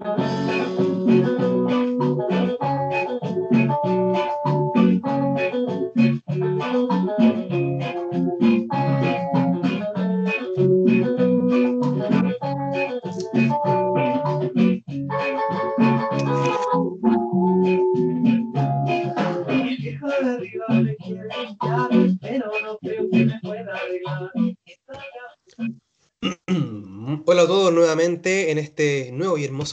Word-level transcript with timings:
Música 0.00 1.37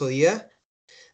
día, 0.07 0.49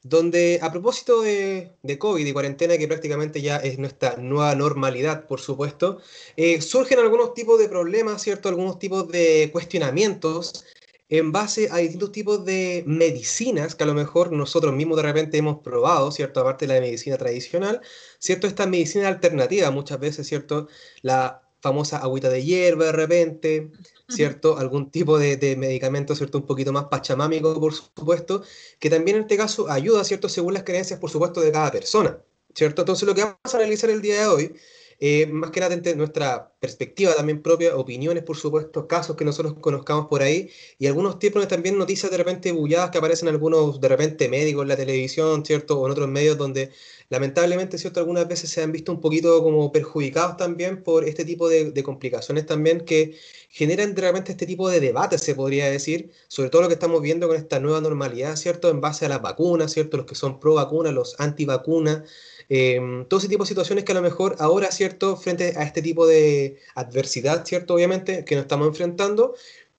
donde 0.04 0.60
a 0.62 0.72
propósito 0.72 1.22
de, 1.22 1.78
COVID 2.00 2.26
y 2.26 2.34
cuarentena, 2.34 2.78
que 2.78 2.88
prácticamente 2.88 3.42
ya 3.42 3.58
es 3.58 3.78
nuestra 3.78 4.18
nueva 4.18 4.56
normalidad, 4.56 5.28
por 5.28 5.40
supuesto, 5.42 6.00
eh, 6.38 6.62
surgen 6.62 7.00
algunos 7.00 7.34
tipos 7.34 7.60
de 7.60 7.70
problemas, 7.70 8.22
¿cierto? 8.22 8.50
Algunos 8.50 8.80
tipos 8.80 9.08
de 9.10 9.50
cuestionamientos 9.52 10.66
en 11.10 11.32
base 11.34 11.68
a 11.72 11.78
distintos 11.78 12.14
tipos 12.14 12.46
de 12.46 12.84
medicinas 12.88 13.76
que 13.76 13.84
a 13.84 13.88
lo 13.88 13.94
mejor 13.94 14.32
nosotros 14.32 14.74
mismos 14.74 14.98
de 14.98 15.04
repente 15.04 15.38
hemos 15.38 15.60
probado, 15.60 16.10
¿cierto? 16.12 16.40
Aparte 16.40 16.66
de 16.66 16.74
la 16.74 16.80
medicina 16.80 17.18
tradicional, 17.18 17.82
¿cierto? 18.18 18.48
Esta 18.48 18.66
medicina 18.66 19.10
alternativa 19.10 19.70
muchas 19.72 20.00
veces, 20.00 20.28
¿cierto? 20.28 20.68
La 21.02 21.44
famosa 21.62 21.98
agüita 21.98 22.30
de 22.30 22.44
hierba 22.44 22.86
de 22.86 22.92
repente, 22.94 23.72
¿cierto? 24.12 24.58
Algún 24.58 24.92
tipo 24.92 25.18
de, 25.18 25.56
medicamento, 25.58 26.16
¿cierto? 26.16 26.38
Un 26.38 26.46
poquito 26.46 26.72
más 26.72 26.86
pachamámico, 26.86 27.60
por 27.60 27.74
supuesto, 27.74 28.44
que 28.80 28.90
también 28.90 29.18
en 29.18 29.24
este 29.24 29.38
caso 29.38 29.70
ayuda, 29.70 30.04
¿cierto? 30.04 30.30
Según 30.30 30.54
las 30.54 30.64
creencias, 30.64 31.00
por 31.00 31.10
supuesto, 31.10 31.42
de 31.42 31.52
cada 31.52 31.72
persona, 31.72 32.18
¿cierto? 32.54 32.82
Entonces 32.82 33.08
lo 33.08 33.16
que 33.16 33.24
vamos 33.24 33.54
a 33.54 33.58
analizar 33.58 33.90
el 33.90 34.02
día 34.02 34.22
de 34.22 34.28
hoy, 34.28 34.56
eh, 35.04 35.26
más 35.26 35.50
que 35.50 35.60
nada 35.60 35.76
nuestra 35.96 36.54
perspectiva 36.60 37.16
también 37.16 37.42
propia, 37.42 37.76
opiniones, 37.76 38.24
por 38.24 38.38
supuesto, 38.38 38.88
casos 38.88 39.16
que 39.16 39.26
nosotros 39.26 39.56
conozcamos 39.60 40.08
por 40.08 40.22
ahí, 40.22 40.52
y 40.78 40.86
algunos 40.86 41.18
tipos 41.18 41.42
de 41.42 41.48
también 41.48 41.76
noticias 41.78 42.12
de 42.12 42.18
repente 42.18 42.52
bulladas 42.52 42.92
que 42.92 43.00
aparecen 43.00 43.28
algunos 43.28 43.82
de 43.82 43.88
repente 43.88 44.30
médicos 44.30 44.62
en 44.62 44.68
la 44.68 44.78
televisión, 44.78 45.44
¿cierto? 45.44 45.80
O 45.80 45.88
en 45.88 45.92
otros 45.94 46.08
medios 46.08 46.38
donde 46.38 46.72
lamentablemente, 47.10 47.78
¿cierto? 47.80 48.00
Algunas 48.00 48.28
veces 48.28 48.52
se 48.52 48.62
han 48.62 48.72
visto 48.72 48.92
un 48.92 49.02
poquito 49.02 49.42
como 49.44 49.72
perjudicados 49.72 50.38
también 50.38 50.84
por 50.84 51.04
este 51.04 51.26
tipo 51.26 51.50
de, 51.50 51.74
complicaciones 51.84 52.46
también 52.46 52.82
que 52.82 53.18
generan 53.50 53.96
realmente 53.96 54.32
este 54.32 54.46
tipo 54.46 54.70
de 54.70 54.80
debates, 54.80 55.22
se 55.22 55.36
podría 55.36 55.70
decir, 55.70 56.12
sobre 56.28 56.50
todo 56.52 56.62
lo 56.62 56.68
que 56.68 56.76
estamos 56.76 57.02
viendo 57.02 57.28
con 57.28 57.38
esta 57.38 57.60
nueva 57.60 57.82
normalidad, 57.82 58.36
¿cierto? 58.36 58.70
En 58.70 58.82
base 58.82 59.06
a 59.08 59.10
las 59.10 59.22
vacunas, 59.22 59.74
¿cierto? 59.74 59.98
Los 59.98 60.06
que 60.06 60.16
son 60.16 60.40
pro 60.40 60.54
vacuna, 60.54 60.92
los 60.92 61.20
anti 61.20 61.46
vacuna, 61.46 62.06
em, 62.50 63.06
todo 63.06 63.20
ese 63.20 63.30
tipo 63.30 63.44
de 63.44 63.50
situaciones 63.50 63.84
que 63.86 63.92
a 63.92 63.96
lo 63.96 64.02
mejor 64.02 64.36
ahora, 64.40 64.72
¿cierto? 64.72 65.16
Frente 65.18 65.54
a 65.58 65.64
este 65.64 65.82
tipo 65.82 66.08
de 66.08 66.60
adversidad, 66.76 67.46
¿cierto? 67.46 67.74
Obviamente, 67.76 68.26
que 68.26 68.36
nos 68.36 68.44
estamos 68.44 68.68
enfrentando, 68.68 69.36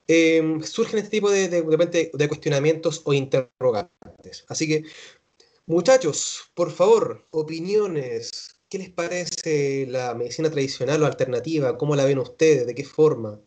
em, 0.07 0.61
surgen 0.63 0.99
este 0.99 1.11
tipo 1.11 1.29
de, 1.31 1.49
de, 1.49 2.11
de 2.13 2.27
cuestionamientos 2.27 3.01
o 3.05 3.13
interrogantes. 3.13 4.45
Así 4.47 4.67
que 4.67 4.83
Muchachos, 5.65 6.51
por 6.55 6.71
favor, 6.71 7.25
opiniones. 7.31 8.59
¿Qué 8.69 8.77
les 8.79 8.89
parece 8.89 9.85
la 9.87 10.13
medicina 10.13 10.49
tradicional 10.51 11.01
o 11.03 11.05
alternativa? 11.05 11.77
¿Cómo 11.77 11.95
la 11.95 12.03
ven 12.05 12.19
ustedes? 12.19 12.67
¿De 12.67 12.75
qué 12.75 12.83
forma? 12.83 13.39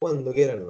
Cuando 0.00 0.32
quieran. 0.32 0.66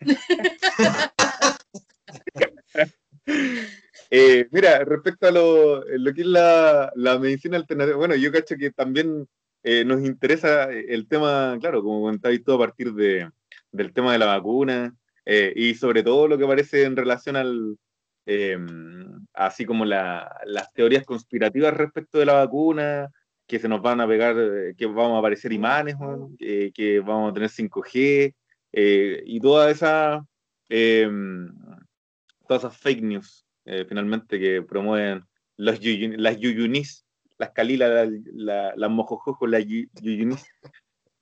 eh, 4.10 4.48
mira, 4.50 4.84
respecto 4.84 5.28
a 5.28 5.30
lo, 5.30 5.84
que 6.14 6.20
es 6.20 6.26
la, 6.26 7.18
medicina 7.20 7.56
alternativa, 7.56 7.96
bueno, 7.96 8.14
yo 8.14 8.32
cacho 8.32 8.56
que 8.56 8.70
también 8.70 9.28
eh, 9.62 9.84
nos 9.84 10.04
interesa 10.04 10.70
el 10.70 11.08
tema, 11.08 11.56
claro, 11.60 11.82
como 11.82 12.00
comentáis 12.00 12.42
todo 12.44 12.56
a 12.56 12.66
partir 12.66 12.92
de, 12.92 13.30
del 13.72 13.92
tema 13.92 14.12
de 14.12 14.18
la 14.18 14.26
vacuna, 14.26 14.94
eh, 15.24 15.52
y 15.54 15.74
sobre 15.74 16.02
todo 16.02 16.26
lo 16.28 16.38
que 16.38 16.46
parece 16.46 16.84
en 16.84 16.96
relación 16.96 17.36
al, 17.36 17.76
em, 18.26 19.26
así 19.34 19.64
como 19.66 19.84
las 19.84 20.72
teorías 20.74 21.04
conspirativas 21.04 21.74
respecto 21.76 22.18
de 22.18 22.26
la 22.26 22.34
vacuna, 22.34 23.10
que 23.46 23.58
se 23.58 23.68
nos 23.68 23.82
van 23.82 24.00
a 24.00 24.08
pegar, 24.08 24.36
eh, 24.38 24.74
que 24.76 24.86
vamos 24.86 25.16
a 25.16 25.18
aparecer 25.18 25.52
imanes, 25.52 25.96
que 26.38 27.00
vamos 27.00 27.30
a 27.30 27.34
tener 27.34 27.50
5G, 27.50 28.34
eh, 28.72 29.22
y 29.26 29.40
toda 29.40 29.70
esa, 29.70 30.24
em, 30.68 31.50
todas 32.48 32.64
esas 32.64 32.76
fake 32.76 33.02
news, 33.02 33.46
finalmente, 33.86 34.40
que 34.40 34.62
promueven 34.62 35.24
las 35.56 35.78
yuyunis, 35.78 37.04
las 37.36 37.50
calilas, 37.50 38.08
las 38.34 38.90
mojojojos, 38.90 39.48
las 39.48 39.64
yuyunis, 39.66 40.44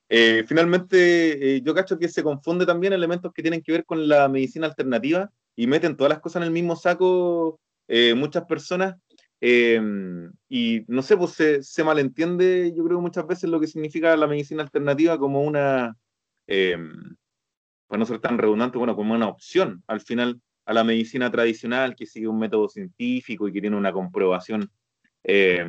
eh, 0.09 0.44
finalmente, 0.47 1.56
eh, 1.56 1.62
yo 1.62 1.75
cacho 1.75 1.98
que 1.98 2.09
se 2.09 2.22
confunde 2.22 2.64
también 2.64 2.92
elementos 2.92 3.32
que 3.32 3.42
tienen 3.42 3.62
que 3.62 3.72
ver 3.72 3.84
con 3.84 4.06
la 4.09 4.28
medicina 4.28 4.66
alternativa 4.66 5.31
y 5.56 5.66
meten 5.66 5.97
todas 5.97 6.10
las 6.10 6.20
cosas 6.20 6.42
en 6.42 6.47
el 6.47 6.53
mismo 6.53 6.76
saco 6.76 7.58
eh, 7.88 8.14
muchas 8.14 8.44
personas. 8.44 8.97
y 9.41 10.84
no 10.88 11.03
sé, 11.03 11.16
pues 11.16 11.32
se, 11.32 11.62
se, 11.62 11.84
malentiende, 11.84 12.72
yo 12.75 12.84
creo 12.84 13.00
muchas 13.00 13.26
veces 13.26 13.50
lo 13.50 13.60
que 13.60 13.66
significa 13.66 14.16
la 14.16 14.26
medicina 14.26 14.62
alternativa 14.62 15.19
como 15.19 15.43
una, 15.43 15.97
para 16.47 17.98
no 17.98 18.06
ser 18.06 18.20
tan 18.20 18.38
redundante, 18.38 18.78
bueno, 18.78 18.97
como 18.97 19.14
una 19.14 19.28
opción 19.28 19.82
al 19.87 20.00
final 20.00 20.41
a 20.66 20.75
la 20.75 20.84
medicina 20.84 21.31
tradicional 21.31 21.94
que 21.97 22.06
sigue 22.06 22.28
un 22.28 22.38
método 22.38 22.69
científico 22.69 23.49
y 23.49 23.53
que 23.53 23.60
tiene 23.60 23.77
una 23.77 23.93
comprobación 23.93 24.71
eh, 25.25 25.65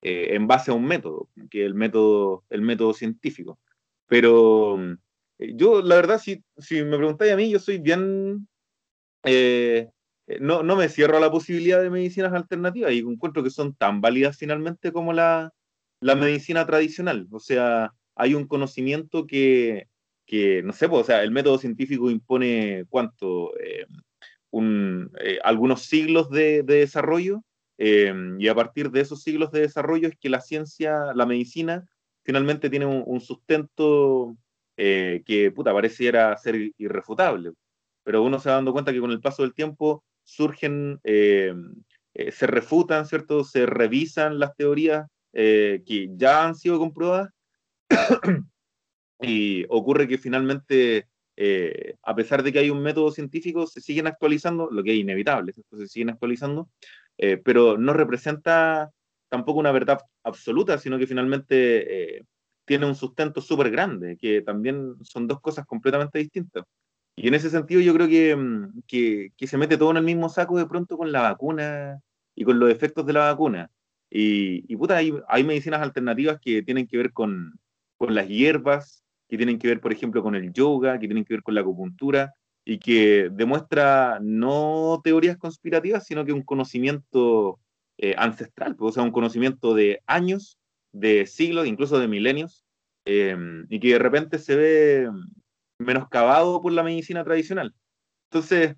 en 0.00 0.46
base 0.46 0.70
a 0.70 0.74
un 0.74 0.84
método, 0.84 1.28
que 1.50 1.62
es 1.62 1.66
el 1.66 1.74
método, 1.74 2.44
el 2.50 2.62
método 2.62 2.92
científico. 2.94 3.58
Pero 4.06 4.78
eh, 5.38 5.52
yo, 5.54 5.80
la 5.82 5.96
verdad, 5.96 6.18
si, 6.18 6.44
si 6.58 6.82
me 6.82 6.96
preguntáis 6.96 7.32
a 7.32 7.36
mí, 7.36 7.50
yo 7.50 7.58
soy 7.58 7.78
bien... 7.78 8.46
Eh, 9.24 9.88
no, 10.40 10.62
no 10.62 10.76
me 10.76 10.88
cierro 10.88 11.16
a 11.16 11.20
la 11.20 11.30
posibilidad 11.30 11.82
de 11.82 11.90
medicinas 11.90 12.32
alternativas 12.32 12.92
y 12.92 13.00
encuentro 13.00 13.42
que 13.42 13.50
son 13.50 13.74
tan 13.74 14.00
válidas 14.00 14.36
finalmente 14.38 14.92
como 14.92 15.12
la, 15.12 15.52
la 16.00 16.14
medicina 16.14 16.64
tradicional. 16.64 17.26
O 17.30 17.40
sea, 17.40 17.92
hay 18.14 18.34
un 18.34 18.46
conocimiento 18.46 19.26
que, 19.26 19.88
que 20.32 20.62
no 20.62 20.72
sé, 20.72 20.88
pues, 20.88 21.02
o 21.02 21.04
sea, 21.04 21.22
el 21.22 21.30
método 21.30 21.58
científico 21.58 22.10
impone 22.10 22.86
cuánto, 22.88 23.52
un, 24.50 25.10
algunos 25.44 25.82
siglos 25.82 26.30
de, 26.30 26.62
de 26.62 26.76
desarrollo 26.76 27.42
Em, 27.84 28.40
y 28.40 28.46
a 28.46 28.54
partir 28.54 28.92
de 28.92 29.00
esos 29.00 29.22
siglos 29.24 29.50
de 29.50 29.62
desarrollo 29.62 30.06
es 30.06 30.16
que 30.16 30.28
la 30.28 30.40
ciencia, 30.40 31.12
la 31.14 31.26
medicina, 31.26 31.84
finalmente 32.22 32.70
tiene 32.70 32.86
un, 32.86 33.20
sustento 33.20 34.36
eh, 34.76 35.22
que, 35.26 35.50
puta, 35.50 35.72
pareciera 35.72 36.36
ser 36.36 36.70
irrefutable. 36.78 37.52
Pero 38.04 38.22
uno 38.22 38.38
se 38.38 38.50
va 38.50 38.56
dando 38.56 38.72
cuenta 38.72 38.92
que 38.92 39.00
con 39.00 39.10
el 39.10 39.20
paso 39.20 39.42
del 39.42 39.54
tiempo 39.54 40.04
surgen, 40.22 41.00
em, 41.02 41.74
eh, 42.14 42.30
se 42.30 42.46
refutan, 42.46 43.06
¿cierto? 43.06 43.42
Se 43.42 43.66
revisan 43.66 44.38
las 44.38 44.54
teorías 44.54 45.08
eh, 45.32 45.82
que 45.84 46.08
ya 46.16 46.44
han 46.46 46.54
sido 46.54 46.78
comprobadas 46.78 47.30
y 49.22 49.64
ocurre 49.68 50.08
que 50.08 50.18
finalmente, 50.18 51.08
a 52.02 52.14
pesar 52.14 52.42
de 52.42 52.52
que 52.52 52.58
hay 52.58 52.70
un 52.70 52.82
método 52.82 53.10
científico, 53.10 53.66
se 53.66 53.80
siguen 53.80 54.06
actualizando, 54.06 54.70
lo 54.70 54.82
que 54.82 54.92
es 54.92 54.98
inevitable, 54.98 55.52
se 55.52 55.88
siguen 55.88 56.10
actualizando, 56.10 56.68
eh, 57.18 57.36
pero 57.36 57.78
no 57.78 57.92
representa 57.92 58.90
tampoco 59.28 59.60
una 59.60 59.72
verdad 59.72 60.00
absoluta, 60.24 60.78
sino 60.78 60.98
que 60.98 61.06
finalmente 61.06 62.16
eh, 62.18 62.24
tiene 62.64 62.86
un 62.86 62.94
sustento 62.94 63.40
súper 63.40 63.70
grande, 63.70 64.16
que 64.16 64.42
también 64.42 64.96
son 65.02 65.26
dos 65.28 65.40
cosas 65.40 65.66
completamente 65.66 66.18
distintas. 66.18 66.64
Y 67.16 67.28
en 67.28 67.34
ese 67.34 67.50
sentido 67.50 67.80
yo 67.80 67.94
creo 67.94 68.08
que, 68.08 68.36
mm, 68.36 68.82
que, 68.86 69.30
que, 69.36 69.46
se 69.46 69.58
mete 69.58 69.76
todo 69.76 69.90
en 69.92 69.98
el 69.98 70.04
mismo 70.04 70.28
saco 70.28 70.58
de 70.58 70.66
pronto 70.66 70.96
con 70.96 71.12
la 71.12 71.22
vacuna 71.22 72.00
y 72.34 72.44
con 72.44 72.58
los 72.58 72.70
efectos 72.70 73.06
de 73.06 73.12
la 73.12 73.30
vacuna. 73.30 73.70
Y, 74.10 74.64
y 74.72 74.76
puta, 74.76 74.96
hay, 74.96 75.14
hay, 75.28 75.44
medicinas 75.44 75.80
alternativas 75.82 76.38
que 76.40 76.62
tienen 76.62 76.86
que 76.86 76.96
ver 76.98 77.12
con, 77.12 77.58
con 77.98 78.14
las 78.14 78.28
hierbas, 78.28 79.04
que 79.32 79.38
tienen 79.38 79.58
que 79.58 79.66
ver, 79.66 79.80
por 79.80 79.94
ejemplo, 79.94 80.22
con 80.22 80.34
el 80.34 80.52
yoga, 80.52 80.98
que 80.98 81.06
tienen 81.06 81.24
que 81.24 81.32
ver 81.32 81.42
con 81.42 81.54
la 81.54 81.62
acupuntura, 81.62 82.34
y 82.66 82.78
que 82.78 83.30
demuestra 83.32 84.18
no 84.20 85.00
teorías 85.02 85.38
conspirativas, 85.38 86.04
sino 86.04 86.26
que 86.26 86.34
un 86.34 86.42
conocimiento 86.42 87.58
eh, 87.96 88.14
ancestral, 88.18 88.76
pues, 88.76 88.90
o 88.90 88.92
sea, 88.92 89.02
un 89.02 89.10
conocimiento 89.10 89.72
de 89.72 90.02
años, 90.06 90.58
de 90.92 91.24
siglos, 91.26 91.66
incluso 91.66 91.98
de 91.98 92.08
milenios, 92.08 92.66
eh, 93.06 93.34
y 93.70 93.80
que 93.80 93.94
de 93.94 93.98
repente 93.98 94.38
se 94.38 94.54
ve 94.54 95.10
menoscabado 95.78 96.60
por 96.60 96.72
la 96.72 96.82
medicina 96.82 97.24
tradicional. 97.24 97.74
Entonces, 98.30 98.76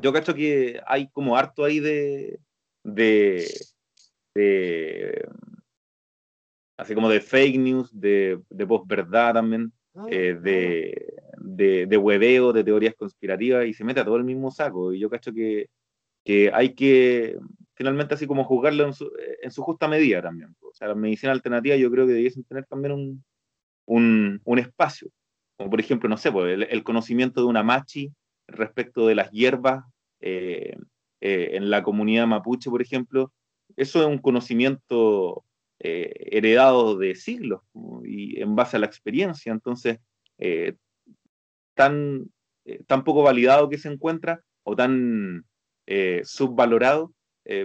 yo 0.00 0.14
cacho 0.14 0.32
que 0.32 0.80
hay 0.86 1.10
como 1.10 1.36
harto 1.36 1.62
ahí 1.62 1.78
de, 1.78 2.40
de, 2.84 3.46
así 6.78 6.94
como 6.94 7.10
de 7.10 7.20
fake 7.20 7.58
news, 7.58 7.90
de, 7.92 8.40
de 8.48 8.66
posverdad 8.66 9.34
también, 9.34 9.72
eh, 10.08 10.38
de, 10.40 11.14
de, 11.38 11.86
de 11.86 11.96
hueveo, 11.96 12.52
de 12.52 12.64
teorías 12.64 12.94
conspirativas 12.94 13.66
y 13.66 13.74
se 13.74 13.84
mete 13.84 14.00
a 14.00 14.04
todo 14.04 14.16
el 14.16 14.24
mismo 14.24 14.50
saco. 14.50 14.92
Y 14.92 15.00
yo 15.00 15.10
cacho 15.10 15.32
que, 15.32 15.68
que 16.24 16.50
hay 16.54 16.74
que 16.74 17.36
finalmente 17.74 18.14
así 18.14 18.26
como 18.26 18.44
juzgarlo 18.44 18.84
en 18.84 18.92
su, 18.92 19.10
en 19.42 19.50
su, 19.50 19.62
justa 19.62 19.88
medida 19.88 20.22
también. 20.22 20.54
O 20.60 20.72
sea, 20.72 20.88
la 20.88 20.94
medicina 20.94 21.32
alternativa 21.32 21.76
yo 21.76 21.90
creo 21.90 22.06
que 22.06 22.12
debiesen 22.12 22.44
tener 22.44 22.64
también 22.66 22.92
un, 22.92 23.24
un, 23.86 24.40
un 24.44 24.58
espacio, 24.58 25.10
como 25.56 25.70
por 25.70 25.80
ejemplo, 25.80 26.08
no 26.08 26.16
sé, 26.16 26.30
pues, 26.30 26.54
el, 26.54 26.62
el, 26.64 26.84
conocimiento 26.84 27.40
de 27.40 27.46
una 27.48 27.62
machi 27.62 28.12
respecto 28.46 29.06
de 29.06 29.16
las 29.16 29.30
hierbas 29.30 29.84
eh, 30.20 30.76
eh, 31.20 31.50
en 31.52 31.70
la 31.70 31.82
comunidad 31.82 32.26
mapuche, 32.26 32.70
por 32.70 32.82
ejemplo, 32.82 33.32
eso 33.76 34.00
es 34.00 34.06
un 34.06 34.18
conocimiento 34.18 35.44
eh, 35.80 36.12
heredado 36.32 36.96
de 36.96 37.14
siglos 37.14 37.62
y 38.04 38.40
en 38.40 38.56
base 38.56 38.76
a 38.76 38.80
la 38.80 38.86
experiencia. 38.86 39.52
Entonces, 39.52 39.98
eh, 40.38 40.74
tan, 41.74 42.30
eh, 42.64 42.82
tan 42.86 43.04
poco 43.04 43.22
validado 43.22 43.68
que 43.68 43.78
se 43.78 43.88
encuentra 43.88 44.42
o 44.64 44.76
tan 44.76 45.44
eh, 45.86 46.22
subvalorado, 46.24 47.12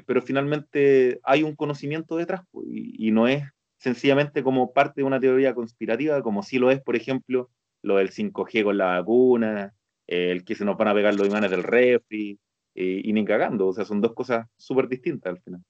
pero 0.06 0.22
finalmente 0.22 1.20
hay 1.24 1.44
un 1.44 1.58
conocimiento 1.58 2.16
detrás 2.16 2.44
y, 2.66 3.10
y, 3.10 3.12
no 3.12 3.28
es 3.28 3.44
sencillamente 3.80 4.42
como 4.42 4.72
parte 4.72 5.02
de 5.02 5.04
una 5.04 5.20
teoría 5.20 5.54
conspirativa, 5.54 6.22
como 6.24 6.42
si 6.42 6.58
lo 6.58 6.72
es, 6.72 6.82
por 6.82 6.96
ejemplo, 6.96 7.50
lo 7.82 7.98
del 7.98 8.12
5G 8.12 8.64
con 8.64 8.78
la 8.78 9.00
vacuna, 9.02 9.74
el 10.08 10.46
que 10.46 10.56
se 10.56 10.64
nos 10.64 10.78
van 10.78 10.88
a 10.88 10.94
pegar 10.94 11.16
los 11.16 11.28
imanes 11.28 11.52
del 11.52 11.64
refri, 11.64 12.40
y 12.74 13.12
ni 13.12 13.26
cagando, 13.26 13.68
o 13.68 13.74
sea, 13.74 13.84
son 13.84 14.00
dos 14.00 14.14
cosas 14.14 14.48
súper 14.56 14.88
distintas 14.88 15.34
al 15.34 15.42
final. 15.42 15.62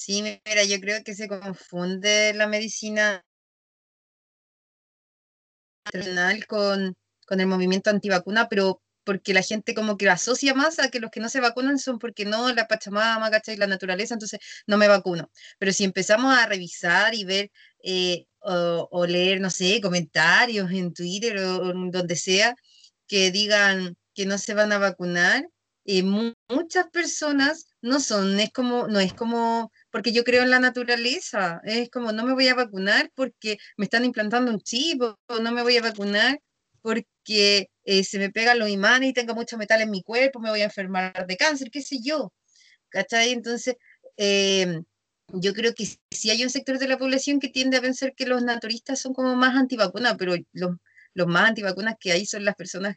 Sí, 0.00 0.22
mira, 0.22 0.62
yo 0.64 0.80
creo 0.80 1.02
que 1.04 1.14
se 1.14 1.28
confunde 1.28 2.32
la 2.34 2.46
medicina 2.46 3.24
con, 6.46 6.94
con 7.26 7.40
el 7.40 7.46
movimiento 7.46 7.90
antivacuna, 7.90 8.48
pero 8.48 8.80
porque 9.04 9.34
la 9.34 9.42
gente 9.42 9.74
como 9.74 9.96
que 9.96 10.08
asocia 10.08 10.54
más 10.54 10.78
a 10.78 10.90
que 10.90 11.00
los 11.00 11.10
que 11.10 11.20
no 11.20 11.28
se 11.28 11.40
vacunan 11.40 11.78
son 11.78 11.98
porque 11.98 12.24
no, 12.24 12.52
la 12.52 12.68
Pachamama, 12.68 13.30
¿cachai? 13.30 13.56
La 13.56 13.66
naturaleza, 13.66 14.14
entonces 14.14 14.38
no 14.66 14.76
me 14.76 14.86
vacuno. 14.88 15.30
Pero 15.58 15.72
si 15.72 15.84
empezamos 15.84 16.36
a 16.36 16.46
revisar 16.46 17.14
y 17.14 17.24
ver 17.24 17.50
eh, 17.82 18.26
o, 18.40 18.88
o, 18.92 19.06
leer, 19.06 19.40
no 19.40 19.50
sé, 19.50 19.80
comentarios 19.80 20.70
en 20.70 20.92
Twitter 20.94 21.38
o, 21.38 21.56
o, 21.70 21.72
donde 21.90 22.16
sea 22.16 22.54
que 23.08 23.30
digan 23.32 23.96
que 24.14 24.26
no 24.26 24.38
se 24.38 24.54
van 24.54 24.72
a 24.72 24.78
vacunar, 24.78 25.44
mu 26.02 26.32
muchas 26.48 26.88
personas 26.90 27.66
no 27.80 28.00
son, 28.00 28.38
es 28.40 28.50
como, 28.52 28.88
no 28.88 29.00
es 29.00 29.14
como 29.14 29.72
porque 29.90 30.12
yo 30.12 30.24
creo 30.24 30.42
en 30.42 30.50
la 30.50 30.60
naturaleza. 30.60 31.60
Es 31.64 31.90
como, 31.90 32.12
no 32.12 32.24
me 32.24 32.34
voy 32.34 32.48
a 32.48 32.54
vacunar 32.54 33.10
porque 33.14 33.58
me 33.76 33.84
están 33.84 34.04
implantando 34.04 34.50
un 34.52 34.60
chip, 34.60 35.00
o 35.02 35.38
no 35.40 35.52
me 35.52 35.62
voy 35.62 35.76
a 35.78 35.82
vacunar 35.82 36.40
porque 36.82 37.70
eh, 37.84 38.04
se 38.04 38.18
me 38.18 38.30
pegan 38.30 38.58
los 38.58 38.68
imanes 38.68 39.10
y 39.10 39.12
tengo 39.14 39.34
mucho 39.34 39.56
metal 39.58 39.80
en 39.80 39.90
mi 39.90 40.02
cuerpo, 40.02 40.40
me 40.40 40.50
voy 40.50 40.60
a 40.60 40.64
enfermar 40.64 41.26
de 41.26 41.36
cáncer, 41.36 41.70
qué 41.70 41.82
sé 41.82 41.98
yo. 42.02 42.32
¿Cachai? 42.90 43.32
Entonces, 43.32 43.76
eh, 44.16 44.82
yo 45.28 45.52
creo 45.54 45.74
que 45.74 45.86
sí 46.10 46.30
hay 46.30 46.42
un 46.44 46.50
sector 46.50 46.78
de 46.78 46.88
la 46.88 46.98
población 46.98 47.40
que 47.40 47.48
tiende 47.48 47.78
a 47.78 47.82
pensar 47.82 48.14
que 48.14 48.26
los 48.26 48.42
naturistas 48.42 49.00
son 49.00 49.14
como 49.14 49.36
más 49.36 49.56
antivacunas, 49.56 50.16
pero 50.18 50.34
los, 50.52 50.76
los 51.14 51.26
más 51.26 51.48
antivacunas 51.48 51.96
que 52.00 52.12
hay 52.12 52.26
son 52.26 52.44
las 52.44 52.54
personas 52.56 52.96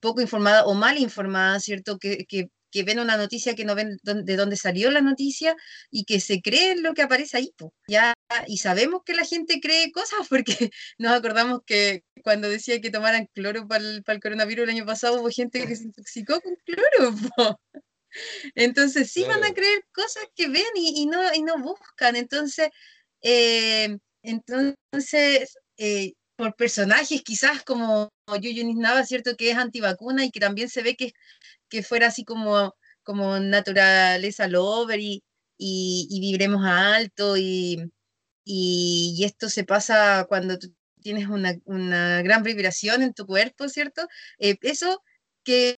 poco 0.00 0.20
informadas 0.20 0.64
o 0.66 0.74
mal 0.74 0.98
informadas, 0.98 1.64
¿cierto? 1.64 1.98
Que, 1.98 2.24
que 2.26 2.48
que 2.74 2.82
ven 2.82 2.98
una 2.98 3.16
noticia 3.16 3.54
que 3.54 3.64
no 3.64 3.76
ven 3.76 3.98
de 4.02 4.36
dónde 4.36 4.56
salió 4.56 4.90
la 4.90 5.00
noticia 5.00 5.54
y 5.92 6.04
que 6.04 6.18
se 6.18 6.42
creen 6.42 6.82
lo 6.82 6.92
que 6.92 7.02
aparece 7.02 7.36
ahí. 7.36 7.54
Po. 7.56 7.72
Ya, 7.86 8.14
y 8.48 8.58
sabemos 8.58 9.02
que 9.06 9.14
la 9.14 9.24
gente 9.24 9.60
cree 9.60 9.92
cosas 9.92 10.26
porque 10.28 10.70
nos 10.98 11.12
acordamos 11.12 11.60
que 11.64 12.02
cuando 12.24 12.48
decía 12.48 12.80
que 12.80 12.90
tomaran 12.90 13.28
cloro 13.32 13.68
para 13.68 13.84
el, 13.84 14.02
para 14.02 14.16
el 14.16 14.22
coronavirus 14.22 14.64
el 14.64 14.70
año 14.70 14.86
pasado 14.86 15.20
hubo 15.20 15.30
gente 15.30 15.64
que 15.64 15.76
se 15.76 15.84
intoxicó 15.84 16.40
con 16.40 16.56
cloro. 16.64 17.14
Po. 17.36 17.60
Entonces 18.56 19.12
sí 19.12 19.22
claro. 19.22 19.40
van 19.40 19.52
a 19.52 19.54
creer 19.54 19.84
cosas 19.92 20.24
que 20.34 20.48
ven 20.48 20.74
y, 20.74 21.00
y, 21.02 21.06
no, 21.06 21.32
y 21.32 21.42
no 21.42 21.58
buscan. 21.58 22.16
Entonces, 22.16 22.70
eh, 23.22 23.96
entonces 24.22 25.56
eh, 25.76 26.14
por 26.36 26.56
personajes 26.56 27.22
quizás 27.22 27.62
como 27.64 28.10
Yuyu 28.40 28.74
Nava, 28.74 29.04
¿cierto? 29.04 29.36
Que 29.36 29.50
es 29.50 29.56
antivacuna 29.56 30.24
y 30.24 30.30
que 30.30 30.40
también 30.40 30.68
se 30.68 30.82
ve 30.82 30.96
que 30.96 31.12
que 31.74 31.82
fuera 31.82 32.08
así 32.08 32.24
como, 32.24 32.76
como 33.02 33.38
naturaleza 33.40 34.48
lover 34.48 35.00
y, 35.00 35.24
y, 35.58 36.08
y 36.10 36.20
vibremos 36.20 36.64
alto 36.64 37.36
y, 37.36 37.90
y, 38.44 39.16
y, 39.18 39.24
esto 39.24 39.48
se 39.48 39.64
pasa 39.64 40.26
cuando 40.28 40.58
tú 40.58 40.74
tienes 41.02 41.28
una, 41.28 41.54
una 41.64 42.22
gran 42.22 42.42
vibración 42.44 43.02
en 43.02 43.14
tu 43.14 43.26
cuerpo, 43.26 43.68
¿cierto? 43.68 44.08
Eh, 44.38 44.56
eso 44.62 45.02
que, 45.44 45.78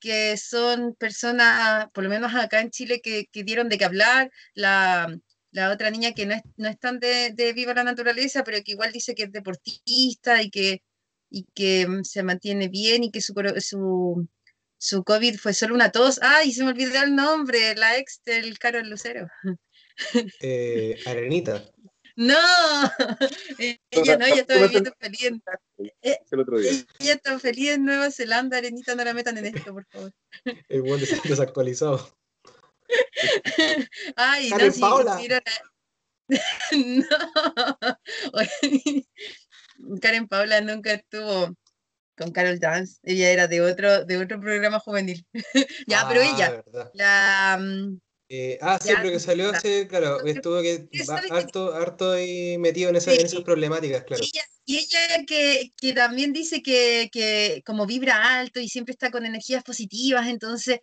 que, 0.00 0.36
son 0.38 0.94
personas, 0.96 1.88
por 1.92 2.04
lo 2.04 2.10
menos 2.10 2.34
acá 2.34 2.60
en 2.60 2.70
Chile, 2.70 3.00
que, 3.02 3.26
que 3.32 3.44
dieron 3.44 3.68
de 3.68 3.78
qué 3.78 3.84
hablar, 3.84 4.30
la, 4.54 5.16
la 5.54 5.70
otra 5.70 5.90
niña 5.90 6.12
que 6.12 6.26
no 6.26 6.34
es, 6.34 6.42
no 6.56 6.68
es 6.68 6.78
tan 6.78 6.98
de, 6.98 7.30
de, 7.32 7.52
viva 7.52 7.72
la 7.74 7.84
naturaleza, 7.84 8.42
pero 8.42 8.58
que 8.64 8.72
igual 8.72 8.92
dice 8.92 9.14
que 9.14 9.22
es 9.24 9.32
deportista 9.32 10.42
y 10.42 10.50
que, 10.50 10.82
y 11.30 11.46
que 11.54 11.86
se 12.02 12.24
mantiene 12.24 12.68
bien 12.68 13.04
y 13.04 13.12
que 13.12 13.20
su, 13.20 13.34
su, 13.60 14.28
su 14.76 15.04
COVID 15.04 15.36
fue 15.36 15.54
solo 15.54 15.76
una 15.76 15.92
tos. 15.92 16.18
¡Ay, 16.22 16.52
se 16.52 16.64
me 16.64 16.70
olvidó 16.70 17.00
el 17.00 17.14
nombre! 17.14 17.76
La 17.76 17.96
ex 17.96 18.20
del 18.24 18.58
Carol 18.58 18.88
Lucero. 18.88 19.28
Eh, 20.40 20.98
Arenita. 21.06 21.70
No, 22.16 22.34
ella 23.92 24.16
no, 24.16 24.26
ella 24.26 24.40
está 24.40 24.60
viviendo 24.60 24.92
feliz. 24.98 25.40
Eh, 26.02 26.18
el 26.32 26.40
otro 26.40 26.58
día. 26.58 26.72
Ella 26.98 27.12
está 27.12 27.38
feliz 27.38 27.70
en 27.70 27.84
Nueva 27.84 28.10
Zelanda, 28.10 28.58
Arenita, 28.58 28.96
no 28.96 29.04
la 29.04 29.14
metan 29.14 29.38
en 29.38 29.46
esto, 29.46 29.72
por 29.72 29.86
favor. 29.86 30.12
El 30.68 30.82
buen 30.82 31.00
desactualizado. 31.00 32.12
Ay, 34.16 34.50
Karen 34.50 34.72
no, 34.76 34.80
Paula. 34.80 35.18
Si, 35.18 35.28
no. 36.78 37.06
Karen 40.00 40.28
Paula 40.28 40.60
nunca 40.60 40.92
estuvo 40.94 41.54
con 42.16 42.30
Carol 42.30 42.58
Dance. 42.58 42.98
Ella 43.02 43.30
era 43.30 43.46
de 43.48 43.60
otro, 43.60 44.04
de 44.04 44.18
otro 44.18 44.40
programa 44.40 44.80
juvenil. 44.80 45.24
ya, 45.86 46.00
ah, 46.00 46.06
pero 46.08 46.20
ella, 46.20 46.50
verdad. 46.50 46.90
la... 46.94 47.58
Mm, 47.60 48.00
eh, 48.30 48.58
ah, 48.62 48.78
sí, 48.82 48.90
pero 48.96 49.10
que 49.10 49.20
salió 49.20 49.50
hace, 49.50 49.86
claro, 49.86 50.24
estuvo 50.24 50.60
que 50.62 50.88
harto, 51.30 51.74
harto 51.74 52.12
ahí 52.12 52.56
metido 52.58 52.88
en, 52.88 52.96
esa, 52.96 53.10
sí, 53.10 53.18
en 53.20 53.26
esas 53.26 53.42
problemáticas, 53.42 54.04
claro. 54.04 54.24
Y 54.24 54.26
ella, 54.26 54.44
y 54.64 54.78
ella 54.78 55.24
que, 55.26 55.72
que, 55.76 55.92
también 55.92 56.32
dice 56.32 56.62
que, 56.62 57.10
que, 57.12 57.62
como 57.66 57.86
vibra 57.86 58.38
alto 58.38 58.60
y 58.60 58.68
siempre 58.68 58.92
está 58.92 59.10
con 59.10 59.26
energías 59.26 59.62
positivas, 59.62 60.26
entonces 60.26 60.80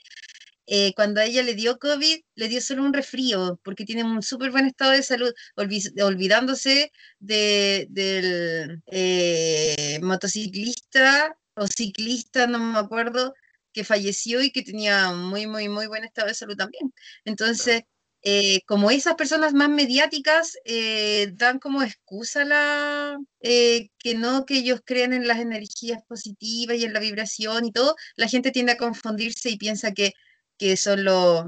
eh, 0.68 0.94
cuando 0.96 1.22
a 1.22 1.26
ella 1.26 1.44
le 1.44 1.56
dio 1.56 1.78
COVID, 1.80 2.20
le 2.36 2.48
dio 2.48 2.62
solo 2.62 2.84
un 2.84 2.94
resfrío, 2.94 3.60
porque 3.64 3.86
tiene 3.86 4.04
un 4.04 4.22
súper 4.22 4.52
buen 4.52 4.68
estado 4.68 4.92
de 4.92 5.04
salud, 5.04 5.34
olvidándose 5.56 6.92
de, 7.20 7.88
del 7.90 8.82
eh, 8.88 10.00
motociclista 10.02 11.36
o 11.56 11.68
ciclista, 11.68 12.48
no 12.48 12.60
me 12.60 12.80
acuerdo, 12.80 13.34
que 13.74 13.84
falleció 13.84 14.42
y 14.42 14.52
que 14.52 14.64
tenía 14.64 15.12
muy, 15.12 15.48
muy, 15.48 15.70
muy 15.70 15.88
buen 15.88 16.04
estado 16.04 16.28
de 16.28 16.34
salud 16.36 16.56
también. 16.56 16.94
Entonces, 17.26 17.84
eh, 18.24 18.62
como 18.68 18.92
esas 18.92 19.16
personas 19.16 19.54
más 19.54 19.70
mediáticas 19.70 20.56
eh, 20.66 21.32
dan 21.34 21.58
como 21.60 21.82
excusa 21.82 22.46
la, 22.46 23.18
eh, 23.40 23.90
que 23.98 24.14
no, 24.14 24.46
que 24.46 24.58
ellos 24.58 24.82
crean 24.86 25.14
en 25.14 25.28
las 25.28 25.40
energías 25.40 26.04
positivas 26.08 26.78
y 26.78 26.86
en 26.86 26.94
la 26.94 27.00
vibración 27.00 27.66
y 27.66 27.72
todo, 27.72 27.96
la 28.16 28.28
gente 28.28 28.52
tiende 28.52 28.74
a 28.74 28.78
confundirse 28.78 29.50
y 29.50 29.58
piensa 29.58 29.94
que 29.94 30.14
que 30.62 30.78
son 30.78 31.04
los, 31.04 31.46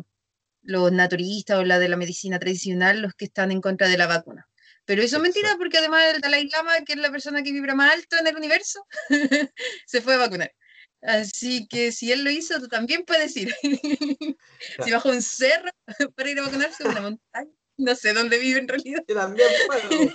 los 0.63 0.91
naturistas 0.91 1.60
o 1.60 1.63
la 1.63 1.77
de 1.77 1.88
la 1.88 1.98
medicina 1.98 2.39
tradicional 2.39 3.00
los 3.00 3.13
que 3.13 3.25
están 3.25 3.51
en 3.51 3.62
contra 3.62 3.88
de 3.88 3.96
la 3.96 4.08
vacuna. 4.08 4.50
Pero 4.86 5.03
eso 5.03 5.17
es 5.17 5.22
mentira 5.22 5.55
porque 5.60 5.77
además 5.77 6.15
el 6.15 6.20
Dalai 6.20 6.50
Lama, 6.50 6.82
que 6.84 6.93
es 6.93 6.98
la 6.98 7.12
persona 7.12 7.43
que 7.43 7.51
vibra 7.51 7.75
más 7.75 7.93
alto 7.93 8.17
en 8.17 8.25
el 8.25 8.36
universo, 8.36 8.84
se 9.86 10.01
fue 10.01 10.15
a 10.15 10.17
vacunar. 10.17 10.51
Así 11.03 11.67
que 11.67 11.91
si 11.91 12.12
él 12.12 12.24
lo 12.24 12.32
hizo, 12.32 12.60
tú 12.60 12.67
también 12.67 13.03
puedes 13.05 13.38
ir. 13.38 13.53
si 14.84 14.91
bajo 14.91 15.10
un 15.10 15.22
cerro 15.22 15.70
para 16.15 16.32
ir 16.32 16.39
a 16.39 16.46
vacunarse, 16.46 16.84
una 16.84 17.01
montaña, 17.01 17.51
no 17.77 17.93
sé 17.93 18.13
dónde 18.13 18.39
vive 18.39 18.62
en 18.62 18.67
realidad. 18.67 19.03
Yo 19.08 19.13
también 19.13 19.48
puedo. 19.67 20.10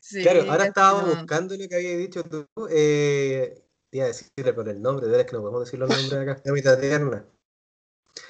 Sí, 0.00 0.22
claro, 0.22 0.48
ahora 0.48 0.66
estábamos 0.66 1.08
no. 1.08 1.16
buscando 1.16 1.56
lo 1.56 1.68
que 1.68 1.74
había 1.74 1.96
dicho 1.96 2.22
tú. 2.22 2.46
Eh, 2.70 3.52
iba 3.92 4.04
a 4.04 4.08
decirle 4.08 4.52
por 4.52 4.68
el 4.68 4.80
nombre, 4.80 5.06
de 5.06 5.12
verdad 5.12 5.26
es 5.26 5.30
que 5.30 5.36
no 5.36 5.42
podemos 5.42 5.64
decir 5.64 5.78
los 5.78 5.88
nombres 5.88 6.12
acá, 6.12 6.40
de 6.44 6.52
mitad 6.52 6.78
tierna. 6.78 7.26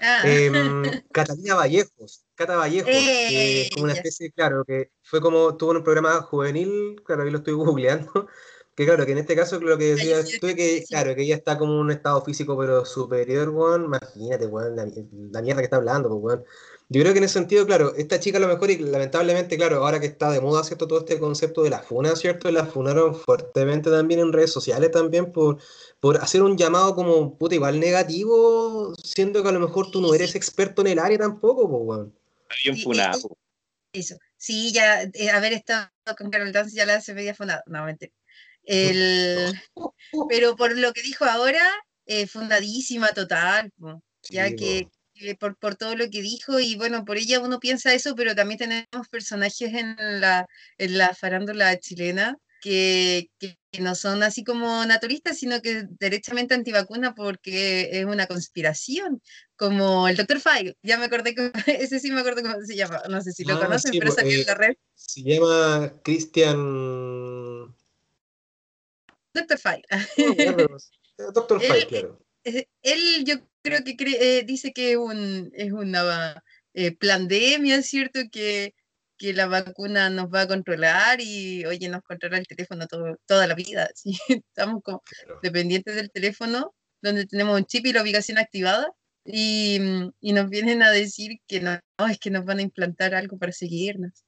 Ah. 0.00 0.22
Eh, 0.24 0.50
Catalina 1.12 1.54
Vallejos, 1.54 2.24
Cata 2.34 2.56
Vallejos, 2.56 2.90
eh, 2.90 3.26
que 3.28 3.62
es 3.62 3.70
como 3.70 3.84
una 3.84 3.92
especie, 3.94 4.32
claro, 4.32 4.64
que 4.64 4.90
fue 5.02 5.20
como, 5.20 5.56
tuvo 5.56 5.72
un 5.72 5.82
programa 5.82 6.22
juvenil, 6.22 7.02
claro, 7.04 7.22
ahí 7.22 7.30
lo 7.30 7.38
estoy 7.38 7.54
googleando, 7.54 8.28
Que 8.74 8.86
claro, 8.86 9.04
que 9.04 9.12
en 9.12 9.18
este 9.18 9.36
caso 9.36 9.60
lo 9.60 9.76
que 9.76 9.94
decía 9.96 10.22
tú 10.40 10.46
que, 10.54 10.84
claro, 10.88 11.14
que 11.14 11.22
ella 11.22 11.36
está 11.36 11.58
como 11.58 11.74
en 11.74 11.80
un 11.80 11.90
estado 11.90 12.22
físico 12.24 12.56
pero 12.58 12.84
superior, 12.84 13.50
weón. 13.50 13.84
Imagínate, 13.86 14.46
weón, 14.46 14.76
la, 14.76 14.86
la, 14.86 15.42
mierda 15.42 15.60
que 15.60 15.64
está 15.64 15.76
hablando, 15.76 16.08
pues, 16.08 16.22
weón. 16.22 16.44
Yo 16.92 17.00
creo 17.02 17.12
que 17.12 17.18
en 17.18 17.24
ese 17.24 17.34
sentido, 17.34 17.64
claro, 17.66 17.94
esta 17.94 18.18
chica 18.18 18.38
a 18.38 18.40
lo 18.40 18.48
mejor, 18.48 18.68
y 18.68 18.76
lamentablemente, 18.76 19.56
claro, 19.56 19.76
ahora 19.76 20.00
que 20.00 20.06
está 20.06 20.28
de 20.32 20.40
moda, 20.40 20.64
¿cierto? 20.64 20.88
Todo 20.88 20.98
este 20.98 21.20
concepto 21.20 21.62
de 21.62 21.70
la 21.70 21.78
funa, 21.78 22.16
¿cierto? 22.16 22.50
La 22.50 22.66
funaron 22.66 23.14
fuertemente 23.14 23.90
también 23.90 24.18
en 24.18 24.32
redes 24.32 24.52
sociales 24.52 24.90
también 24.90 25.30
por, 25.30 25.62
por 26.00 26.16
hacer 26.16 26.42
un 26.42 26.58
llamado 26.58 26.96
como, 26.96 27.38
puta, 27.38 27.54
igual 27.54 27.78
negativo, 27.78 28.92
siendo 29.04 29.40
que 29.40 29.48
a 29.50 29.52
lo 29.52 29.60
mejor 29.60 29.92
tú 29.92 30.00
no 30.00 30.12
eres 30.14 30.34
experto 30.34 30.80
en 30.80 30.88
el 30.88 30.98
área 30.98 31.16
tampoco, 31.16 31.70
pues, 31.70 31.82
weón. 31.84 32.18
Bien 32.64 32.76
funado. 32.76 33.38
Eso. 33.92 34.18
Sí, 34.36 34.72
ya 34.72 35.02
eh, 35.02 35.30
haber 35.30 35.52
estado 35.52 35.90
con 36.18 36.28
Carol 36.28 36.50
Dance 36.50 36.74
ya 36.74 36.86
la 36.86 36.96
hace 36.96 37.14
media 37.14 37.36
funada, 37.36 37.62
no, 37.66 37.86
El... 38.64 39.52
Pero 40.28 40.56
por 40.56 40.76
lo 40.76 40.92
que 40.92 41.02
dijo 41.02 41.24
ahora, 41.24 41.62
eh, 42.06 42.26
fundadísima 42.26 43.10
total, 43.10 43.70
ya 44.28 44.50
que 44.56 44.88
por, 45.38 45.56
por, 45.56 45.76
todo 45.76 45.96
lo 45.96 46.08
que 46.10 46.22
dijo 46.22 46.60
y 46.60 46.76
bueno, 46.76 47.04
por 47.04 47.18
ella 47.18 47.40
uno 47.40 47.60
piensa 47.60 47.94
eso, 47.94 48.14
pero 48.14 48.34
también 48.34 48.58
tenemos 48.58 49.08
personajes 49.10 49.72
en 49.74 49.96
la, 50.20 50.46
en 50.78 50.98
la 50.98 51.14
farándula 51.14 51.78
chilena 51.78 52.36
que, 52.60 53.30
que, 53.38 53.56
no 53.80 53.94
son 53.94 54.22
así 54.22 54.44
como 54.44 54.84
naturistas, 54.84 55.38
sino 55.38 55.62
que 55.62 55.84
derechamente 55.98 56.54
antivacuna 56.54 57.14
porque 57.14 57.88
es 57.92 58.04
una 58.04 58.26
conspiración, 58.26 59.22
como 59.56 60.08
el 60.08 60.16
Dr. 60.16 60.40
File, 60.40 60.76
ya 60.82 60.98
me 60.98 61.06
acordé, 61.06 61.34
que, 61.34 61.52
ese 61.66 62.00
sí 62.00 62.10
me 62.10 62.20
acuerdo 62.20 62.42
cómo 62.42 62.60
se 62.64 62.76
llama, 62.76 63.02
no 63.08 63.20
sé 63.22 63.32
si 63.32 63.44
lo 63.44 63.54
ah, 63.54 63.60
conocen, 63.60 63.92
pero 63.98 64.12
salió 64.12 64.38
en 64.40 64.46
la 64.46 64.54
red. 64.54 64.74
Se 64.94 65.22
llama 65.22 65.94
Christian... 66.02 67.74
Dr. 69.32 69.58
File. 69.58 69.84
Dr. 71.32 71.60
File, 71.60 71.86
claro. 71.86 72.18
Él, 72.42 73.24
yo 73.24 73.36
creo 73.62 73.80
que 73.84 73.94
eh, 73.98 74.44
dice 74.44 74.72
que 74.72 74.96
un, 74.96 75.50
es 75.54 75.72
una 75.72 76.42
eh, 76.74 76.96
pandemia, 76.96 77.82
¿cierto? 77.82 78.20
Que, 78.30 78.74
que 79.18 79.32
la 79.34 79.46
vacuna 79.46 80.10
nos 80.10 80.28
va 80.32 80.42
a 80.42 80.48
controlar 80.48 81.20
y, 81.20 81.64
oye, 81.66 81.88
nos 81.88 82.02
controla 82.02 82.38
el 82.38 82.46
teléfono 82.46 82.86
toda 83.26 83.46
la 83.46 83.54
vida. 83.54 83.90
¿sí? 83.94 84.18
Estamos 84.28 84.82
como 84.82 85.02
dependientes 85.42 85.94
del 85.94 86.10
teléfono, 86.10 86.74
donde 87.02 87.26
tenemos 87.26 87.58
un 87.58 87.66
chip 87.66 87.86
y 87.86 87.92
la 87.92 88.02
ubicación 88.02 88.38
activada. 88.38 88.88
Y, 89.24 89.78
y, 90.20 90.32
nos 90.32 90.48
vienen 90.48 90.82
a 90.82 90.90
decir 90.90 91.38
que 91.46 91.60
no, 91.60 91.78
es 92.10 92.18
que 92.18 92.30
nos 92.30 92.44
van 92.46 92.58
a 92.58 92.62
implantar 92.62 93.14
algo 93.14 93.36
para 93.38 93.52
seguirnos. 93.52 94.24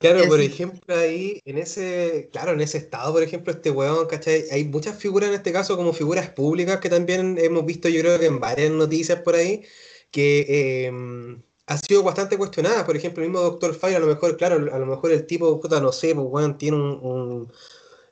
Claro, 0.00 0.26
por 0.28 0.40
ejemplo, 0.40 0.96
ahí, 0.96 1.42
en 1.44 1.58
ese, 1.58 2.30
claro, 2.32 2.52
en 2.52 2.62
ese 2.62 2.78
estado, 2.78 3.12
por 3.12 3.22
ejemplo, 3.22 3.52
este 3.52 3.70
weón, 3.70 4.06
¿cachai? 4.06 4.44
Hay 4.50 4.64
muchas 4.64 4.98
figuras 4.98 5.28
en 5.28 5.34
este 5.34 5.52
caso 5.52 5.76
como 5.76 5.92
figuras 5.92 6.30
públicas 6.30 6.80
que 6.80 6.88
también 6.88 7.36
hemos 7.38 7.66
visto, 7.66 7.86
yo 7.90 8.00
creo 8.00 8.18
que 8.18 8.24
en 8.24 8.40
varias 8.40 8.70
noticias 8.70 9.20
por 9.20 9.34
ahí, 9.34 9.62
que 10.10 10.86
em, 10.86 11.42
ha 11.66 11.76
sido 11.76 12.02
bastante 12.02 12.38
cuestionada. 12.38 12.86
Por 12.86 12.96
ejemplo, 12.96 13.22
el 13.22 13.28
mismo 13.28 13.42
Doctor 13.44 13.74
Fire, 13.74 13.96
a 13.96 13.98
lo 14.00 14.06
mejor, 14.06 14.38
claro, 14.38 14.74
a 14.74 14.78
lo 14.78 14.86
mejor 14.86 15.12
el 15.12 15.26
tipo, 15.26 15.60
puta, 15.60 15.80
no 15.82 15.92
sé, 15.92 16.14
pues 16.14 16.26
weón, 16.30 16.56
tiene 16.56 16.78
un, 16.78 17.52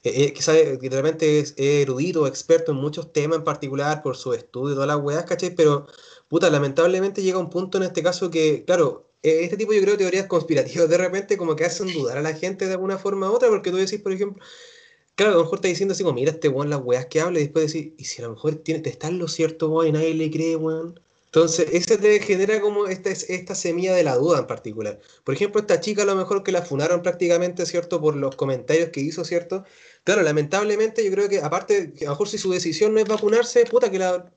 eh, 0.02 0.26
eh, 0.26 0.32
que 0.32 0.42
sabe, 0.42 0.78
que 0.78 0.90
realmente 0.90 1.40
es 1.40 1.54
erudito, 1.56 2.26
experto 2.26 2.72
en 2.72 2.78
muchos 2.78 3.12
temas 3.12 3.38
en 3.38 3.44
particular 3.44 4.02
por 4.02 4.16
su 4.16 4.34
estudio 4.34 4.72
y 4.72 4.74
todas 4.76 4.88
las 4.88 4.98
weas, 4.98 5.24
¿cachai? 5.24 5.54
Pero, 5.54 5.86
puta, 6.28 6.50
lamentablemente 6.50 7.22
llega 7.22 7.38
un 7.38 7.50
punto 7.50 7.78
en 7.78 7.84
este 7.84 8.02
caso 8.02 8.30
que, 8.30 8.64
claro, 8.66 9.07
eh, 9.07 9.07
este 9.22 9.56
tipo 9.56 9.72
yo 9.72 9.82
creo 9.82 9.96
teorías 9.96 10.26
conspirativas 10.26 10.88
de 10.88 10.98
repente 10.98 11.36
como 11.36 11.56
que 11.56 11.64
hacen 11.64 11.92
dudar 11.92 12.18
a 12.18 12.22
la 12.22 12.34
gente 12.34 12.66
de 12.66 12.72
alguna 12.72 12.98
forma 12.98 13.30
u 13.30 13.34
otra, 13.34 13.48
porque 13.48 13.70
tú 13.70 13.76
decís, 13.76 14.00
por 14.00 14.12
ejemplo, 14.12 14.42
claro, 15.14 15.32
a 15.32 15.36
lo 15.36 15.42
mejor 15.42 15.58
está 15.58 15.68
diciendo 15.68 15.92
así 15.92 16.02
como, 16.02 16.14
mira 16.14 16.32
este 16.32 16.48
weón 16.48 16.70
las 16.70 16.80
weas 16.82 17.06
que 17.06 17.20
habla, 17.20 17.40
y 17.40 17.44
después 17.44 17.72
decís, 17.72 17.92
y 17.98 18.04
si 18.04 18.22
a 18.22 18.26
lo 18.26 18.34
mejor 18.34 18.56
tiene, 18.56 18.80
te 18.80 18.90
está 18.90 19.08
en 19.08 19.18
lo 19.18 19.28
cierto, 19.28 19.68
weón, 19.68 19.88
y 19.88 19.92
nadie 19.92 20.14
le 20.14 20.30
cree, 20.30 20.56
weón. 20.56 21.00
Entonces, 21.26 21.68
eso 21.72 21.98
te 21.98 22.20
genera 22.20 22.58
como 22.60 22.86
esta, 22.86 23.10
esta 23.10 23.54
semilla 23.54 23.94
de 23.94 24.02
la 24.02 24.16
duda 24.16 24.38
en 24.38 24.46
particular. 24.46 24.98
Por 25.24 25.34
ejemplo, 25.34 25.60
esta 25.60 25.78
chica 25.78 26.02
a 26.02 26.06
lo 26.06 26.16
mejor 26.16 26.42
que 26.42 26.52
la 26.52 26.62
funaron 26.62 27.02
prácticamente, 27.02 27.66
¿cierto? 27.66 28.00
Por 28.00 28.16
los 28.16 28.34
comentarios 28.34 28.88
que 28.90 29.00
hizo, 29.00 29.24
¿cierto? 29.24 29.64
Claro, 30.04 30.22
lamentablemente 30.22 31.04
yo 31.04 31.10
creo 31.10 31.28
que 31.28 31.40
aparte, 31.42 31.92
a 32.00 32.04
lo 32.04 32.10
mejor 32.10 32.28
si 32.28 32.38
su 32.38 32.50
decisión 32.50 32.94
no 32.94 33.00
es 33.00 33.06
vacunarse, 33.06 33.66
puta 33.66 33.90
que 33.90 33.98
la 33.98 34.32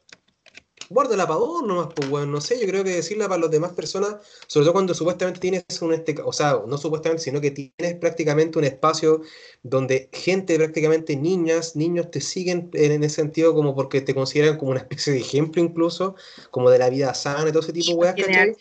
guárdala 0.91 1.25
para 1.25 1.39
vos 1.39 1.63
nomás, 1.65 1.88
pues, 1.95 2.10
weón. 2.10 2.31
No 2.31 2.41
sé, 2.41 2.60
yo 2.60 2.67
creo 2.67 2.83
que 2.83 2.91
decirla 2.91 3.27
para 3.27 3.41
las 3.41 3.51
demás 3.51 3.71
personas, 3.74 4.15
sobre 4.48 4.65
todo 4.65 4.74
cuando 4.74 4.93
supuestamente 4.93 5.39
tienes 5.39 5.63
un, 5.81 5.93
este, 5.93 6.15
o 6.24 6.33
sea, 6.33 6.62
no 6.67 6.77
supuestamente, 6.77 7.24
sino 7.24 7.39
que 7.39 7.51
tienes 7.51 7.95
prácticamente 8.00 8.60
un 8.60 8.65
espacio 8.65 9.21
donde 9.63 10.10
gente, 10.12 10.57
prácticamente 10.57 11.15
niñas, 11.15 11.75
niños 11.75 12.12
te 12.12 12.21
siguen 12.21 12.69
en, 12.74 13.03
ese 13.03 13.15
sentido 13.15 13.53
como 13.53 13.75
porque 13.75 14.01
te 14.01 14.13
consideran 14.13 14.57
como 14.57 14.71
una 14.71 14.81
especie 14.81 15.13
de 15.13 15.19
ejemplo 15.19 15.62
incluso, 15.62 16.15
como 16.50 16.69
de 16.69 16.79
la 16.79 16.89
vida 16.89 17.13
sana 17.13 17.50
y 17.50 17.51
todo 17.51 17.62
ese 17.62 17.74
tipo 17.74 17.91
de 17.91 17.98
weas, 17.98 18.15
¿cachai? 18.15 18.55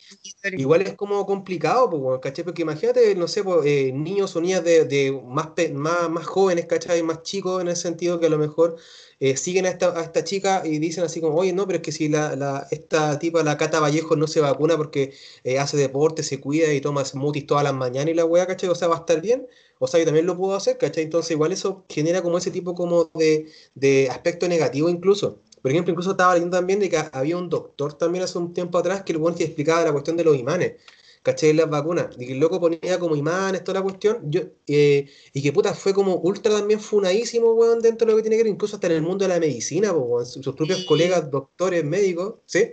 Igual 0.56 0.82
es 0.82 0.94
como 0.94 1.26
complicado, 1.26 1.90
pues, 1.90 2.20
¿cachai? 2.20 2.44
Porque 2.44 2.62
imagínate, 2.62 3.14
no 3.14 3.28
sé, 3.28 3.42
pues, 3.42 3.66
eh, 3.66 3.92
niños 3.92 4.34
o 4.36 4.40
niñas 4.40 4.62
de, 4.62 4.84
de 4.84 5.12
más, 5.26 5.48
más, 5.72 6.10
más 6.10 6.26
jóvenes, 6.26 6.66
¿cachai? 6.66 7.02
Más 7.02 7.22
chicos 7.22 7.60
en 7.60 7.68
el 7.68 7.76
sentido 7.76 8.20
que 8.20 8.26
a 8.26 8.30
lo 8.30 8.38
mejor 8.38 8.76
eh, 9.20 9.36
siguen 9.36 9.66
a 9.66 9.68
esta, 9.68 10.24
chica 10.24 10.62
y 10.64 10.78
dicen 10.78 11.04
así 11.04 11.20
como, 11.20 11.36
oye, 11.36 11.52
no, 11.52 11.66
pero 11.66 11.76
es 11.76 11.82
que 11.82 11.92
si 11.92 12.08
la, 12.08 12.66
esta 12.70 13.18
tipa, 13.18 13.42
la 13.42 13.58
Cata 13.58 13.78
Vallejo, 13.78 14.16
no 14.16 14.26
se 14.26 14.40
vacuna 14.40 14.78
porque 14.78 15.12
eh, 15.44 15.58
hace 15.58 15.76
deporte, 15.76 16.22
se 16.22 16.40
cuida 16.40 16.72
y 16.72 16.80
toma 16.80 17.04
smoothies 17.04 17.46
todas 17.46 17.64
las 17.64 17.74
mañanas 17.74 18.12
y 18.12 18.14
la 18.14 18.24
weá, 18.24 18.46
¿cachai? 18.46 18.70
O 18.70 18.74
sea, 18.74 18.88
va 18.88 18.96
a 18.96 19.00
estar 19.00 19.20
bien. 19.20 19.46
O 19.78 19.86
sea, 19.86 20.00
yo 20.00 20.06
también 20.06 20.26
lo 20.26 20.36
puedo 20.36 20.54
hacer, 20.56 20.78
¿cachai? 20.78 21.04
Entonces 21.04 21.32
igual 21.32 21.52
eso 21.52 21.84
genera 21.88 22.22
como 22.22 22.38
ese 22.38 22.50
tipo 22.50 22.74
como 22.74 23.10
de, 23.14 24.08
aspecto 24.10 24.48
negativo 24.48 24.88
incluso. 24.88 25.40
Por 25.62 25.70
ejemplo, 25.70 25.90
incluso 25.92 26.12
estaba 26.12 26.34
leyendo 26.34 26.56
también 26.56 26.80
de 26.80 26.88
que 26.88 26.98
había 27.12 27.36
un 27.36 27.50
doctor 27.50 27.92
también 27.94 28.24
hace 28.24 28.38
un 28.38 28.54
tiempo 28.54 28.78
atrás 28.78 29.02
que 29.02 29.12
el 29.12 29.18
buen 29.18 29.34
que 29.34 29.44
explicaba 29.44 29.84
la 29.84 29.92
cuestión 29.92 30.16
de 30.16 30.24
los 30.24 30.36
imanes. 30.36 30.76
¿Cachai? 31.22 31.52
Las 31.52 31.68
vacunas. 31.68 32.08
Y 32.18 32.26
que 32.26 32.32
el 32.32 32.38
loco 32.38 32.60
ponía 32.60 32.98
como 32.98 33.16
imanes, 33.16 33.64
toda 33.64 33.80
la 33.80 33.82
cuestión. 33.82 34.18
Yo, 34.30 34.42
eh, 34.66 35.08
y 35.32 35.42
que 35.42 35.52
puta, 35.52 35.74
fue 35.74 35.92
como 35.92 36.16
ultra 36.16 36.52
también 36.52 36.80
funadísimo, 36.80 37.52
weón, 37.52 37.80
dentro 37.80 38.06
de 38.06 38.12
lo 38.12 38.16
que 38.16 38.22
tiene 38.22 38.36
que 38.36 38.44
ver, 38.44 38.52
incluso 38.52 38.76
hasta 38.76 38.86
en 38.88 38.94
el 38.94 39.02
mundo 39.02 39.24
de 39.24 39.28
la 39.28 39.40
medicina, 39.40 39.92
sus, 40.24 40.54
propios 40.54 40.84
colegas, 40.84 41.30
doctores, 41.30 41.84
médicos, 41.84 42.36
¿sí? 42.46 42.72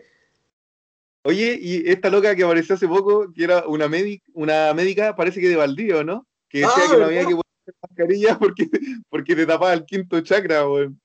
Oye, 1.23 1.59
y 1.61 1.89
esta 1.89 2.09
loca 2.09 2.35
que 2.35 2.43
apareció 2.43 2.75
hace 2.75 2.87
poco, 2.87 3.33
que 3.33 3.43
era 3.43 3.67
una, 3.67 3.89
una 4.33 4.73
médica, 4.73 5.15
parece 5.15 5.41
que 5.41 5.49
de 5.49 5.57
baldío, 5.57 6.03
¿no? 6.03 6.25
Que 6.47 6.59
decía 6.59 6.73
ah, 6.77 6.91
que 6.91 6.97
no 6.97 7.05
había 7.05 7.25
que 7.25 7.35
poner 7.35 7.75
mascarilla 7.81 8.39
porque, 8.39 8.69
porque 9.09 9.35
te 9.35 9.45
tapaba 9.45 9.73
el 9.73 9.83
quinto 9.83 10.21
chakra, 10.21 10.67
weón. 10.69 10.99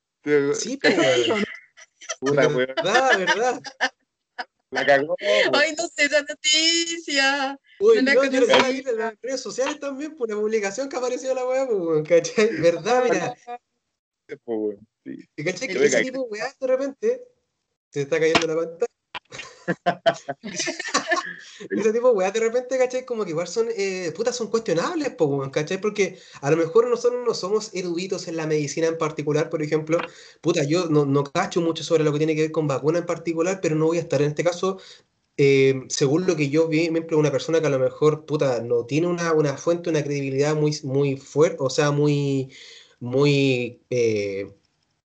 Sí, 0.54 0.78
pero, 0.80 1.02
Verdad, 2.20 3.18
verdad. 3.18 3.62
La 4.72 4.86
cagó. 4.86 5.16
Ay, 5.52 5.74
no 5.76 5.86
sé 5.86 6.06
esa 6.06 6.22
noticia. 6.22 7.60
Uy, 7.78 8.02
no, 8.02 8.14
no, 8.14 8.24
yo 8.24 8.40
lo 8.40 8.46
en 8.46 8.98
las 8.98 9.14
redes 9.20 9.40
sociales 9.42 9.78
también 9.78 10.16
por 10.16 10.28
una 10.30 10.40
publicación 10.40 10.88
que 10.88 10.96
apareció 10.96 11.34
la 11.34 11.46
weá, 11.46 11.68
pues, 11.68 12.08
¿cachai? 12.08 12.48
¿Verdad? 12.60 13.04
Mira. 13.04 13.34
Sí. 15.04 15.28
¿Cachai? 15.44 15.68
Que 15.68 15.84
ese 15.84 16.02
tipo 16.02 16.22
de 16.22 16.28
weá 16.30 16.54
de 16.58 16.66
repente 16.66 17.22
se 17.90 18.00
está 18.00 18.18
cayendo 18.18 18.46
la 18.46 18.56
pantalla. 18.56 18.86
ese 21.70 21.92
tipo 21.92 22.14
de 22.14 22.30
de 22.30 22.40
repente, 22.40 22.78
¿cachai? 22.78 23.04
Como 23.04 23.24
que 23.24 23.30
igual 23.30 23.48
son, 23.48 23.68
eh, 23.76 24.12
putas, 24.16 24.36
son 24.36 24.48
cuestionables, 24.48 25.10
po, 25.10 25.50
¿cachai? 25.50 25.80
Porque 25.80 26.18
a 26.40 26.50
lo 26.50 26.56
mejor 26.56 26.88
nosotros 26.88 27.22
no 27.26 27.34
somos 27.34 27.70
eruditos 27.74 28.28
en 28.28 28.36
la 28.36 28.46
medicina 28.46 28.86
en 28.88 28.98
particular, 28.98 29.50
por 29.50 29.62
ejemplo. 29.62 29.98
Puta, 30.40 30.64
yo 30.64 30.86
no, 30.88 31.04
no 31.06 31.24
cacho 31.24 31.60
mucho 31.60 31.84
sobre 31.84 32.04
lo 32.04 32.12
que 32.12 32.18
tiene 32.18 32.34
que 32.34 32.42
ver 32.42 32.52
con 32.52 32.66
vacuna 32.66 32.98
en 32.98 33.06
particular, 33.06 33.60
pero 33.62 33.74
no 33.76 33.86
voy 33.86 33.98
a 33.98 34.00
estar 34.00 34.20
en 34.22 34.28
este 34.28 34.44
caso 34.44 34.78
eh, 35.36 35.82
según 35.88 36.26
lo 36.26 36.36
que 36.36 36.50
yo 36.50 36.68
vi, 36.68 36.80
ejemplo, 36.82 37.18
una 37.18 37.30
persona 37.30 37.60
que 37.60 37.66
a 37.66 37.70
lo 37.70 37.78
mejor, 37.78 38.26
puta, 38.26 38.60
no 38.62 38.84
tiene 38.86 39.06
una, 39.06 39.32
una 39.32 39.56
fuente, 39.56 39.90
una 39.90 40.02
credibilidad 40.04 40.54
muy, 40.54 40.78
muy 40.84 41.16
fuerte, 41.16 41.56
o 41.60 41.70
sea, 41.70 41.90
muy, 41.90 42.52
muy, 43.00 43.82
eh, 43.90 44.52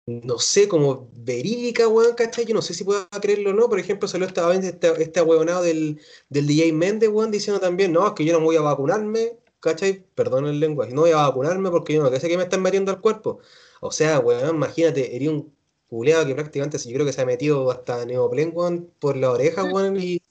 no 0.05 0.37
sé, 0.37 0.67
como 0.67 1.09
verídica, 1.13 1.87
weón, 1.87 2.13
¿cachai? 2.15 2.45
Yo 2.45 2.53
no 2.53 2.61
sé 2.61 2.73
si 2.73 2.83
puedo 2.83 3.07
creerlo 3.21 3.51
o 3.51 3.53
no. 3.53 3.69
Por 3.69 3.79
ejemplo, 3.79 4.07
salió 4.07 4.27
esta 4.27 4.47
vez 4.47 4.63
este, 4.63 5.01
este 5.01 5.21
del, 5.63 5.99
del 6.29 6.47
DJ 6.47 6.73
Méndez, 6.73 7.09
weón, 7.09 7.31
diciendo 7.31 7.59
también, 7.59 7.91
no, 7.91 8.07
es 8.07 8.13
que 8.13 8.25
yo 8.25 8.33
no 8.37 8.45
voy 8.45 8.55
a 8.55 8.61
vacunarme, 8.61 9.37
¿cachai? 9.59 10.05
Perdón 10.13 10.45
el 10.47 10.59
lenguaje, 10.59 10.93
no 10.93 11.01
voy 11.01 11.11
a 11.11 11.17
vacunarme 11.17 11.71
porque 11.71 11.93
yo 11.93 12.03
no 12.03 12.15
sé 12.19 12.27
que 12.27 12.37
me 12.37 12.43
están 12.43 12.61
metiendo 12.61 12.91
al 12.91 13.01
cuerpo. 13.01 13.39
O 13.81 13.91
sea, 13.91 14.19
weón, 14.19 14.55
imagínate, 14.55 15.15
eres 15.15 15.29
un 15.29 15.55
culeado 15.87 16.25
que 16.25 16.35
prácticamente 16.35 16.77
yo 16.77 16.93
creo 16.93 17.05
que 17.05 17.13
se 17.13 17.21
ha 17.21 17.25
metido 17.25 17.71
hasta 17.71 18.05
neoplen, 18.05 18.51
weón, 18.53 18.91
por 18.99 19.17
la 19.17 19.31
oreja, 19.31 19.63
weón, 19.63 19.99
y, 19.99 20.21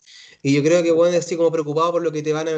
y 0.44 0.52
yo 0.52 0.62
creo 0.62 0.82
que, 0.82 0.92
weón, 0.92 1.14
así 1.14 1.36
como 1.38 1.50
preocupado 1.50 1.92
por 1.92 2.02
lo 2.02 2.12
que 2.12 2.22
te 2.22 2.34
van 2.34 2.48
a, 2.48 2.52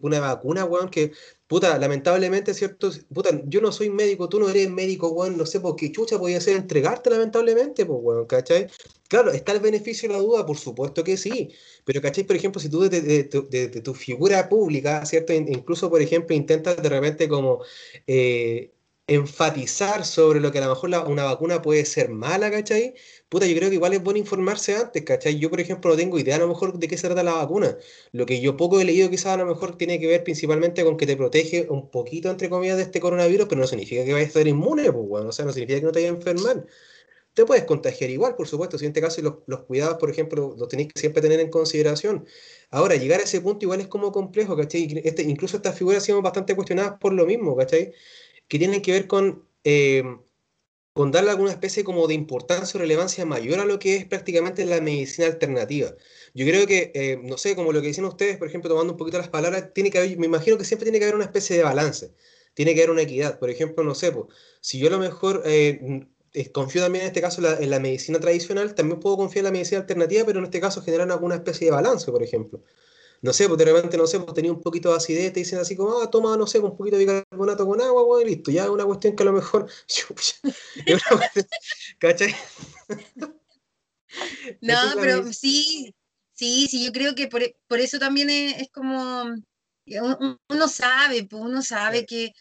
una 0.00 0.20
vacuna, 0.20 0.64
weón, 0.64 0.88
que 0.88 1.10
puta, 1.48 1.76
lamentablemente, 1.76 2.54
¿cierto? 2.54 2.92
Puta, 3.12 3.30
yo 3.46 3.60
no 3.60 3.72
soy 3.72 3.90
médico, 3.90 4.28
tú 4.28 4.38
no 4.38 4.48
eres 4.48 4.70
médico, 4.70 5.08
weón, 5.08 5.36
no 5.36 5.44
sé 5.44 5.58
por 5.58 5.74
qué 5.74 5.90
chucha 5.90 6.20
podía 6.20 6.40
ser 6.40 6.56
entregarte, 6.56 7.10
lamentablemente, 7.10 7.84
pues, 7.84 7.98
weón, 8.00 8.26
¿cachai? 8.26 8.68
Claro, 9.08 9.32
¿está 9.32 9.50
el 9.50 9.58
beneficio 9.58 10.08
de 10.08 10.14
la 10.14 10.20
duda? 10.20 10.46
Por 10.46 10.56
supuesto 10.56 11.02
que 11.02 11.16
sí, 11.16 11.50
pero, 11.84 12.00
¿cachai? 12.00 12.22
Por 12.22 12.36
ejemplo, 12.36 12.60
si 12.60 12.68
tú 12.70 12.88
de, 12.88 13.24
tu 13.82 13.94
figura 13.94 14.48
pública, 14.48 15.04
¿cierto? 15.04 15.32
Incluso, 15.32 15.90
por 15.90 16.00
ejemplo, 16.00 16.36
intentas 16.36 16.80
de 16.80 16.88
repente 16.88 17.28
como... 17.28 17.60
Eh, 18.06 18.70
enfatizar 19.14 20.04
sobre 20.04 20.40
lo 20.40 20.52
que 20.52 20.58
a 20.58 20.62
lo 20.62 20.70
mejor 20.70 20.90
una 21.08 21.24
vacuna 21.24 21.62
puede 21.62 21.84
ser 21.84 22.10
mala, 22.10 22.50
¿cachai? 22.50 22.94
Puta, 23.28 23.46
yo 23.46 23.56
creo 23.56 23.68
que 23.68 23.76
igual 23.76 23.92
es 23.94 24.02
bueno 24.02 24.18
informarse 24.18 24.74
antes, 24.76 25.02
¿cachai? 25.04 25.38
Yo, 25.38 25.50
por 25.50 25.60
ejemplo, 25.60 25.90
no 25.90 25.96
tengo 25.96 26.18
idea 26.18 26.36
a 26.36 26.38
lo 26.38 26.48
mejor 26.48 26.78
de 26.78 26.88
qué 26.88 26.96
se 26.98 27.06
trata 27.06 27.22
la 27.22 27.34
vacuna. 27.34 27.76
Lo 28.12 28.26
que 28.26 28.40
yo 28.40 28.56
poco 28.56 28.80
he 28.80 28.84
leído 28.84 29.08
quizás 29.10 29.26
a 29.34 29.36
lo 29.38 29.46
mejor 29.46 29.76
tiene 29.76 29.98
que 29.98 30.06
ver 30.06 30.22
principalmente 30.24 30.84
con 30.84 30.96
que 30.96 31.06
te 31.06 31.16
protege 31.16 31.66
un 31.70 31.90
poquito, 31.90 32.30
entre 32.30 32.48
comillas, 32.50 32.76
de 32.76 32.84
este 32.84 33.00
coronavirus, 33.00 33.46
pero 33.48 33.60
no 33.60 33.66
significa 33.66 34.04
que 34.04 34.12
vayas 34.12 34.26
a 34.26 34.28
estar 34.28 34.46
inmune, 34.46 34.92
pues, 34.92 35.08
bueno, 35.08 35.28
o 35.30 35.32
sea, 35.32 35.44
no 35.44 35.52
significa 35.52 35.80
que 35.80 35.86
no 35.86 35.92
te 35.92 36.00
vayas 36.00 36.12
a 36.12 36.16
enfermar. 36.16 36.66
Te 37.34 37.46
puedes 37.46 37.64
contagiar 37.64 38.10
igual, 38.10 38.36
por 38.36 38.46
supuesto, 38.46 38.76
si 38.78 38.84
en 38.84 38.90
este 38.90 39.00
caso 39.00 39.22
los, 39.22 39.34
los 39.46 39.62
cuidados, 39.62 39.96
por 39.98 40.10
ejemplo, 40.10 40.54
los 40.58 40.68
tenéis 40.68 40.92
que 40.92 41.00
siempre 41.00 41.22
tener 41.22 41.40
en 41.40 41.48
consideración. 41.50 42.26
Ahora, 42.70 42.96
llegar 42.96 43.20
a 43.20 43.24
ese 43.24 43.40
punto 43.40 43.64
igual 43.64 43.80
es 43.80 43.86
como 43.88 44.12
complejo, 44.12 44.54
¿cachai? 44.56 45.00
Este, 45.04 45.22
incluso 45.22 45.56
estas 45.56 45.76
figuras 45.78 46.02
han 46.02 46.06
sido 46.06 46.22
bastante 46.22 46.54
cuestionadas 46.54 46.98
por 47.00 47.14
lo 47.14 47.24
mismo, 47.24 47.56
¿cachai? 47.56 47.92
Que 48.52 48.58
tienen 48.58 48.82
que 48.82 48.92
ver 48.92 49.06
con, 49.06 49.48
eh, 49.64 50.02
con 50.92 51.10
darle 51.10 51.30
alguna 51.30 51.52
especie 51.52 51.84
como 51.84 52.06
de 52.06 52.12
importancia 52.12 52.76
o 52.76 52.82
relevancia 52.82 53.24
mayor 53.24 53.60
a 53.60 53.64
lo 53.64 53.78
que 53.78 53.96
es 53.96 54.04
prácticamente 54.04 54.66
la 54.66 54.82
medicina 54.82 55.26
alternativa. 55.26 55.96
Yo 56.34 56.44
creo 56.46 56.66
que, 56.66 56.92
eh, 56.94 57.18
no 57.22 57.38
sé, 57.38 57.56
como 57.56 57.72
lo 57.72 57.80
que 57.80 57.86
dicen 57.88 58.04
ustedes, 58.04 58.36
por 58.36 58.48
ejemplo, 58.48 58.68
tomando 58.68 58.92
un 58.92 58.98
poquito 58.98 59.16
las 59.16 59.30
palabras, 59.30 59.72
tiene 59.72 59.90
que 59.90 59.96
haber, 59.96 60.18
me 60.18 60.26
imagino 60.26 60.58
que 60.58 60.66
siempre 60.66 60.84
tiene 60.84 60.98
que 60.98 61.06
haber 61.06 61.14
una 61.16 61.24
especie 61.24 61.56
de 61.56 61.62
balance, 61.62 62.12
tiene 62.52 62.74
que 62.74 62.80
haber 62.82 62.90
una 62.90 63.00
equidad. 63.02 63.38
Por 63.38 63.48
ejemplo, 63.48 63.84
no 63.84 63.94
sé, 63.94 64.12
pues, 64.12 64.26
si 64.60 64.78
yo 64.78 64.88
a 64.88 64.90
lo 64.90 64.98
mejor 64.98 65.42
eh, 65.46 66.06
confío 66.52 66.82
también 66.82 67.04
en 67.04 67.08
este 67.08 67.22
caso 67.22 67.40
en 67.58 67.70
la 67.70 67.80
medicina 67.80 68.20
tradicional, 68.20 68.74
también 68.74 69.00
puedo 69.00 69.16
confiar 69.16 69.44
en 69.44 69.46
la 69.46 69.52
medicina 69.52 69.80
alternativa, 69.80 70.26
pero 70.26 70.40
en 70.40 70.44
este 70.44 70.60
caso 70.60 70.82
generar 70.82 71.10
alguna 71.10 71.36
especie 71.36 71.66
de 71.68 71.70
balance, 71.70 72.10
por 72.12 72.22
ejemplo. 72.22 72.62
No 73.22 73.32
sé, 73.32 73.46
pues 73.46 73.56
de 73.56 73.64
repente, 73.64 73.96
no 73.96 74.06
sé, 74.06 74.18
pues 74.20 74.34
tenía 74.34 74.52
un 74.52 74.60
poquito 74.60 74.90
de 74.90 74.96
acidez, 74.96 75.32
te 75.32 75.40
dicen 75.40 75.60
así 75.60 75.76
como, 75.76 76.00
ah, 76.00 76.10
toma, 76.10 76.36
no 76.36 76.46
sé, 76.46 76.58
un 76.58 76.76
poquito 76.76 76.98
de 76.98 77.04
bicarbonato 77.04 77.66
con 77.66 77.80
agua, 77.80 78.02
güey, 78.02 78.26
listo. 78.26 78.50
Ya 78.50 78.64
es 78.64 78.68
una 78.68 78.84
cuestión 78.84 79.14
que 79.14 79.22
a 79.22 79.26
lo 79.26 79.32
mejor. 79.32 79.70
es 79.88 81.02
una 81.10 81.16
cuestión, 81.16 81.46
¿cachai? 81.98 82.34
No, 84.60 84.76
pero 85.00 85.32
sí, 85.32 85.94
sí, 86.34 86.68
sí, 86.68 86.84
yo 86.84 86.92
creo 86.92 87.14
que 87.14 87.28
por, 87.28 87.42
por 87.66 87.80
eso 87.80 87.98
también 87.98 88.28
es, 88.28 88.60
es 88.60 88.68
como. 88.70 89.24
Uno 90.50 90.68
sabe, 90.68 91.24
pues 91.24 91.42
uno 91.42 91.62
sabe 91.62 92.04
que 92.04 92.34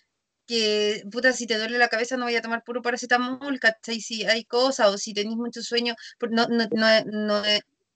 que, 0.52 1.04
puta, 1.10 1.32
si 1.32 1.48
te 1.48 1.58
duele 1.58 1.78
la 1.78 1.88
cabeza 1.88 2.18
no 2.18 2.26
vaya 2.26 2.40
a 2.40 2.42
tomar 2.42 2.62
puro 2.66 2.82
paracetamol, 2.82 3.58
¿cachai? 3.58 4.02
Si 4.02 4.26
hay 4.26 4.44
cosas 4.44 4.88
o 4.90 4.98
si 4.98 5.14
tenéis 5.14 5.38
mucho 5.38 5.62
sueño, 5.62 5.96
no, 6.30 6.46
no, 6.50 6.68
no, 7.06 7.44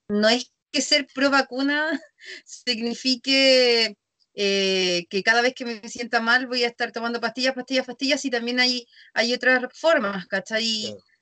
no, 0.07 0.29
es 0.29 0.51
que 0.75 0.81
ser 0.81 1.07
pro 1.13 1.29
vacuna 1.29 1.79
signifique 2.45 3.95
eh, 4.33 5.05
que 5.09 5.23
cada 5.23 5.41
vez 5.41 5.53
que 5.55 5.65
me 5.65 5.87
sienta 5.87 6.19
mal 6.19 6.47
voy 6.47 6.65
a 6.65 6.67
estar 6.67 6.91
tomando 6.91 7.21
pastillas, 7.21 7.55
pastillas, 7.55 7.85
pastillas 7.85 8.25
y 8.25 8.29
también 8.29 8.59
hay, 8.59 8.85
hay 9.13 9.33
otras 9.33 9.63
formas, 9.73 10.27
¿cachai? 10.27 10.65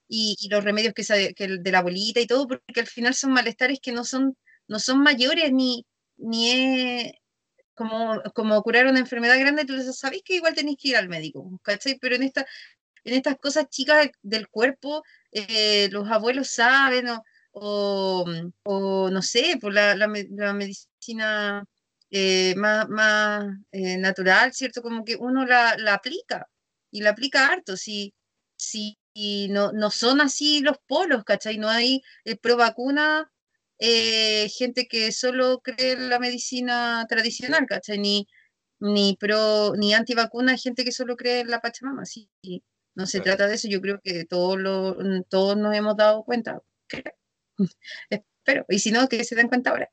Y, 0.07 0.35
y, 0.39 0.49
los 0.49 0.63
remedios 0.63 0.93
que, 0.95 1.33
que, 1.35 1.47
de 1.47 1.71
la 1.71 1.79
abuelita 1.79 2.19
y 2.19 2.27
todo, 2.27 2.47
porque 2.47 2.79
al 2.79 2.87
final 2.87 3.13
son 3.13 3.31
malestares 3.31 3.79
que 3.79 3.91
no 3.91 4.03
son, 4.03 4.35
no 4.67 4.79
son 4.79 4.99
mayores 5.01 5.51
ni, 5.53 5.85
ni 6.17 6.51
es, 6.51 7.13
como, 7.75 8.21
como 8.33 8.61
curar 8.63 8.87
una 8.87 8.99
enfermedad 8.99 9.39
grande, 9.39 9.65
tú 9.65 9.79
sabéis 9.93 10.23
que 10.23 10.35
igual 10.35 10.55
tenéis 10.55 10.77
que 10.81 10.89
ir 10.89 10.97
al 10.97 11.09
médico, 11.09 11.59
¿cachai? 11.63 11.97
Pero 11.99 12.15
en, 12.15 12.23
esta, 12.23 12.45
en 13.03 13.13
estas 13.13 13.37
cosas 13.37 13.69
chicas 13.69 14.09
del 14.23 14.47
cuerpo, 14.49 15.03
eh, 15.31 15.89
los 15.91 16.09
abuelos 16.09 16.49
saben, 16.49 17.09
o, 17.09 17.23
o, 17.53 18.25
no 19.11 19.21
sé, 19.21 19.57
por 19.61 19.73
la, 19.73 19.95
la, 19.95 20.07
medicina 20.07 21.65
eh, 22.09 22.55
más, 22.57 22.89
más 22.89 23.45
eh, 23.71 23.97
natural, 23.97 24.53
¿cierto? 24.53 24.81
Como 24.81 25.03
que 25.05 25.15
uno 25.15 25.45
la, 25.45 25.75
la, 25.77 25.95
aplica, 25.95 26.47
y 26.91 27.01
la 27.01 27.11
aplica 27.11 27.47
harto, 27.47 27.77
si, 27.77 28.13
si 28.57 28.97
no, 29.49 29.71
no 29.71 29.91
son 29.91 30.21
así 30.21 30.61
los 30.61 30.77
polos, 30.87 31.23
¿cachai? 31.23 31.57
No 31.57 31.69
hay 31.69 32.01
pro 32.41 32.57
vacuna 32.57 33.31
eh, 33.79 34.49
gente 34.49 34.87
que 34.87 35.11
solo 35.11 35.59
cree 35.61 35.93
en 35.93 36.09
la 36.09 36.19
medicina 36.19 37.05
tradicional, 37.09 37.65
¿cachai? 37.67 37.97
Ni, 37.99 38.27
ni 38.79 39.17
pro, 39.19 39.73
ni 39.75 39.93
antivacuna, 39.93 40.57
gente 40.57 40.83
que 40.83 40.91
solo 40.91 41.15
cree 41.17 41.41
en 41.41 41.49
la 41.49 41.61
Pachamama, 41.61 42.05
sí. 42.05 42.29
No 42.95 43.05
se 43.07 43.21
trata 43.21 43.47
de 43.47 43.55
eso, 43.55 43.67
yo 43.67 43.81
creo 43.81 43.99
que 44.03 44.25
todos, 44.25 44.57
lo, 44.59 44.95
todos 45.29 45.57
nos 45.57 45.75
hemos 45.75 45.97
dado 45.97 46.23
cuenta. 46.23 46.61
Espero, 48.09 48.65
y 48.69 48.79
si 48.79 48.91
no, 48.91 49.07
que 49.07 49.23
se 49.23 49.35
den 49.35 49.47
cuenta 49.47 49.71
ahora. 49.71 49.89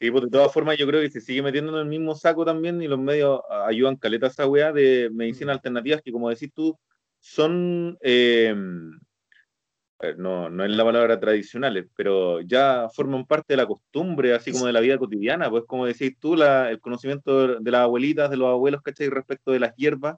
Sí, 0.00 0.10
pues 0.10 0.24
de 0.24 0.30
todas 0.30 0.52
formas 0.52 0.76
yo 0.76 0.86
creo 0.86 1.00
que 1.00 1.10
se 1.10 1.20
sigue 1.20 1.42
metiendo 1.42 1.72
en 1.72 1.78
el 1.78 1.86
mismo 1.86 2.14
saco 2.14 2.44
también 2.44 2.82
y 2.82 2.88
los 2.88 2.98
medios 2.98 3.40
ayudan 3.66 3.96
caleta 3.96 4.26
a 4.26 4.30
esa 4.30 4.46
weá 4.46 4.72
de 4.72 5.08
medicina 5.12 5.52
mm. 5.52 5.56
alternativas 5.56 6.02
que 6.02 6.12
como 6.12 6.28
decís 6.28 6.50
tú, 6.52 6.78
son 7.20 7.96
eh, 8.02 8.54
no, 10.16 10.50
no 10.50 10.64
es 10.64 10.70
la 10.70 10.84
palabra 10.84 11.18
tradicionales, 11.18 11.86
pero 11.96 12.40
ya 12.40 12.88
forman 12.94 13.26
parte 13.26 13.54
de 13.54 13.56
la 13.58 13.66
costumbre, 13.66 14.34
así 14.34 14.52
como 14.52 14.66
de 14.66 14.72
la 14.72 14.80
vida 14.80 14.98
cotidiana, 14.98 15.50
pues 15.50 15.64
como 15.66 15.86
decís 15.86 16.16
tú, 16.18 16.36
la, 16.36 16.70
el 16.70 16.80
conocimiento 16.80 17.60
de 17.60 17.70
las 17.70 17.80
abuelitas, 17.82 18.30
de 18.30 18.36
los 18.36 18.48
abuelos, 18.48 18.82
¿cachai? 18.82 19.08
Respecto 19.08 19.52
de 19.52 19.60
las 19.60 19.74
hierbas, 19.76 20.16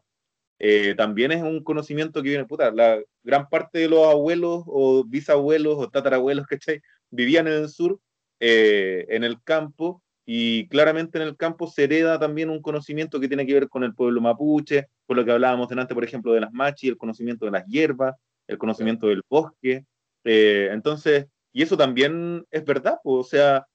eh, 0.59 0.95
también 0.97 1.33
es 1.33 1.42
un 1.42 1.62
conocimiento 1.62 2.23
que 2.23 2.31
viene, 2.31 2.47
puta, 2.47 2.71
la 2.71 2.99
gran 3.23 3.49
parte 3.49 3.81
de 3.81 3.88
los 3.88 4.07
abuelos 4.07 4.62
o 4.66 5.05
bisabuelos 5.05 5.77
o 5.79 5.90
tatarabuelos, 5.90 6.47
¿cachai? 6.47 6.81
Vivían 7.11 7.47
en 7.47 7.55
el 7.55 7.69
sur, 7.69 8.01
eh, 8.40 9.07
en 9.09 9.25
el 9.25 9.42
campo, 9.42 10.03
y 10.25 10.66
claramente 10.69 11.19
en 11.19 11.25
el 11.25 11.37
campo 11.37 11.69
se 11.69 11.85
hereda 11.85 12.19
también 12.19 12.51
un 12.51 12.61
conocimiento 12.61 13.21
que 13.21 13.29
tiene 13.29 13.47
que 13.47 13.55
ver 13.55 13.69
con 13.69 13.85
el 13.85 13.95
pueblo 13.95 14.21
mapuche, 14.21 14.87
por 15.07 15.16
lo 15.16 15.25
que 15.25 15.33
hablábamos 15.33 15.69
delante, 15.69 15.95
por 15.95 16.05
ejemplo, 16.05 16.33
de 16.33 16.40
las 16.40 16.53
machis, 16.53 16.90
el 16.90 16.97
conocimiento 16.97 17.45
de 17.45 17.53
las 17.53 17.66
hierbas, 17.66 18.16
el 18.49 18.59
conocimiento 18.59 19.07
del 19.09 19.23
bosque. 19.29 19.85
Eh, 20.25 20.71
entonces, 20.73 21.27
y 21.53 21.62
eso 21.62 21.77
también 21.77 22.45
es 22.51 22.64
verdad, 22.64 22.99
o 23.05 23.23
sea, 23.23 23.66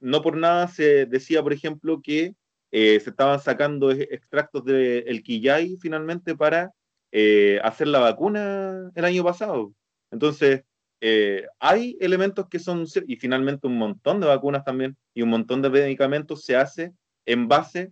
no 0.00 0.22
por 0.22 0.36
nada 0.36 0.68
se 0.68 1.06
decía, 1.06 1.42
por 1.42 1.52
ejemplo, 1.52 2.00
que 2.02 2.34
eh, 2.78 3.00
se 3.00 3.10
estaban 3.10 3.40
sacando 3.40 3.90
extractos 3.90 4.64
del 4.64 5.04
el 5.06 5.22
quillay 5.22 5.76
finalmente 5.80 6.36
para 6.36 6.72
hacer 7.62 7.86
la 7.86 8.00
vacuna 8.00 8.90
el 8.94 9.04
año 9.06 9.24
pasado. 9.24 9.72
Entonces, 10.10 10.64
hay 11.58 11.96
elementos 11.98 12.46
que 12.50 12.58
son, 12.58 12.84
y 13.06 13.16
finalmente 13.16 13.66
un 13.66 13.78
montón 13.78 14.20
de 14.20 14.26
vacunas 14.26 14.64
también, 14.64 14.94
y 15.14 15.22
un 15.22 15.30
montón 15.30 15.62
de 15.62 15.70
medicamentos 15.70 16.44
se 16.44 16.56
hace 16.56 16.92
en 17.24 17.48
base 17.48 17.90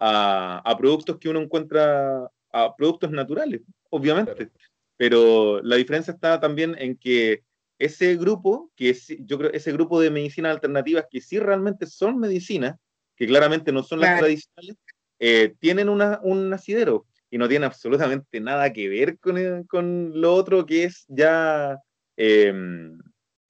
a, 0.00 0.62
a, 0.64 0.76
productos 0.76 1.18
que 1.18 1.28
uno 1.28 1.40
encuentra, 1.40 2.28
a 2.50 2.74
productos 2.74 3.12
naturales 3.12 3.60
obviamente. 3.90 4.50
Pero 4.96 5.62
la 5.62 5.76
diferencia 5.76 6.12
está 6.12 6.40
también 6.40 6.74
en 6.78 6.96
que 6.96 7.42
ese 7.78 8.16
grupo, 8.16 8.70
que 8.74 8.90
es, 8.90 9.06
yo 9.20 9.38
creo, 9.38 9.52
ese 9.52 9.72
grupo 9.72 10.00
de 10.00 10.10
medicinas 10.10 10.54
alternativas 10.54 11.06
que 11.10 11.20
sí 11.20 11.38
realmente 11.38 11.86
son 11.86 12.18
medicinas, 12.18 12.76
que 13.16 13.26
claramente 13.26 13.72
no 13.72 13.82
son 13.82 14.00
las 14.00 14.18
tradicionales, 14.18 14.76
eh, 15.18 15.54
tienen 15.58 15.88
una, 15.88 16.20
un 16.22 16.52
asidero 16.52 17.06
y 17.30 17.38
no 17.38 17.48
tienen 17.48 17.66
absolutamente 17.66 18.40
nada 18.40 18.72
que 18.72 18.88
ver 18.88 19.18
con, 19.18 19.64
con 19.64 20.20
lo 20.20 20.34
otro 20.34 20.66
que 20.66 20.84
es 20.84 21.04
ya 21.08 21.78
em, 22.16 22.98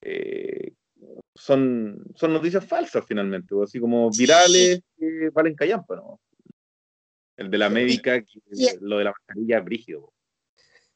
eh, 0.00 0.72
son, 1.35 2.05
son 2.14 2.33
noticias 2.33 2.64
falsas 2.64 3.05
finalmente, 3.07 3.55
o 3.55 3.62
así 3.62 3.79
como 3.79 4.11
virales 4.11 4.81
que 4.96 5.31
valen 5.33 5.55
callampa, 5.55 5.96
¿no? 5.96 6.20
El 7.37 7.50
de 7.50 7.59
la 7.59 7.68
médica, 7.68 8.24
lo 8.81 8.98
de 8.98 9.05
la 9.05 9.12
mascarilla 9.12 9.61
brígido. 9.61 10.12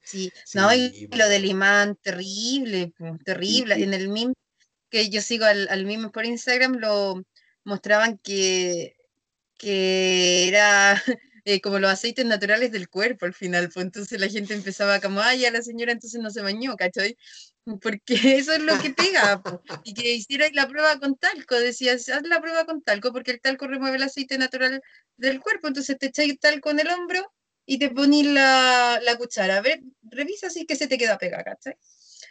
Sí, 0.02 0.32
no, 0.54 0.74
y 0.74 1.06
lo 1.08 1.28
del 1.28 1.44
imán, 1.44 1.96
terrible, 1.96 2.94
terrible. 3.22 3.74
En 3.74 3.92
el 3.92 4.08
meme 4.08 4.32
que 4.88 5.10
yo 5.10 5.20
sigo 5.20 5.44
al, 5.44 5.68
al 5.68 5.84
meme 5.84 6.08
por 6.08 6.24
Instagram, 6.24 6.78
lo 6.78 7.22
mostraban 7.64 8.18
que, 8.18 8.96
que 9.58 10.48
era 10.48 10.94
eh, 11.44 11.60
como 11.60 11.78
los 11.78 11.90
aceites 11.90 12.24
naturales 12.26 12.72
del 12.72 12.88
cuerpo 12.88 13.26
al 13.26 13.34
final, 13.34 13.70
pues 13.72 13.84
entonces 13.84 14.20
la 14.20 14.28
gente 14.28 14.54
empezaba 14.54 15.00
como, 15.00 15.20
ay, 15.20 15.40
ya 15.40 15.50
la 15.50 15.62
señora 15.62 15.92
entonces 15.92 16.20
no 16.20 16.30
se 16.30 16.42
bañó, 16.42 16.76
¿cachai? 16.76 17.16
Porque 17.82 18.14
eso 18.38 18.52
es 18.52 18.60
lo 18.60 18.78
que 18.80 18.90
pega, 18.90 19.42
y 19.84 19.94
que 19.94 20.12
hicierais 20.14 20.54
la 20.54 20.66
prueba 20.68 20.98
con 20.98 21.16
talco, 21.16 21.56
decías, 21.56 22.08
haz 22.08 22.22
la 22.26 22.40
prueba 22.40 22.64
con 22.64 22.82
talco, 22.82 23.12
porque 23.12 23.32
el 23.32 23.40
talco 23.40 23.68
remueve 23.68 23.96
el 23.96 24.02
aceite 24.02 24.38
natural 24.38 24.82
del 25.16 25.40
cuerpo, 25.40 25.68
entonces 25.68 25.98
te 25.98 26.06
echáis 26.06 26.38
talco 26.40 26.70
en 26.70 26.80
el 26.80 26.88
hombro 26.88 27.32
y 27.66 27.78
te 27.78 27.90
pones 27.90 28.26
la, 28.26 28.98
la, 29.02 29.16
cuchara. 29.16 29.58
A 29.58 29.60
ver, 29.60 29.80
revisa 30.02 30.50
si 30.50 30.66
que 30.66 30.74
se 30.74 30.88
te 30.88 30.98
queda 30.98 31.18
pegada, 31.18 31.44
¿cachai? 31.44 31.76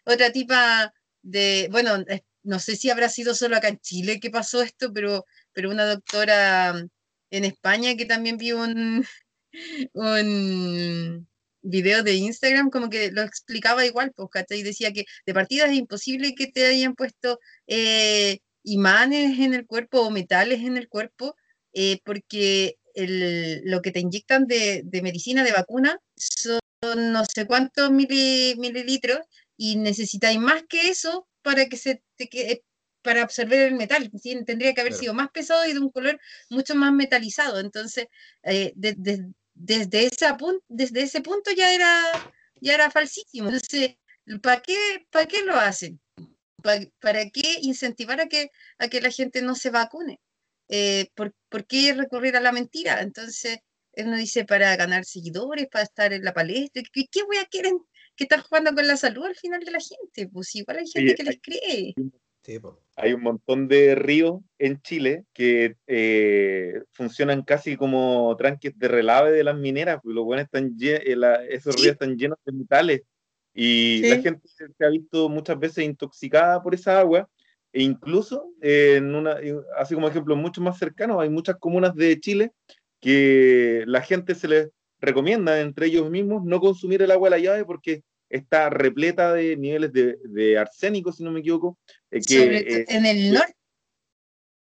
Otra 0.04 0.32
tipa 0.32 0.94
de, 1.22 1.70
bueno, 1.72 2.04
no 2.44 2.60
sé 2.60 2.76
si 2.76 2.90
habrá 2.90 3.10
sido 3.10 3.36
solo 3.36 3.58
acá 3.58 3.70
en 3.70 3.80
Chile 3.80 4.20
que 4.20 4.32
pasó 4.32 4.62
esto, 4.62 4.92
pero, 4.94 5.26
pero 5.54 5.70
una 5.70 5.86
doctora 5.86 6.86
en 7.32 7.46
España 7.46 7.96
que 7.96 8.06
también 8.06 8.38
vio 8.38 8.62
un, 8.62 9.06
un 9.94 11.28
video 11.62 12.04
de 12.04 12.16
Instagram 12.16 12.70
como 12.70 12.90
que 12.90 13.12
lo 13.12 13.22
explicaba 13.22 13.86
igual, 13.86 14.12
pues, 14.16 14.30
¿cachai? 14.32 14.64
Decía 14.64 14.92
que 14.94 15.06
de 15.26 15.34
partida 15.34 15.66
es 15.66 15.74
imposible 15.74 16.36
que 16.36 16.48
te 16.48 16.66
hayan 16.66 16.96
puesto 16.96 17.40
eh, 17.68 18.40
imanes 18.64 19.40
en 19.40 19.54
el 19.54 19.66
cuerpo 19.66 20.02
o 20.02 20.10
metales 20.12 20.62
en 20.62 20.78
el 20.78 20.88
cuerpo, 20.88 21.36
eh, 21.74 22.00
porque 22.04 22.78
el, 22.96 23.62
lo 23.66 23.82
que 23.82 23.92
te 23.92 24.00
inyectan 24.00 24.48
de, 24.48 24.82
de, 24.86 25.02
medicina, 25.02 25.44
de 25.44 25.52
vacuna, 25.52 26.00
son 26.16 26.60
no 26.82 27.24
sé 27.26 27.46
cuántos 27.46 27.92
mililitros 27.92 29.20
y 29.58 29.76
necesitáis 29.76 30.40
más 30.40 30.64
que 30.68 30.90
eso 30.90 31.28
para 31.42 31.66
que 31.68 31.78
se 31.78 32.02
te 32.28 32.64
para 33.02 33.22
absorber 33.24 33.62
el 33.62 33.76
metal. 33.76 34.12
Tendría 34.46 34.74
que 34.74 34.82
haber 34.82 34.94
sido 34.94 35.14
más 35.14 35.30
pesado 35.32 35.66
y 35.68 35.74
de 35.74 35.80
un 35.80 35.90
color 35.92 36.20
mucho 36.50 36.76
más 36.76 36.94
metalizado. 36.94 37.60
Entonces, 37.60 38.08
eh, 38.44 38.74
desde, 38.76 40.06
ese 40.06 40.34
punto, 40.36 40.64
desde 40.68 41.04
ese 41.04 41.22
punto 41.22 41.52
ya 41.52 41.74
era, 41.74 42.04
ya 42.62 42.74
era 42.74 42.92
falsísimo. 42.92 43.50
Entonces, 43.50 43.96
¿para 44.42 44.62
qué, 44.62 45.08
para 45.12 45.26
qué 45.28 45.44
lo 45.44 45.56
hacen? 45.56 46.00
¿Para, 46.62 47.30
qué 47.30 47.60
incentivar 47.62 48.20
a 48.20 48.28
que, 48.28 48.52
a 48.80 48.90
que 48.90 49.02
la 49.02 49.12
gente 49.12 49.42
no 49.42 49.56
se 49.56 49.70
vacune? 49.70 50.20
Eh, 50.68 51.10
¿por, 51.16 51.34
¿por, 51.50 51.66
qué 51.66 51.94
recurrir 51.94 52.36
a 52.36 52.42
la 52.42 52.52
mentira? 52.52 53.02
Entonces, 53.02 53.60
él 53.94 54.10
nos 54.10 54.20
dice 54.20 54.46
para 54.46 54.76
ganar 54.76 55.06
seguidores, 55.06 55.68
para 55.68 55.86
estar 55.86 56.14
en 56.14 56.24
la 56.24 56.34
palestra. 56.34 56.84
¿Qué, 56.92 57.06
qué 57.10 57.24
voy 57.24 57.38
a 57.38 57.46
querer 57.46 57.74
que 58.20 58.26
estar 58.26 58.42
jugando 58.42 58.76
con 58.76 58.86
la 58.86 58.98
salud 58.98 59.26
al 59.26 59.36
final 59.36 59.62
de 59.62 59.72
la 59.72 59.80
gente? 59.80 60.28
Pues 60.32 60.54
igual 60.56 60.78
hay 60.78 60.88
gente 60.88 61.16
que 61.16 61.24
les 61.24 61.40
cree. 61.42 61.96
Hay 62.96 63.14
un 63.14 63.22
montón 63.22 63.68
de 63.68 63.96
ríos 63.96 64.42
en 64.58 64.82
Chile 64.82 65.24
que 65.34 65.76
eh, 65.88 66.82
funcionan 66.92 67.44
casi 67.44 67.78
como 67.78 68.36
tranques 68.38 68.78
de 68.78 68.88
relave 68.88 69.32
de 69.32 69.44
las 69.44 69.56
mineras, 69.56 70.00
pues 70.04 70.16
los 70.16 70.26
buenos 70.26 70.46
están 70.46 70.76
eh, 70.82 71.16
esos 71.50 71.76
ríos 71.76 71.94
están 71.94 72.18
llenos 72.18 72.38
de 72.46 72.52
metales 72.52 73.02
y 73.54 74.08
la 74.10 74.22
gente 74.22 74.48
se 74.48 74.86
ha 74.86 74.90
visto 74.90 75.30
muchas 75.30 75.60
veces 75.60 75.86
intoxicada 75.86 76.62
por 76.62 76.74
esa 76.74 77.00
agua 77.00 77.30
e 77.72 77.84
incluso 77.84 78.52
en 78.62 79.14
una, 79.16 79.38
así 79.78 79.94
como 79.94 80.08
ejemplo 80.08 80.36
mucho 80.36 80.62
más 80.62 80.78
cercano, 80.78 81.20
hay 81.20 81.30
muchas 81.30 81.58
comunas 81.58 81.96
de 81.96 82.20
Chile 82.20 82.52
que 83.00 83.84
la 83.86 84.02
gente 84.02 84.34
se 84.36 84.48
les 84.48 84.70
recomienda 85.00 85.62
entre 85.62 85.88
ellos 85.88 86.10
mismos 86.10 86.44
no 86.44 86.60
consumir 86.60 87.02
el 87.02 87.12
agua 87.12 87.30
de 87.30 87.38
la 87.38 87.44
llave 87.44 87.66
porque 87.66 88.04
está 88.30 88.70
repleta 88.70 89.34
de 89.34 89.58
niveles 89.58 89.92
de, 89.94 90.58
arsénico, 90.58 91.12
si 91.12 91.24
no 91.24 91.32
me 91.32 91.40
equivoco. 91.40 91.78
Eh, 92.12 92.22
que, 92.26 92.86
en 92.88 93.06
el 93.06 93.34
norte. 93.34 93.56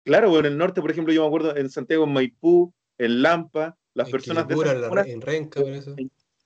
Claro, 0.04 0.38
en 0.38 0.46
el 0.46 0.58
norte, 0.58 0.80
por 0.80 0.90
ejemplo, 0.90 1.14
yo 1.14 1.22
me 1.22 1.28
acuerdo 1.28 1.56
en 1.56 1.70
Santiago, 1.70 2.04
en 2.04 2.12
Maipú, 2.12 2.72
en 2.98 3.22
Lampa, 3.22 3.76
las 3.94 4.10
personas 4.10 4.46
de 4.46 4.54
en 5.06 5.20
Renca, 5.20 5.62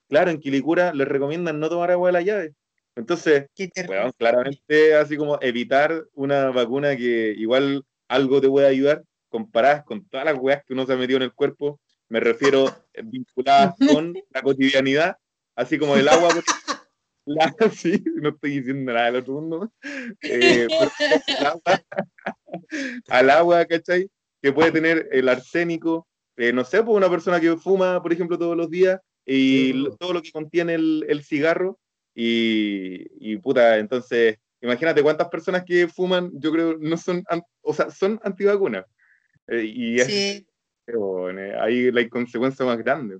claro, 0.07 0.31
en 0.31 0.39
Quilicura 0.39 0.93
les 0.93 1.07
recomiendan 1.07 1.59
no 1.59 1.69
tomar 1.69 1.91
agua 1.91 2.09
de 2.09 2.13
la 2.13 2.21
llave. 2.21 2.53
Entonces, 2.95 3.47
bueno, 3.87 4.11
claramente 4.13 4.95
así 4.95 5.17
como 5.17 5.37
evitar 5.41 6.05
una 6.13 6.49
vacuna 6.49 6.95
que 6.95 7.33
igual 7.37 7.85
algo 8.07 8.41
te 8.41 8.49
puede 8.49 8.67
ayudar, 8.67 9.03
comparadas 9.29 9.83
con 9.83 10.05
todas 10.07 10.25
las 10.25 10.37
weas 10.37 10.63
que 10.65 10.73
uno 10.73 10.85
se 10.85 10.93
ha 10.93 10.97
metido 10.97 11.17
en 11.17 11.23
el 11.23 11.33
cuerpo, 11.33 11.79
me 12.09 12.19
refiero 12.19 12.67
eh, 12.93 13.01
vinculadas 13.03 13.75
con 13.99 14.13
la 14.31 14.41
cotidianidad, 14.41 15.17
así 15.55 15.77
como 15.77 15.95
el 15.95 16.07
agua. 16.07 16.29
La, 17.29 17.55
sí, 17.71 18.03
no 18.15 18.29
estoy 18.29 18.57
diciendo 18.57 18.91
nada 18.91 19.05
del 19.05 19.17
otro 19.17 19.33
mundo. 19.33 19.71
Eh, 20.23 20.67
al, 23.07 23.29
agua, 23.29 23.65
¿cachai? 23.65 24.09
Que 24.41 24.51
puede 24.51 24.71
tener 24.71 25.07
el 25.11 25.29
arsénico, 25.29 26.07
eh, 26.37 26.51
no 26.51 26.65
sé, 26.65 26.81
pues 26.81 26.97
una 26.97 27.09
persona 27.09 27.39
que 27.39 27.55
fuma, 27.55 28.01
por 28.01 28.11
ejemplo, 28.11 28.39
todos 28.39 28.57
los 28.57 28.71
días 28.71 28.99
y 29.27 29.87
todo 29.97 30.13
lo 30.13 30.23
que 30.23 30.31
contiene 30.31 30.73
el, 30.73 31.05
el 31.07 31.23
cigarro 31.23 31.77
y, 32.15 33.05
y, 33.19 33.37
puta, 33.37 33.77
entonces, 33.77 34.37
imagínate 34.59 35.03
cuántas 35.03 35.29
personas 35.29 35.63
que 35.63 35.87
fuman, 35.87 36.31
yo 36.33 36.51
creo, 36.51 36.79
no 36.79 36.97
son, 36.97 37.23
o 37.61 37.73
sea, 37.75 37.91
son 37.91 38.19
antivacunas. 38.23 38.85
Eh, 39.45 39.65
y 39.65 39.99
es, 39.99 40.43
ahí 41.59 41.91
la 41.91 42.01
inconsecuencia 42.01 42.65
más 42.65 42.79
grande. 42.79 43.19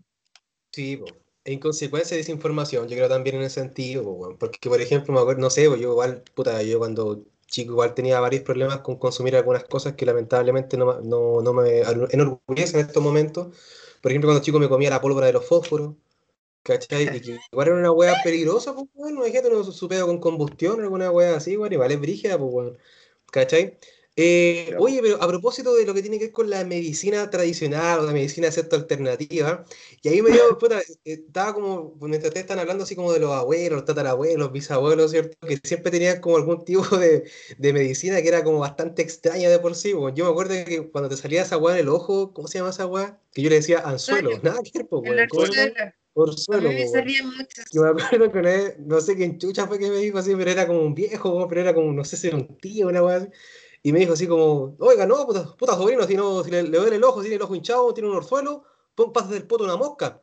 Sí, 0.72 0.98
pues 0.98 1.14
en 1.54 1.60
consecuencia 1.60 2.16
de 2.16 2.20
desinformación, 2.20 2.88
yo 2.88 2.96
creo 2.96 3.10
también 3.10 3.38
en 3.38 3.44
ese 3.44 3.62
sentido, 3.62 4.38
porque 4.40 4.70
por 4.70 4.82
ejemplo, 4.82 5.34
no 5.36 5.50
sé, 5.50 5.64
yo 5.64 5.76
igual, 5.76 6.24
puta, 6.36 6.62
yo 6.64 6.80
cuando 6.80 7.24
chico 7.48 7.72
igual 7.74 7.94
tenía 7.96 8.20
varios 8.20 8.44
problemas 8.44 8.80
con 8.82 8.98
consumir 8.98 9.36
algunas 9.36 9.64
cosas 9.66 9.94
que 9.96 10.06
lamentablemente 10.06 10.78
no, 10.78 11.02
no, 11.02 11.42
no 11.42 11.54
me 11.54 11.80
enorgullecen 12.12 12.80
en 12.82 12.86
estos 12.88 13.04
momentos. 13.04 13.56
Por 14.02 14.12
ejemplo, 14.12 14.30
cuando 14.30 14.44
chico 14.44 14.60
me 14.60 14.70
comía 14.70 14.90
la 14.92 15.02
pólvora 15.02 15.28
de 15.28 15.34
los 15.34 15.46
fósforos, 15.46 15.96
¿cachai? 16.64 17.16
Y 17.18 17.22
que 17.22 17.40
igual 17.52 17.68
era 17.70 17.78
una 17.78 17.92
hueá 17.92 18.16
peligrosa, 18.24 18.74
pues, 18.74 18.88
bueno, 18.94 19.18
imagínate, 19.26 19.50
no 19.50 19.64
supeo 19.64 20.08
con 20.08 20.20
combustión, 20.20 20.82
alguna 20.82 21.12
hueá 21.12 21.36
así, 21.38 21.56
bueno, 21.56 21.76
igual 21.76 21.92
es 21.92 22.00
brígida, 22.02 22.38
pues, 22.38 22.52
bueno, 22.52 22.74
¿cachai? 23.32 23.78
Eh, 24.22 24.76
oye, 24.78 25.00
pero 25.02 25.16
a 25.24 25.28
propósito 25.30 25.74
de 25.76 25.86
lo 25.86 25.94
que 25.94 26.02
tiene 26.02 26.20
que 26.20 26.26
ver 26.26 26.34
con 26.34 26.50
la 26.50 26.66
medicina 26.66 27.30
tradicional 27.30 28.00
o 28.00 28.04
la 28.04 28.12
medicina 28.12 28.52
cierta 28.52 28.76
alternativa, 28.76 29.64
y 30.02 30.10
ahí 30.10 30.22
me 30.22 30.32
dio, 30.32 30.42
puta, 30.60 30.82
eh, 30.82 31.24
estaba 31.26 31.54
como, 31.54 31.96
mientras 32.02 32.26
ustedes 32.26 32.44
están 32.44 32.60
hablando 32.60 32.84
así 32.84 32.98
como 32.98 33.14
de 33.14 33.22
los 33.22 33.32
abuelos, 33.32 33.78
los 33.78 33.86
tatarabuelos, 33.86 34.52
bisabuelos, 34.52 35.12
¿cierto? 35.12 35.38
Que 35.48 35.58
siempre 35.64 35.90
tenían 35.90 36.20
como 36.20 36.36
algún 36.36 36.66
tipo 36.66 36.84
de, 36.98 37.32
de 37.58 37.74
medicina 37.74 38.22
que 38.22 38.28
era 38.28 38.44
como 38.44 38.60
bastante 38.60 39.04
extraña 39.04 39.50
de 39.50 39.60
por 39.60 39.74
sí. 39.74 39.92
Yo 39.92 40.26
me 40.26 40.32
acuerdo 40.32 40.66
que 40.66 40.90
cuando 40.92 41.10
te 41.10 41.16
salía 41.16 41.44
esa 41.44 41.56
agua 41.56 41.76
en 41.76 41.80
el 41.80 41.88
ojo, 41.88 42.34
¿cómo 42.34 42.50
se 42.50 42.58
llama 42.58 42.72
esa 42.72 42.84
agua? 42.84 43.22
Que 43.32 43.42
yo 43.42 43.50
le 43.50 43.56
decía 43.56 43.80
anzuelo, 43.80 44.32
nada 44.44 44.60
que 44.64 44.80
ver, 44.80 44.88
Por 46.12 46.38
suelo, 46.38 46.70
me 46.74 46.86
salían 46.90 47.28
muchas. 47.28 47.72
Yo 47.72 47.84
me 47.84 47.90
acuerdo 47.90 48.30
que 48.34 48.76
no 48.80 49.00
sé 49.00 49.16
quién 49.16 49.38
chucha 49.38 49.66
fue 49.66 49.80
que 49.80 49.90
me 49.90 50.00
dijo 50.00 50.18
así, 50.18 50.36
pero 50.36 50.52
era 50.52 50.68
como 50.68 50.82
un 50.82 50.94
viejo, 50.94 51.48
pero 51.48 51.62
era 51.62 51.74
como, 51.74 51.94
no 51.94 52.04
sé 52.04 52.18
si 52.18 52.28
era 52.28 52.36
un 52.36 52.58
tío, 52.58 52.90
una 52.90 53.02
weá 53.02 53.16
así 53.16 53.30
y 53.82 53.94
me 53.94 54.00
dijo 54.00 54.14
así 54.14 54.28
como, 54.28 54.76
oiga, 54.80 55.06
no, 55.06 55.26
puta, 55.26 55.56
puta 55.56 55.76
sobrino, 55.76 56.06
si, 56.06 56.16
no, 56.16 56.44
si 56.44 56.52
le, 56.52 56.64
le 56.64 56.78
duele 56.78 56.98
el 56.98 57.04
ojo, 57.04 57.22
si 57.22 57.30
tiene 57.30 57.38
el 57.38 57.42
ojo 57.42 57.56
hinchado, 57.56 57.94
tiene 57.94 58.10
un 58.10 58.16
orzuelo, 58.16 58.64
pon 58.96 59.14
pasas 59.14 59.32
del 59.32 59.48
poto 59.48 59.64
una 59.64 59.78
mosca. 59.78 60.22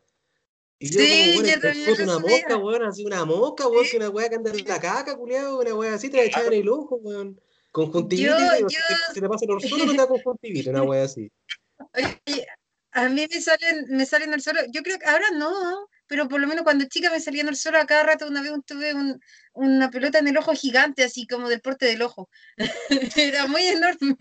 Y 0.79 0.90
yo 0.90 1.01
sí, 1.01 1.35
como, 1.35 1.42
bueno, 1.42 1.71
el 1.71 1.87
poto 1.87 2.03
una 2.03 2.19
mosca, 2.19 2.57
weón, 2.59 2.83
así 2.83 3.05
una 3.05 3.25
mosca, 3.25 3.66
weón, 3.69 3.87
que 3.90 3.97
una 3.97 4.11
weá 4.11 4.29
que 4.29 4.35
anda 4.37 4.51
en 4.51 4.66
la 4.66 4.81
caca, 4.81 5.16
culiado, 5.16 5.61
una 5.61 5.75
weá 5.75 5.95
así, 5.95 6.11
te 6.11 6.19
la 6.19 6.25
echaba 6.25 6.47
en 6.49 6.53
el 6.55 6.69
ojo, 6.69 6.97
weón. 6.97 7.40
Conjuntivitis, 7.73 8.31
yo, 8.31 8.69
yo... 8.69 8.79
Si, 9.12 9.21
te, 9.21 9.29
pasa 9.29 9.45
el 9.45 9.51
orzuelo, 9.51 9.90
te 9.90 9.97
da 9.97 10.07
conjuntivitis, 10.07 10.66
una 10.69 10.83
weá 10.83 11.05
así. 11.05 11.31
Oye, 12.27 12.47
a 12.92 13.09
mí 13.09 13.27
me 13.31 13.40
salen, 13.40 13.87
me 13.90 14.07
salen 14.07 14.33
el 14.33 14.42
suelo, 14.42 14.61
yo 14.71 14.83
creo 14.83 14.99
que 14.99 15.07
ahora 15.07 15.31
no, 15.31 15.86
pero 16.07 16.29
por 16.29 16.40
lo 16.40 16.47
menos 16.47 16.64
cuando 16.64 16.87
chica 16.87 17.11
me 17.11 17.21
salía 17.21 17.42
en 17.42 17.49
el 17.49 17.57
suelo 17.57 17.79
a 17.79 17.87
cada 17.87 18.05
rato, 18.05 18.27
una 18.27 18.42
vez 18.42 18.53
tuve 18.66 18.95
un, 18.95 19.21
una 19.53 19.90
pelota 19.90 20.19
en 20.19 20.29
el 20.29 20.37
ojo 20.37 20.53
gigante, 20.55 21.05
así 21.05 21.27
como 21.27 21.49
del 21.49 21.61
porte 21.61 21.87
del 21.87 22.03
ojo. 22.03 22.29
Era 23.16 23.47
muy 23.47 23.62
enorme. 23.62 24.16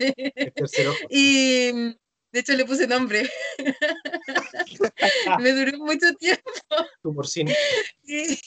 y 1.10 1.96
de 2.36 2.40
hecho 2.40 2.52
le 2.52 2.66
puse 2.66 2.86
nombre. 2.86 3.30
me 5.40 5.52
duró 5.52 5.78
mucho 5.78 6.12
tiempo. 6.16 6.50
Tu 7.02 7.14
por 7.14 7.26
y, 8.04 8.38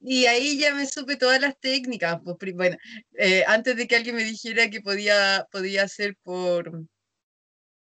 y, 0.00 0.26
ahí 0.26 0.58
ya 0.58 0.74
me 0.74 0.84
supe 0.84 1.14
todas 1.14 1.40
las 1.40 1.58
técnicas. 1.60 2.18
Pues, 2.24 2.54
bueno, 2.54 2.76
eh, 3.16 3.44
antes 3.46 3.76
de 3.76 3.86
que 3.86 3.94
alguien 3.94 4.16
me 4.16 4.24
dijera 4.24 4.68
que 4.68 4.80
podía, 4.80 5.46
podía 5.52 5.84
hacer 5.84 6.16
por 6.24 6.86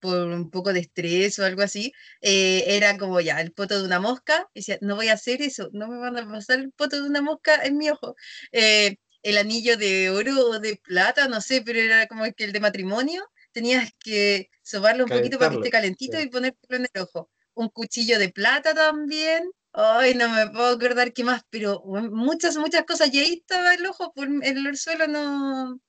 por 0.03 0.19
un 0.19 0.51
poco 0.51 0.73
de 0.73 0.81
estrés 0.81 1.39
o 1.39 1.45
algo 1.47 1.63
así, 1.63 1.93
eh, 2.21 2.65
era 2.67 2.99
como 2.99 3.21
ya, 3.21 3.41
el 3.41 3.53
poto 3.53 3.79
de 3.79 3.85
una 3.85 4.01
mosca, 4.01 4.49
y 4.53 4.61
decía, 4.61 4.79
no 4.83 4.97
voy 4.97 5.09
a 5.09 5.15
hacer 5.15 5.41
eso, 5.43 5.71
no 5.73 5.89
me 5.89 5.99
van 5.99 6.19
a 6.19 6.29
pasar 6.29 6.59
el 6.59 6.73
poto 6.73 7.01
de 7.01 7.09
una 7.09 7.23
mosca 7.23 7.63
en 7.65 7.79
mi 7.79 7.89
ojo. 7.89 8.17
Eh, 8.51 8.97
el 9.23 9.39
anillo 9.39 9.77
de 9.77 10.11
oro 10.11 10.33
o 10.51 10.59
de 10.59 10.77
plata, 10.77 11.29
no 11.29 11.41
sé, 11.41 11.63
pero 11.63 11.79
era 11.79 12.09
como 12.09 12.25
que 12.37 12.45
el 12.45 12.53
de 12.53 12.61
matrimonio, 12.61 13.25
tenías 13.53 13.93
que 14.01 14.51
sobarlo 14.63 15.05
un 15.05 15.11
poquito 15.11 15.39
para 15.39 15.51
que 15.51 15.57
esté 15.59 15.71
calentito 15.71 16.21
y 16.21 16.29
ponértelo 16.29 16.77
en 16.79 16.89
el 16.93 17.03
ojo. 17.03 17.31
Un 17.55 17.69
cuchillo 17.69 18.19
de 18.19 18.31
plata 18.31 18.75
también. 18.75 19.49
Ay, 19.73 20.15
no 20.15 20.29
me 20.29 20.51
puedo 20.51 20.75
acordar 20.75 21.13
qué 21.13 21.23
más, 21.23 21.43
pero 21.49 21.83
muchas, 21.85 22.57
muchas 22.57 22.85
cosas. 22.85 23.15
Y 23.15 23.21
ahí 23.21 23.35
estaba 23.35 23.75
el 23.75 23.87
ojo, 23.87 24.13
por 24.13 24.29
el 24.43 24.77
suelo 24.77 25.07
no, 25.07 25.81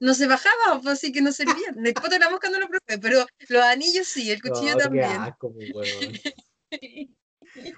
no 0.00 0.14
se 0.14 0.26
bajaba, 0.26 0.80
pues, 0.82 0.94
así 0.94 1.12
que 1.12 1.22
no 1.22 1.32
servía. 1.32 1.74
El 1.76 1.94
poto 1.94 2.18
la 2.18 2.30
mosca 2.30 2.50
no 2.50 2.60
lo 2.60 2.68
probé, 2.68 2.98
pero 3.00 3.26
los 3.48 3.62
anillos 3.62 4.06
sí, 4.06 4.30
el 4.30 4.40
cuchillo 4.40 4.76
también. 4.76 5.08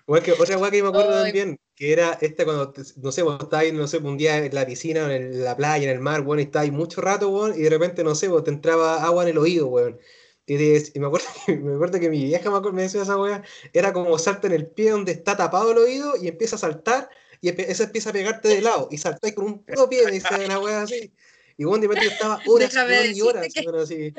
Igual 0.07 0.23
que 0.23 0.33
otra 0.33 0.59
weá 0.59 0.71
que 0.71 0.83
me 0.83 0.89
acuerdo 0.89 1.23
también, 1.23 1.59
que 1.75 1.93
era 1.93 2.19
esta 2.21 2.45
cuando, 2.45 2.73
no 2.97 3.13
sé, 3.13 3.23
vos 3.23 3.39
estabas, 3.41 3.73
no 3.73 3.87
sé, 3.87 3.99
un 3.99 4.19
día 4.19 4.45
en 4.45 4.55
la 4.55 4.67
piscina, 4.67 5.15
en 5.15 5.45
la 5.45 5.57
playa, 5.57 5.85
en 5.85 5.91
el 5.97 6.01
mar, 6.01 6.23
bueno, 6.23 6.41
y 6.41 6.45
estabas 6.45 6.71
mucho 6.71 7.01
rato, 7.01 7.31
weón, 7.31 7.55
y 7.57 7.63
de 7.63 7.71
repente, 7.71 8.05
no 8.05 8.15
sé, 8.15 8.29
vos 8.29 8.45
te 8.45 8.51
entraba 8.51 9.03
agua 9.05 9.23
en 9.23 9.31
el 9.31 9.39
oído, 9.39 9.69
weón. 9.69 9.99
Y, 10.47 10.57
me, 10.99 11.07
acuerdo 11.07 11.27
que, 11.47 11.57
me 11.57 11.75
acuerdo 11.75 12.01
que 12.01 12.11
mi 12.11 12.25
vieja 12.25 12.51
me, 12.51 12.73
me 12.73 12.83
decía 12.83 13.03
esa 13.03 13.17
weá, 13.17 13.43
era 13.73 13.93
como 13.93 14.19
salta 14.19 14.49
en 14.49 14.55
el 14.55 14.67
pie 14.67 14.91
donde 14.91 15.13
está 15.13 15.37
tapado 15.37 15.71
el 15.71 15.79
oído 15.79 16.15
y 16.21 16.29
empieza 16.29 16.57
a 16.57 16.59
saltar, 16.59 17.09
y 17.41 17.49
eso 17.49 17.85
empieza 17.85 18.11
a 18.11 18.13
pegarte 18.13 18.49
de 18.49 18.61
lado, 18.61 18.89
y 18.91 18.99
saltáis 18.99 19.35
con 19.35 19.47
un 19.47 19.65
puro 19.65 19.89
pie, 19.89 20.11
dice 20.11 20.45
una 20.45 20.59
weá 20.59 20.83
así. 20.83 21.15
Y 21.61 21.65
bueno, 21.65 21.87
de 21.87 22.07
estaba 22.07 22.41
horas 22.47 22.75
y 23.15 23.21
horas. 23.21 23.47
así. 23.83 24.15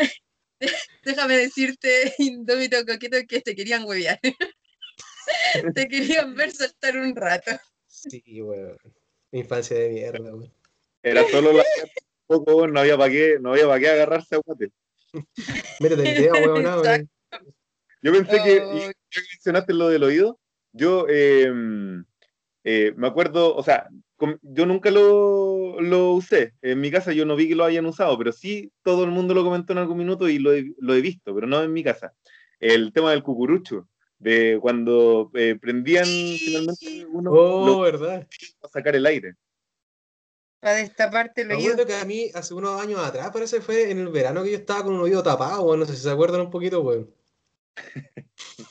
Déjame 1.03 1.37
decirte, 1.37 2.13
Indómito 2.19 2.77
Coqueto, 2.85 3.17
que 3.27 3.41
te 3.41 3.55
querían 3.55 3.83
huevear. 3.83 4.19
te 5.75 5.87
querían 5.87 6.35
ver 6.35 6.51
saltar 6.51 6.97
un 6.97 7.15
rato. 7.15 7.49
Sí, 7.87 8.21
weón. 8.43 8.77
Mi 9.31 9.39
infancia 9.39 9.75
de 9.75 9.89
mierda, 9.89 10.35
weón. 10.35 10.53
Era 11.01 11.27
solo 11.29 11.51
la 11.53 11.63
poco, 12.27 12.67
no 12.67 12.79
había 12.79 12.95
para 12.95 13.11
qué, 13.11 13.39
no 13.41 13.53
había 13.53 13.65
para 13.65 13.79
qué 13.79 13.89
agarrarse 13.89 14.35
a 14.35 14.41
guate. 14.45 14.69
Métete 15.79 16.09
el 16.09 16.21
dedo, 16.21 16.33
weón, 16.33 16.61
no, 16.61 16.81
weón. 16.81 17.09
Yo 18.03 18.11
pensé 18.11 18.43
que, 18.43 18.57
ya 18.57 18.93
que 19.09 19.27
mencionaste 19.33 19.73
lo 19.73 19.89
del 19.89 20.03
oído, 20.03 20.39
yo 20.73 21.07
eh, 21.09 21.51
eh, 22.65 22.93
me 22.95 23.07
acuerdo, 23.07 23.55
o 23.55 23.63
sea, 23.63 23.89
yo 24.41 24.65
nunca 24.65 24.91
lo, 24.91 25.79
lo 25.81 26.13
usé. 26.13 26.53
En 26.61 26.79
mi 26.81 26.91
casa 26.91 27.13
yo 27.13 27.25
no 27.25 27.35
vi 27.35 27.47
que 27.49 27.55
lo 27.55 27.63
hayan 27.65 27.85
usado, 27.85 28.17
pero 28.17 28.31
sí 28.31 28.71
todo 28.83 29.03
el 29.03 29.11
mundo 29.11 29.33
lo 29.33 29.43
comentó 29.43 29.73
en 29.73 29.79
algún 29.79 29.97
minuto 29.97 30.27
y 30.29 30.39
lo 30.39 30.53
he, 30.53 30.73
lo 30.79 30.93
he 30.93 31.01
visto, 31.01 31.33
pero 31.33 31.47
no 31.47 31.61
en 31.63 31.73
mi 31.73 31.83
casa. 31.83 32.13
El 32.59 32.91
tema 32.93 33.11
del 33.11 33.23
cucurucho, 33.23 33.87
de 34.19 34.59
cuando 34.61 35.31
eh, 35.33 35.57
prendían 35.59 36.07
finalmente 36.07 37.05
uno 37.07 37.31
Oh, 37.31 37.65
lo- 37.65 37.79
¿verdad? 37.81 38.27
para 38.59 38.71
sacar 38.71 38.95
el 38.95 39.05
aire. 39.05 39.35
Para 40.59 40.75
destaparte 40.75 41.41
el 41.41 41.47
Me 41.49 41.55
oído. 41.55 41.71
acuerdo 41.73 41.87
que 41.87 41.95
a 41.95 42.05
mí 42.05 42.29
hace 42.33 42.53
unos 42.53 42.79
años 42.79 42.99
atrás, 42.99 43.31
parece 43.31 43.57
que 43.57 43.61
fue 43.63 43.89
en 43.91 43.99
el 43.99 44.09
verano 44.09 44.43
que 44.43 44.51
yo 44.51 44.57
estaba 44.57 44.83
con 44.83 44.93
un 44.93 45.01
oído 45.01 45.23
tapado, 45.23 45.63
weón. 45.63 45.79
No 45.79 45.85
sé 45.85 45.95
si 45.95 46.03
se 46.03 46.11
acuerdan 46.11 46.41
un 46.41 46.51
poquito, 46.51 46.81
weón. 46.81 47.01
No 47.03 47.11
me 48.57 48.70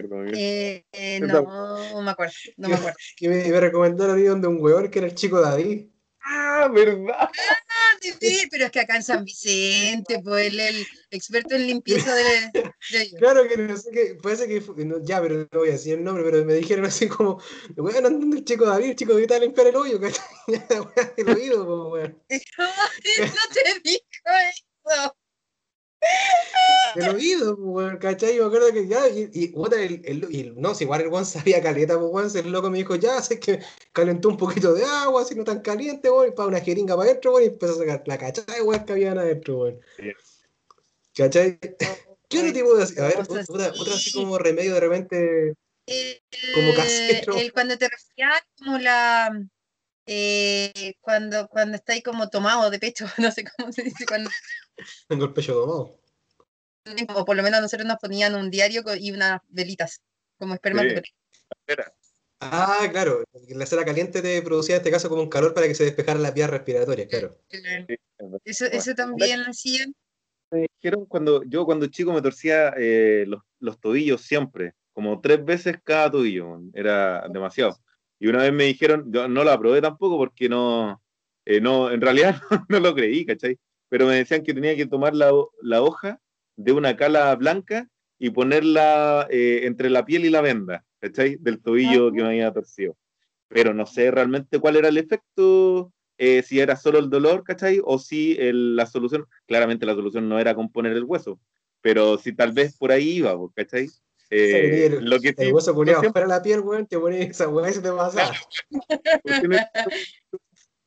acuerdo. 0.00 0.24
Eh, 0.34 0.84
eh, 0.92 1.20
no, 1.20 1.42
no 1.42 2.02
me 2.02 2.10
acuerdo, 2.10 2.34
no 2.56 2.68
me 2.68 2.74
acuerdo. 2.74 2.96
Que 3.16 3.28
me, 3.28 3.44
me 3.44 3.60
recomendaron 3.60 4.16
ahí 4.16 4.24
donde 4.24 4.48
un 4.48 4.60
weón 4.60 4.90
que 4.90 4.98
era 4.98 5.08
el 5.08 5.14
chico 5.14 5.40
David. 5.40 5.86
Ah, 6.28 6.68
¿verdad? 6.72 7.14
Ah, 7.20 7.30
sí, 8.00 8.48
pero 8.50 8.64
es 8.64 8.70
que 8.72 8.80
acá 8.80 8.96
en 8.96 9.02
San 9.04 9.24
Vicente, 9.24 10.20
pues 10.24 10.48
él 10.48 10.58
el 10.58 10.86
experto 11.10 11.54
en 11.54 11.68
limpieza 11.68 12.12
de. 12.14 12.72
Claro 13.18 13.46
que 13.46 13.56
no 13.56 13.76
sé 13.76 13.90
qué, 13.92 14.18
parece 14.20 14.48
que 14.48 14.84
no, 14.84 14.96
ya, 15.04 15.20
pero 15.22 15.48
no 15.52 15.58
voy 15.60 15.68
a 15.68 15.72
decir 15.72 15.94
el 15.94 16.04
nombre, 16.04 16.24
pero 16.24 16.44
me 16.44 16.54
dijeron 16.54 16.84
así 16.84 17.06
como, 17.06 17.40
weón, 17.76 18.02
¿dónde 18.02 18.38
el 18.38 18.44
chico 18.44 18.66
David? 18.66 18.90
El 18.90 18.96
chico 18.96 19.12
David 19.12 19.24
está 19.24 19.36
a 19.36 19.40
limpiar 19.40 19.66
el 19.68 19.76
hoyo, 19.76 20.00
¿cachai? 20.00 20.24
Oído, 21.28 21.90
weón. 21.90 22.20
Ay, 22.28 22.40
no 23.18 23.54
te 23.54 23.80
dijo 23.84 24.02
eso. 24.84 25.16
Del 26.96 27.08
oído, 27.14 27.54
weón, 27.56 27.98
¿cachai? 27.98 28.36
Y 28.36 28.40
me 28.40 28.46
acuerdo 28.46 28.72
que 28.72 28.86
ya, 28.88 29.08
y, 29.08 29.30
y, 29.32 29.48
puta, 29.48 29.80
el, 29.82 30.00
el- 30.04 30.26
y 30.34 30.52
no, 30.56 30.74
si 30.74 30.84
igual 30.84 31.02
el 31.02 31.08
weón 31.08 31.26
sabía 31.26 31.62
caleta, 31.62 31.98
pues 31.98 32.10
weón, 32.12 32.30
si 32.30 32.38
el 32.38 32.50
loco 32.50 32.70
me 32.70 32.78
dijo, 32.78 32.94
ya, 32.96 33.20
sé 33.22 33.38
que 33.38 33.60
calentó 33.92 34.28
un 34.28 34.36
poquito 34.36 34.72
de 34.74 34.84
agua, 34.84 35.22
así 35.22 35.34
no 35.34 35.44
tan 35.44 35.60
caliente, 35.60 36.10
weón, 36.10 36.28
y 36.28 36.30
para 36.32 36.48
una 36.48 36.60
jeringa 36.60 36.96
para 36.96 37.10
adentro, 37.10 37.32
weón, 37.32 37.44
y 37.44 37.46
empezó 37.48 37.74
a 37.74 37.78
sacar 37.78 38.02
la 38.06 38.18
cachai, 38.18 38.60
weón, 38.62 38.84
que 38.84 38.92
habían 38.92 39.18
adentro, 39.18 39.58
weón. 39.58 39.80
¿Cachai? 41.14 41.58
¿Qué 42.28 42.38
otro 42.40 42.52
tipo 42.52 42.74
de, 42.76 42.82
a 43.00 43.06
ver, 43.08 43.20
otra, 43.20 43.44
otra 43.48 43.94
así 43.94 44.12
como 44.12 44.38
remedio 44.38 44.74
de 44.74 44.80
repente, 44.80 45.54
El, 45.86 46.22
Como 46.52 46.74
casero. 46.74 47.36
el 47.38 47.52
cuando 47.52 47.78
te 47.78 47.88
resfrías, 47.88 48.42
como 48.58 48.78
la. 48.78 49.30
eh, 50.06 50.94
cuando, 51.00 51.46
cuando 51.48 51.76
estáis 51.76 52.02
como 52.02 52.28
tomado 52.28 52.68
de 52.70 52.78
pecho, 52.80 53.06
no 53.18 53.30
sé 53.30 53.44
cómo 53.56 53.72
se 53.72 53.82
dice, 53.82 54.04
cuando, 54.06 54.30
tengo 55.08 55.26
el 55.26 55.32
pecho 55.32 55.54
domado? 55.54 55.98
O 57.14 57.24
por 57.24 57.36
lo 57.36 57.42
menos 57.42 57.60
nosotros 57.60 57.86
nos 57.86 57.98
ponían 57.98 58.34
un 58.34 58.50
diario 58.50 58.82
y 58.98 59.12
unas 59.12 59.40
velitas, 59.48 60.02
como 60.38 60.54
esperma. 60.54 60.82
Sí. 60.82 61.02
Ah, 62.40 62.86
claro, 62.90 63.24
la 63.48 63.66
cera 63.66 63.84
caliente 63.84 64.20
te 64.20 64.42
producía 64.42 64.76
en 64.76 64.80
este 64.80 64.90
caso 64.90 65.08
como 65.08 65.22
un 65.22 65.30
calor 65.30 65.54
para 65.54 65.66
que 65.66 65.74
se 65.74 65.84
despejaran 65.84 66.22
las 66.22 66.34
vías 66.34 66.50
respiratorias, 66.50 67.08
claro. 67.08 67.38
Sí. 67.48 67.58
Eso, 68.44 68.66
eso 68.66 68.94
también 68.94 69.40
hacían. 69.40 69.94
me 70.50 70.66
dijeron 70.82 71.06
cuando 71.06 71.42
yo 71.44 71.64
cuando 71.64 71.86
chico 71.86 72.12
me 72.12 72.20
torcía 72.20 72.74
eh, 72.76 73.24
los, 73.26 73.42
los 73.58 73.80
tobillos 73.80 74.20
siempre, 74.20 74.74
como 74.92 75.20
tres 75.20 75.44
veces 75.44 75.78
cada 75.82 76.10
tobillo, 76.10 76.60
era 76.74 77.26
demasiado. 77.28 77.78
Y 78.18 78.28
una 78.28 78.42
vez 78.42 78.52
me 78.52 78.64
dijeron, 78.64 79.10
yo 79.12 79.28
no 79.28 79.44
lo 79.44 79.50
aprobé 79.50 79.80
tampoco 79.80 80.18
porque 80.18 80.48
no, 80.48 81.02
eh, 81.44 81.60
no 81.60 81.90
en 81.90 82.00
realidad 82.00 82.40
no, 82.68 82.80
lo 82.80 82.94
creí, 82.94 83.24
¿cachai? 83.24 83.58
Pero 83.88 84.06
me 84.06 84.16
decían 84.16 84.42
que 84.42 84.54
tenía 84.54 84.76
que 84.76 84.86
tomar 84.86 85.14
la, 85.14 85.30
la 85.62 85.82
hoja 85.82 86.20
de 86.56 86.72
una 86.72 86.96
cala 86.96 87.34
blanca 87.36 87.88
y 88.18 88.30
ponerla 88.30 89.26
eh, 89.30 89.60
entre 89.64 89.90
la 89.90 90.04
piel 90.04 90.24
y 90.24 90.30
la 90.30 90.40
venda, 90.40 90.84
¿cachai? 91.00 91.36
Del 91.36 91.60
tobillo 91.60 92.10
que 92.12 92.22
me 92.22 92.28
había 92.28 92.52
torcido. 92.52 92.96
Pero 93.48 93.74
no 93.74 93.86
sé 93.86 94.10
realmente 94.10 94.58
cuál 94.58 94.76
era 94.76 94.88
el 94.88 94.98
efecto, 94.98 95.92
eh, 96.18 96.42
si 96.42 96.58
era 96.60 96.76
solo 96.76 96.98
el 96.98 97.10
dolor, 97.10 97.44
¿cachai? 97.44 97.80
O 97.84 97.98
si 97.98 98.36
el- 98.40 98.74
la 98.74 98.86
solución, 98.86 99.26
claramente 99.46 99.86
la 99.86 99.94
solución 99.94 100.28
no 100.28 100.38
era 100.38 100.54
componer 100.54 100.92
el 100.92 101.04
hueso, 101.04 101.38
pero 101.82 102.16
si 102.18 102.32
tal 102.34 102.52
vez 102.52 102.76
por 102.76 102.90
ahí 102.90 103.10
iba, 103.18 103.36
¿cachai? 103.54 103.88
Eh, 104.30 104.86
el, 104.86 105.04
lo 105.04 105.20
que 105.20 105.28
sí, 105.28 105.34
el 105.38 105.52
hueso 105.52 105.72
culiado 105.74 106.00
siempre- 106.00 106.22
fuera 106.22 106.36
la 106.36 106.42
piel, 106.42 106.60
weón, 106.60 106.86
te 106.86 106.98
pones 106.98 107.30
esa 107.30 107.48
weá 107.48 107.70
y 107.70 107.74
se 107.74 107.80
te 107.82 107.92
pasa. 107.92 108.32
no 109.22 109.22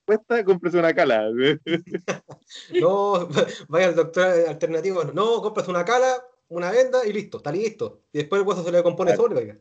cuesta, 0.09 0.43
cómprese 0.43 0.79
una 0.79 0.93
cala. 0.93 1.29
No, 2.81 3.27
vaya 3.67 3.87
al 3.89 3.95
doctor 3.95 4.25
alternativo, 4.47 5.03
no, 5.03 5.39
compras 5.41 5.67
una 5.67 5.85
cala, 5.85 6.23
una 6.47 6.71
venda 6.71 7.05
y 7.05 7.13
listo, 7.13 7.37
está 7.37 7.51
listo. 7.51 8.05
Y 8.11 8.19
después 8.19 8.41
el 8.41 8.47
hueso 8.47 8.63
se 8.63 8.71
le 8.71 8.81
compone 8.81 9.11
Claro. 9.11 9.21
solo, 9.23 9.37
oiga. 9.39 9.57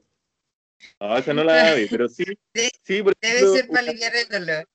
No, 1.00 1.18
esa 1.18 1.34
no 1.34 1.44
la 1.44 1.74
vi, 1.74 1.86
pero 1.86 2.08
sí, 2.08 2.24
De- 2.54 2.70
sí, 2.82 3.02
por 3.02 3.12
Debe 3.20 3.34
ejemplo, 3.36 3.54
ser 3.56 3.68
para 3.68 3.80
aliviar 3.80 4.16
el 4.16 4.28
dolor, 4.28 4.68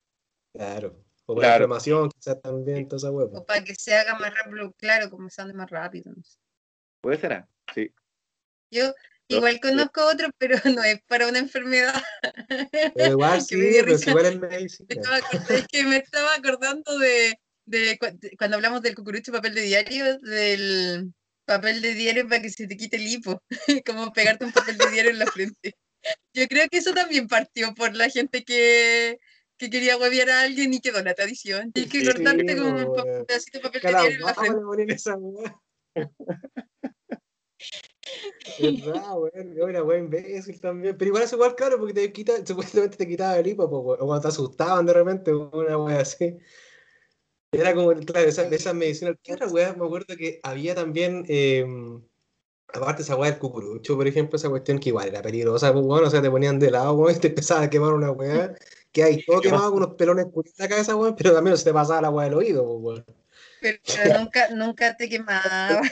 Claro. 0.53 1.03
O 1.25 1.35
para 1.35 1.47
la 1.47 1.53
inflamación, 1.55 2.09
quizás 2.11 2.41
también, 2.41 2.87
toda 2.87 2.97
esa 2.97 3.11
hueá. 3.11 3.27
o 3.33 3.45
para 3.45 3.63
que 3.63 3.73
se 3.73 3.95
haga 3.95 4.19
más 4.19 4.31
rápido, 4.35 4.71
claro, 4.73 5.09
como 5.09 5.29
se 5.29 5.41
ande 5.41 5.53
más 5.55 5.69
rápido. 5.71 6.11
no 6.15 6.21
sé. 6.23 6.37
puede 7.01 7.17
ser, 7.17 7.33
ah, 7.33 7.47
sí. 7.73 7.91
Yo 8.69 8.93
igual 9.27 9.59
conozco 9.59 10.05
otro, 10.05 10.29
pero 10.37 10.57
no 10.77 10.83
es 10.83 11.01
para 11.07 11.27
una 11.27 11.39
enfermedad. 11.39 12.01
Pero 12.95 13.11
igual 13.11 13.41
sí, 13.41 13.55
me 13.57 13.83
pero 13.83 13.97
si 13.97 14.09
igual 14.09 14.25
es 14.25 14.39
Me 14.39 14.47
medicina. 14.47 14.87
acor- 15.19 15.49
es 15.49 15.67
que 15.67 15.83
me 15.83 15.97
estaba 15.97 16.35
acordando 16.35 16.97
de, 16.99 17.39
de 17.65 17.97
cu- 17.97 18.17
de 18.19 18.35
cuando 18.37 18.55
hablamos 18.57 18.81
del 18.81 18.95
cucurucho 18.95 19.31
papel 19.31 19.55
de 19.55 19.61
diario, 19.61 20.17
del 20.19 21.13
papel 21.45 21.81
de 21.81 21.93
diario 21.93 22.27
para 22.27 22.41
que 22.41 22.49
se 22.49 22.67
te 22.67 22.77
quite 22.77 22.95
el 22.97 23.07
hipo, 23.07 23.41
como 23.85 24.11
pegarte 24.13 24.45
un 24.45 24.51
papel 24.51 24.77
de 24.77 24.89
diario 24.91 25.11
en 25.11 25.19
la 25.19 25.27
frente. 25.27 25.75
Yo 26.33 26.47
creo 26.47 26.67
que 26.69 26.77
eso 26.79 26.93
también 26.93 27.27
partió 27.27 27.73
por 27.75 27.95
la 27.95 28.09
gente 28.09 28.43
que, 28.43 29.19
que 29.57 29.69
quería 29.69 29.97
huevear 29.97 30.29
a 30.31 30.41
alguien 30.41 30.73
y 30.73 30.81
quedó 30.81 31.01
la 31.01 31.13
tradición. 31.13 31.71
Y 31.73 31.87
que 31.87 31.99
Sí, 31.99 32.05
cortarte 32.05 32.57
como 32.57 32.69
un 32.75 32.89
weón. 32.89 33.25
pedacito 33.25 33.59
de 33.59 33.63
papel 33.63 33.81
de 33.81 33.87
diario 33.89 34.09
en 34.17 34.19
la 34.21 34.33
frente. 34.33 34.57
le 34.57 34.63
ponen 34.65 34.89
esa 34.91 35.15
weá. 35.15 35.61
¿Verdad, 38.59 39.17
weón? 39.17 39.55
Yo 39.55 39.67
era 39.67 39.83
weón 39.83 40.05
imbécil 40.05 40.59
también. 40.59 40.97
Pero 40.97 41.09
igual 41.09 41.23
es 41.23 41.33
igual, 41.33 41.55
claro, 41.55 41.77
porque 41.77 41.93
te 41.93 42.11
quita, 42.11 42.33
supuestamente 42.45 42.97
te 42.97 43.07
quitaba 43.07 43.37
el 43.37 43.47
hipo, 43.47 43.63
o 43.63 43.97
cuando 43.97 44.21
te 44.21 44.27
asustaban 44.27 44.85
de 44.85 44.93
repente, 44.93 45.33
una 45.33 45.77
weá 45.77 46.01
así. 46.01 46.37
Era 47.51 47.73
como, 47.75 47.93
claro, 47.93 48.27
esa, 48.27 48.43
de 48.43 48.55
esas 48.55 48.73
medicinas. 48.73 49.15
¿Qué 49.21 49.33
otra? 49.33 49.47
Me 49.47 49.85
acuerdo 49.85 50.15
que 50.17 50.39
había 50.43 50.73
también, 50.73 51.23
eh, 51.27 51.65
aparte 52.73 53.03
esa 53.03 53.15
weá 53.15 53.29
del 53.29 53.39
cucurucho, 53.39 53.95
por 53.95 54.07
ejemplo, 54.07 54.37
esa 54.37 54.49
cuestión 54.49 54.79
que 54.79 54.89
igual 54.89 55.07
era 55.07 55.21
peligrosa, 55.21 55.71
pues 55.71 55.85
bueno, 55.85 56.07
o 56.07 56.09
sea, 56.09 56.21
te 56.21 56.31
ponían 56.31 56.57
de 56.57 56.71
lado, 56.71 56.93
weón, 56.93 57.15
y 57.15 57.19
te 57.19 57.27
empezaba 57.27 57.61
a 57.61 57.69
quemar 57.69 57.93
una 57.93 58.11
weá, 58.11 58.55
que 58.91 59.03
hay 59.03 59.23
todo 59.23 59.41
quemado 59.41 59.71
con 59.71 59.83
unos 59.83 59.95
pelones 59.95 60.25
en 60.25 60.43
la 60.57 60.67
cabeza, 60.67 60.95
weón, 60.95 61.15
pero 61.15 61.33
también 61.33 61.57
se 61.57 61.65
te 61.65 61.73
pasaba 61.73 62.01
la 62.01 62.09
weá 62.09 62.25
del 62.25 62.35
oído, 62.35 62.65
pues 62.65 62.81
weón. 62.81 63.05
Pero 63.61 64.19
nunca, 64.19 64.49
nunca 64.49 64.97
te 64.97 65.07
quemaban. 65.07 65.83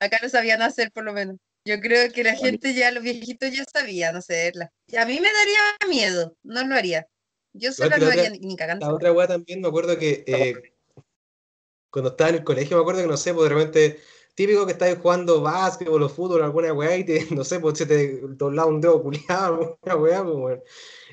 Acá 0.00 0.18
lo 0.22 0.28
sabían 0.28 0.62
hacer 0.62 0.90
por 0.92 1.04
lo 1.04 1.12
menos. 1.12 1.36
Yo 1.64 1.80
creo 1.80 2.12
que 2.12 2.22
la 2.22 2.36
gente 2.36 2.74
ya, 2.74 2.92
los 2.92 3.02
viejitos 3.02 3.50
ya 3.50 3.64
sabían 3.64 4.14
hacerla. 4.14 4.70
Y 4.86 4.96
a 4.96 5.04
mí 5.04 5.18
me 5.20 5.32
daría 5.32 5.60
miedo, 5.88 6.36
no 6.44 6.64
lo 6.64 6.76
haría. 6.76 7.08
Yo 7.52 7.72
sola 7.72 7.96
que 7.96 8.04
no 8.04 8.10
haría 8.10 8.30
ni, 8.30 8.38
ni 8.38 8.56
cagando. 8.56 8.86
La 8.86 8.94
otra 8.94 9.12
weá 9.12 9.26
también 9.26 9.60
me 9.60 9.68
acuerdo 9.68 9.98
que 9.98 10.22
eh, 10.26 10.54
cuando 11.90 12.10
estaba 12.10 12.30
en 12.30 12.36
el 12.36 12.44
colegio, 12.44 12.76
me 12.76 12.82
acuerdo 12.82 13.00
que 13.00 13.08
no 13.08 13.16
sé, 13.16 13.32
pues 13.34 13.48
de 13.48 13.54
repente, 13.54 14.00
típico 14.34 14.66
que 14.66 14.72
estáis 14.72 14.98
jugando 14.98 15.40
básquetbol 15.40 16.02
o 16.02 16.08
fútbol 16.08 16.42
o 16.42 16.44
alguna 16.44 16.72
weá 16.72 16.96
y 16.98 17.04
te, 17.04 17.26
no 17.34 17.42
sé, 17.42 17.58
pues 17.58 17.78
se 17.78 17.86
te 17.86 18.20
doblaba 18.20 18.68
un 18.68 18.80
dedo 18.80 19.02
culiado, 19.02 19.78
alguna 19.86 19.96
weá, 19.96 20.22
pues 20.22 20.36
weón. 20.36 20.62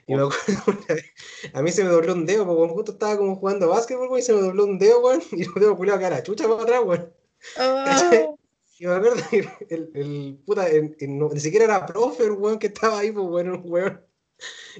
Y 0.06 0.15
me 0.15 0.24
acuerdo 0.24 0.63
una 0.67 0.96
vez, 0.96 1.06
a 1.54 1.62
mí 1.62 1.72
se 1.72 1.84
me 1.84 1.89
dobló 1.89 2.13
un 2.13 2.26
dedo, 2.26 2.46
porque 2.46 2.74
justo 2.74 2.91
estaba 2.91 3.17
como 3.17 3.38
jugando 3.38 3.69
básquetbol, 3.69 4.10
weón, 4.10 4.19
y 4.19 4.24
se 4.24 4.34
me 4.34 4.41
dobló 4.41 4.65
un 4.65 4.78
dedo, 4.78 5.00
weón, 5.00 5.24
y 5.32 5.43
el 5.43 5.54
dedo 5.56 5.78
culiado 5.78 6.02
la 6.02 6.22
chucha 6.22 6.48
para 6.48 6.63
atrás, 6.63 6.82
weón. 6.84 7.13
Oh, 7.58 8.38
Y 8.84 8.86
me 8.86 8.96
acuerdo 8.96 9.24
que 9.30 9.38
el, 9.69 9.91
el 9.93 10.39
puta, 10.46 10.67
el- 10.67 10.93
el- 11.00 11.17
no- 11.17 11.30
ni 11.30 11.39
siquiera 11.39 11.63
era 11.63 11.86
profe 11.86 12.26
el 12.26 12.32
weón 12.34 12.60
que 12.60 12.67
estaba 12.67 13.00
ahí, 13.00 13.13
pues 13.13 13.26
un 13.46 13.62
weón. 13.63 14.06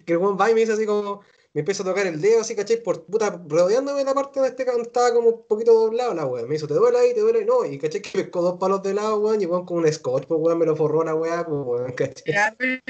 Que 0.06 0.12
el 0.14 0.18
weón 0.20 0.38
va 0.38 0.52
y 0.52 0.54
me 0.54 0.60
dice 0.60 0.74
así 0.74 0.86
como, 0.86 1.22
me 1.54 1.60
empieza 1.62 1.84
a 1.84 1.86
tocar 1.86 2.06
el 2.06 2.20
dedo 2.20 2.42
así, 2.42 2.54
¿cachai? 2.54 2.84
Por 2.84 3.06
puta, 3.06 3.42
rodeándome 3.48 4.04
la 4.04 4.14
parte 4.14 4.42
de 4.42 4.48
este 4.50 4.66
donde 4.66 4.82
estaba 4.82 5.14
como 5.14 5.30
un 5.30 5.48
poquito 5.48 5.74
doblado 5.74 6.14
la 6.14 6.26
weón. 6.26 6.50
Me 6.50 6.56
dijo, 6.56 6.68
¿te 6.68 6.74
duele 6.74 6.98
ahí? 6.98 7.14
¿Te 7.14 7.22
duele 7.22 7.40
ahí? 7.40 7.46
No, 7.46 7.64
y 7.64 7.78
¿cachai? 7.78 8.02
Que 8.02 8.10
pescó 8.24 8.42
dos 8.42 8.60
palos 8.60 8.84
de 8.84 8.94
lado, 8.94 9.20
weón, 9.22 9.42
y 9.42 9.46
weón 9.46 9.66
con 9.66 9.78
un 9.78 9.94
scotch, 9.94 10.26
pues 10.28 10.38
weón, 10.44 10.60
me 10.60 10.66
lo 10.66 10.76
forró 10.76 11.02
la 11.06 11.16
weá, 11.16 11.46
pues 11.46 11.62
weón, 11.64 11.92
¿cachai? 11.96 12.34
ya, 12.34 12.54
pero 12.58 12.82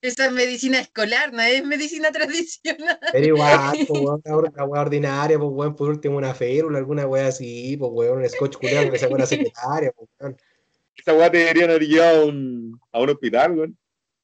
esa 0.00 0.26
es 0.26 0.32
medicina 0.32 0.80
escolar, 0.80 1.32
no 1.32 1.42
es 1.42 1.64
medicina 1.64 2.10
tradicional. 2.10 2.98
Pero 3.12 3.26
igual, 3.26 3.60
pues 3.88 4.00
weón, 4.00 4.22
una, 4.24 4.64
weá 4.64 4.80
ordinaria, 4.80 5.38
pues 5.38 5.50
weón, 5.52 5.76
por 5.76 5.90
último 5.90 6.16
una 6.16 6.32
férula, 6.34 6.78
alguna 6.78 7.06
weá 7.06 7.26
así, 7.26 7.76
pues 7.76 7.90
weón, 7.92 8.18
un 8.22 8.28
scotch 8.30 8.56
culiado 8.56 8.90
que 8.90 8.98
sacó 8.98 9.18
la 9.18 9.26
secretaria, 9.26 9.92
pues 9.92 10.08
weón. 10.18 10.36
Esa 10.96 11.14
weá 11.14 11.30
te 11.30 11.38
deberían 11.38 11.70
haber 11.70 11.82
llevado 11.86 12.22
a 12.22 12.24
un, 12.26 12.80
a 12.92 13.00
un 13.00 13.10
hospital, 13.10 13.58
weón. 13.58 13.78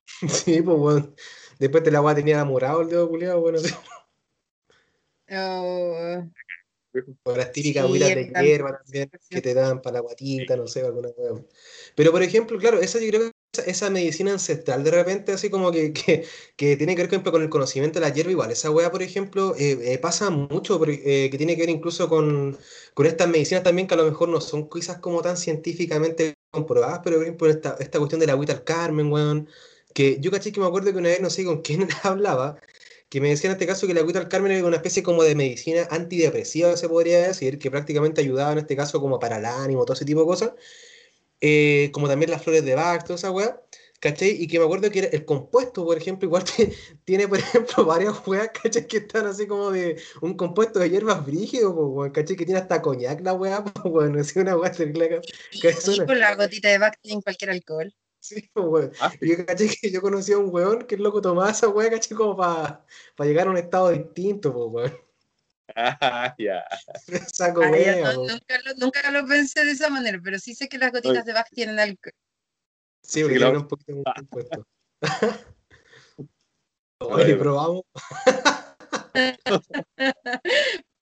Sí, 0.29 0.63
pues 0.63 0.77
weón. 0.79 1.15
Después 1.59 1.83
de 1.85 1.91
la 1.91 2.01
weá 2.01 2.15
tenía 2.15 2.35
enamorado 2.35 2.83
el 2.83 2.89
dedo 2.89 3.09
culiado, 3.09 3.41
bueno, 3.41 3.59
sí. 3.59 3.75
Oh, 5.31 6.23
O 7.25 7.37
las 7.37 7.53
típicas 7.53 7.83
Sí, 7.83 7.87
agüitas 7.87 8.15
de 8.15 8.33
hierba 8.45 8.79
también 8.83 9.11
que 9.29 9.43
te 9.43 9.55
dan 9.55 9.83
para 9.83 9.95
la 9.95 10.01
guatita, 10.01 10.57
no 10.57 10.67
sé, 10.67 10.81
alguna 10.81 11.09
hueá. 11.17 11.45
Pero 11.95 12.13
por 12.13 12.23
ejemplo, 12.23 12.59
claro, 12.59 12.81
esa 12.81 12.99
yo 12.99 13.09
creo 13.09 13.21
que 13.21 13.31
esa, 13.53 13.63
esa 13.71 13.91
medicina 13.91 14.33
ancestral 14.33 14.83
de 14.85 14.91
repente, 14.91 15.33
así 15.33 15.51
como 15.51 15.71
que, 15.71 15.93
que, 15.93 16.25
que 16.57 16.77
tiene 16.77 16.95
que 16.97 17.03
ver, 17.03 17.09
por 17.09 17.15
ejemplo, 17.15 17.33
con 17.33 17.43
el 17.43 17.51
conocimiento 17.51 18.01
de 18.01 18.07
la 18.09 18.13
hierba, 18.15 18.31
igual, 18.33 18.51
esa 18.51 18.71
hueá, 18.71 18.91
por 18.91 19.03
ejemplo, 19.03 19.55
eh, 19.59 19.79
eh, 19.93 19.99
pasa 19.99 20.31
mucho, 20.31 20.79
por- 20.79 20.89
eh, 20.91 21.29
que 21.31 21.37
tiene 21.37 21.55
que 21.57 21.63
ver 21.63 21.71
incluso 21.71 22.09
con, 22.09 22.57
con 22.95 23.07
estas 23.07 23.29
medicinas 23.29 23.63
también 23.65 23.87
que 23.87 23.95
a 23.95 23.99
lo 23.99 24.05
mejor 24.05 24.31
no 24.31 24.41
son 24.41 24.69
quizás 24.71 24.99
como 24.99 25.21
tan 25.21 25.37
científicamente 25.37 26.35
comprobadas, 26.51 27.01
pero 27.05 27.17
por 27.17 27.25
ejemplo, 27.25 27.51
esta, 27.51 27.77
esta 27.81 27.99
cuestión 27.99 28.21
de 28.21 28.27
la 28.27 28.33
agüita 28.33 28.53
al 28.53 28.65
Carmen, 28.65 29.13
weón, 29.13 29.49
que 29.95 30.19
yo 30.21 30.31
caché 30.31 30.53
que 30.53 30.61
me 30.61 30.67
acuerdo 30.67 30.93
que 30.93 30.99
una 30.99 31.09
vez, 31.11 31.21
no 31.21 31.31
sé 31.31 31.45
con 31.45 31.63
quién 31.63 31.89
hablaba, 32.03 32.61
que 33.09 33.21
me 33.21 33.31
decía 33.31 33.51
en 33.51 33.53
este 33.55 33.67
caso 33.67 33.87
que 33.87 33.95
la 33.95 34.01
agüita 34.01 34.19
al 34.21 34.29
Carmen 34.29 34.53
era 34.53 34.67
una 34.67 34.77
especie 34.77 35.03
como 35.03 35.23
de 35.23 35.35
medicina 35.35 35.89
antidepresiva, 35.91 36.77
se 36.77 36.89
podría 36.89 37.27
decir, 37.29 37.59
que 37.59 37.71
prácticamente 37.71 38.21
ayudaba 38.21 38.53
en 38.53 38.59
este 38.59 38.77
caso 38.77 39.01
como 39.01 39.19
para 39.19 39.39
el 39.39 39.47
ánimo, 39.47 39.85
todo 39.85 39.95
ese 39.95 40.05
tipo 40.05 40.21
de 40.21 40.27
cosas, 40.27 40.53
eh, 41.41 41.91
como 41.93 42.09
también 42.09 42.31
las 42.31 42.43
flores 42.43 42.65
de 42.65 42.75
Bach, 42.75 43.03
toda 43.05 43.17
esa 43.17 43.31
weá, 43.31 43.63
¿cachai? 44.01 44.31
Y 44.31 44.47
que 44.47 44.59
me 44.59 44.65
acuerdo 44.65 44.91
que 44.91 45.01
era- 45.01 45.09
el 45.09 45.25
compuesto, 45.25 45.85
por 45.85 45.97
ejemplo, 45.97 46.27
igual 46.27 46.45
te- 46.73 46.75
tiene, 47.05 47.29
por 47.29 47.39
ejemplo, 47.39 47.85
varias 47.85 48.27
weas, 48.27 48.51
¿cachai? 48.51 48.87
Que 48.87 48.99
están 48.99 49.27
así 49.27 49.47
como 49.47 49.71
de 49.71 50.01
un 50.23 50.37
compuesto 50.37 50.79
de 50.79 50.91
hierbas 50.91 51.25
brígido, 51.25 51.75
¿cachai? 52.13 52.37
Que 52.37 52.45
tiene 52.45 52.61
hasta 52.61 52.83
coñac 52.83 53.21
la 53.23 53.33
wea, 53.35 53.65
pues 53.65 53.93
bueno, 53.93 54.21
es 54.21 54.35
una 54.37 54.57
wea 54.57 54.71
terrible, 54.73 55.21
¿cachai? 55.63 56.07
Con 56.07 56.19
la 56.19 56.35
gotita 56.35 56.69
de 56.69 56.79
Bacti 56.79 57.13
en 57.13 57.21
cualquier 57.23 57.51
alcohol. 57.51 57.95
Sí, 58.21 58.43
po, 58.53 58.63
weón. 58.63 58.93
Ah, 59.01 59.13
yo 59.21 59.47
caché 59.47 59.69
que 59.81 59.91
yo 59.91 60.01
conocía 60.03 60.35
a 60.37 60.39
un 60.39 60.53
weón 60.53 60.87
que 60.87 60.97
el 60.97 61.03
loco 61.03 61.21
tomaba 61.23 61.51
esa 61.51 61.69
wea, 61.69 61.91
¿cachai? 61.91 62.17
Como 62.17 62.37
para 62.37 62.85
llegar 63.21 63.47
a 63.47 63.51
un 63.51 63.57
estado 63.57 63.91
distinto, 63.91 64.53
pues 64.53 64.91
weón. 64.93 65.09
Ah, 65.77 66.35
ya. 66.39 66.65
Saco 67.33 67.63
Ah, 67.63 67.71
wea, 67.71 67.97
no, 67.97 68.13
nunca, 68.27 68.59
lo, 68.65 68.75
nunca 68.75 69.11
lo 69.11 69.27
pensé 69.27 69.65
de 69.65 69.73
esa 69.73 69.89
manera, 69.89 70.19
pero 70.23 70.39
sí 70.39 70.55
sé 70.55 70.69
que 70.69 70.79
las 70.79 70.93
gotitas 70.93 71.25
de 71.25 71.33
Bach 71.33 71.49
tienen 71.53 71.79
alcohol. 71.79 72.13
Sí, 73.09 73.23
porque 73.23 73.37
Sí, 73.39 73.43
tiene 73.43 73.59
un 73.59 73.69
poquito 73.69 73.93
de 73.97 74.05
compuesto. 74.17 74.67
Oye, 77.01 77.37
probamos. 77.37 77.83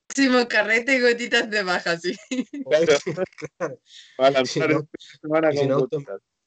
Próximo 0.07 0.49
carrete 0.49 0.97
y 0.97 1.01
gotitas 1.01 1.51
de 1.51 1.63
Bach, 1.65 1.87
así. 1.87 2.17
Claro. 2.69 2.87
Claro. 3.59 3.79
Va 4.21 4.27
a 4.29 4.31
lanzar 4.31 4.47
Si 4.47 4.75
no- 4.75 4.89
semana 5.21 5.51
si 5.53 5.59
con 5.69 5.89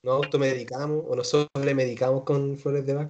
nos 0.01 0.15
automedicamos 0.23 1.03
o 1.07 1.15
nosotros 1.15 1.65
le 1.65 1.75
medicamos 1.75 2.23
con 2.23 2.57
flores 2.57 2.85
de 2.85 2.93
Bach. 2.93 3.09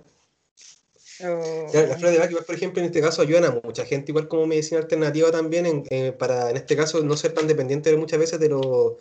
Oh. 1.22 1.68
Las 1.72 1.98
flores 2.00 2.14
de 2.14 2.18
Bach, 2.20 2.30
igual, 2.32 2.46
por 2.46 2.56
ejemplo, 2.56 2.80
en 2.82 2.88
este 2.88 3.00
caso 3.02 3.22
ayudan 3.22 3.46
a 3.46 3.52
mucha 3.64 3.86
gente, 3.86 4.12
igual 4.12 4.28
como 4.28 4.48
medicina 4.48 4.80
alternativa 4.82 5.30
también, 5.32 5.68
en, 5.68 5.84
eh, 5.92 6.14
para 6.14 6.50
en 6.50 6.58
este 6.58 6.76
caso 6.76 7.04
no 7.04 7.16
ser 7.16 7.34
tan 7.34 7.46
dependiente 7.48 7.92
de 7.92 7.98
muchas 7.98 8.18
veces 8.20 8.40
de 8.40 8.50
los 8.50 8.94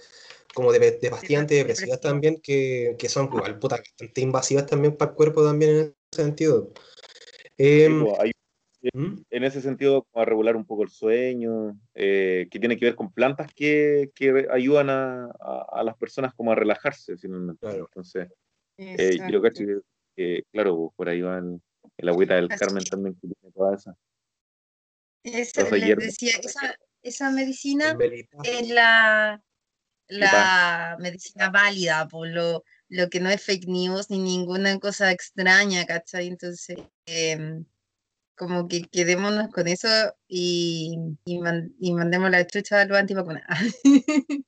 como 0.59 0.73
de, 0.73 0.81
de 0.81 1.09
pastillas 1.11 1.43
antidepresivas 1.43 2.01
Depresivo. 2.01 2.13
también, 2.13 2.41
que, 2.43 2.97
que 2.99 3.09
son 3.09 3.27
igual 3.33 3.61
puta, 3.61 3.77
bastante 3.77 4.21
invasivas 4.21 4.67
también 4.67 4.97
para 4.97 5.13
el 5.13 5.17
cuerpo 5.17 5.45
también 5.45 5.71
en 5.71 5.77
ese 6.13 6.23
sentido. 6.25 6.73
Sí, 6.75 7.51
Em, 7.59 8.05
pues, 8.05 8.19
hay- 8.19 8.33
¿Mm? 8.93 9.21
en 9.31 9.45
ese 9.45 9.61
sentido, 9.61 10.03
como 10.11 10.23
a 10.23 10.25
regular 10.25 10.57
un 10.57 10.65
poco 10.65 10.83
el 10.83 10.89
sueño, 10.91 11.79
eh, 11.95 12.49
que 12.51 12.59
tiene 12.59 12.77
que 12.77 12.87
ver 12.87 12.97
con 12.97 13.13
plantas 13.13 13.53
que, 13.55 14.11
que 14.17 14.49
ayudan 14.51 14.91
a, 14.91 15.27
a- 15.27 15.67
a 15.73 15.85
las 15.85 15.97
personas 15.97 16.35
como 16.35 16.51
a 16.51 16.57
relajarse 16.57 17.17
finalmente. 17.17 17.61
Claro. 17.61 17.85
Entonces, 17.85 18.29
eh, 18.77 19.19
yo 19.31 19.41
cacho 19.41 19.65
que, 19.65 19.81
que, 20.17 20.43
claro, 20.53 20.77
pues, 20.77 20.91
por 20.97 21.09
ahí 21.09 21.21
va 21.21 21.39
el, 21.39 21.61
el 21.99 22.09
agüita 22.09 22.35
del 22.35 22.47
Así 22.51 22.59
Carmen 22.59 22.85
también 22.85 23.15
que 23.15 23.29
tiene 23.29 23.53
toda 23.55 23.77
esa. 23.77 23.95
Esa, 25.23 25.71
les 25.77 25.97
decía, 25.99 26.33
esa, 26.43 26.75
esa 27.03 27.31
medicina 27.31 27.97
es 28.45 28.69
la, 28.71 29.41
la 30.09 30.97
medicina 31.01 31.51
válida, 31.51 32.09
por 32.09 32.29
lo, 32.29 32.65
lo 32.89 33.09
que 33.11 33.21
no 33.21 33.31
es 33.31 33.43
fake 33.43 33.67
news 33.69 34.11
ni 34.11 34.19
ninguna 34.19 34.79
cosa 34.79 35.13
extraña, 35.13 35.87
¿cachai? 35.87 36.29
Entonces, 36.29 36.79
em, 37.07 37.65
como 38.37 38.69
que 38.69 38.83
quedémonos 38.89 39.49
con 39.51 39.69
eso 39.69 39.89
y, 40.29 40.99
y, 41.25 41.39
man- 41.41 41.75
y 41.81 41.93
mandemos 41.95 42.31
la 42.31 42.47
chucha 42.47 42.83
a 42.83 42.87
los 42.87 42.99
antivacunas. 42.99 43.45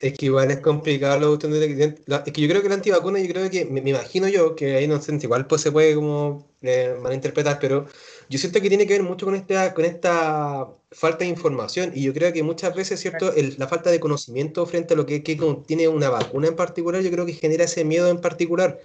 Es 0.00 0.18
que 0.18 0.26
igual 0.26 0.50
es 0.50 0.60
complicado 0.60 1.20
la 1.20 1.26
cuestión 1.28 1.52
de 1.52 1.68
la- 1.76 1.94
la- 2.18 2.24
Es 2.26 2.32
que 2.32 2.40
yo 2.42 2.48
creo 2.48 2.62
que 2.62 2.68
la 2.68 2.74
antivacuna, 2.74 3.20
yo 3.20 3.28
creo 3.28 3.48
que, 3.50 3.64
me, 3.66 3.80
me 3.80 3.90
imagino 3.90 4.28
yo, 4.28 4.54
que 4.56 4.76
ahí 4.76 4.88
no 4.88 5.00
sé, 5.00 5.14
igual 5.22 5.46
pues 5.46 5.62
se 5.62 5.70
puede 5.72 5.94
como 5.94 6.50
eh, 6.62 6.96
malinterpretar, 7.00 7.58
pero 7.60 7.86
yo 8.32 8.38
siento 8.38 8.60
que 8.60 8.68
tiene 8.68 8.86
que 8.86 8.94
ver 8.94 9.02
mucho 9.02 9.26
con 9.26 9.34
esta, 9.36 9.74
con 9.74 9.84
esta 9.84 10.68
falta 10.90 11.24
de 11.24 11.30
información 11.30 11.92
y 11.94 12.02
yo 12.04 12.14
creo 12.14 12.32
que 12.32 12.42
muchas 12.42 12.74
veces, 12.74 13.00
¿cierto? 13.00 13.32
El- 13.34 13.56
la 13.58 13.68
falta 13.68 13.90
de 13.90 14.00
conocimiento 14.00 14.66
frente 14.66 14.94
a 14.94 14.96
lo 14.96 15.06
que, 15.06 15.22
que 15.22 15.36
contiene 15.36 15.88
una 15.88 16.10
vacuna 16.10 16.48
en 16.48 16.56
particular, 16.56 17.02
yo 17.02 17.10
creo 17.10 17.26
que 17.26 17.34
genera 17.34 17.64
ese 17.64 17.84
miedo 17.84 18.08
en 18.08 18.20
particular. 18.20 18.80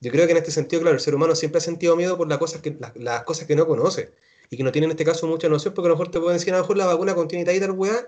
Yo 0.00 0.10
creo 0.12 0.26
que 0.26 0.32
en 0.32 0.38
este 0.38 0.50
sentido, 0.52 0.82
claro, 0.82 0.96
el 0.96 1.00
ser 1.02 1.14
humano 1.14 1.34
siempre 1.34 1.58
ha 1.58 1.60
sentido 1.62 1.96
miedo 1.96 2.16
por 2.16 2.28
las 2.28 2.38
cosas 2.38 2.62
que, 2.62 2.76
las, 2.78 2.96
las 2.96 3.24
cosas 3.24 3.46
que 3.46 3.56
no 3.56 3.66
conoce 3.66 4.12
y 4.50 4.56
que 4.56 4.62
no 4.64 4.72
tiene 4.72 4.86
en 4.86 4.92
este 4.92 5.04
caso 5.04 5.26
mucha 5.26 5.48
noción, 5.48 5.74
porque 5.74 5.88
a 5.88 5.90
lo 5.90 5.96
mejor 5.96 6.10
te 6.10 6.20
pueden 6.20 6.38
decir, 6.38 6.54
a 6.54 6.58
lo 6.58 6.62
mejor 6.64 6.76
la 6.78 6.86
vacuna 6.86 7.14
contiene 7.14 7.44
tal 7.44 7.56
y 7.56 7.60
tal 7.60 7.72
weá, 7.72 8.06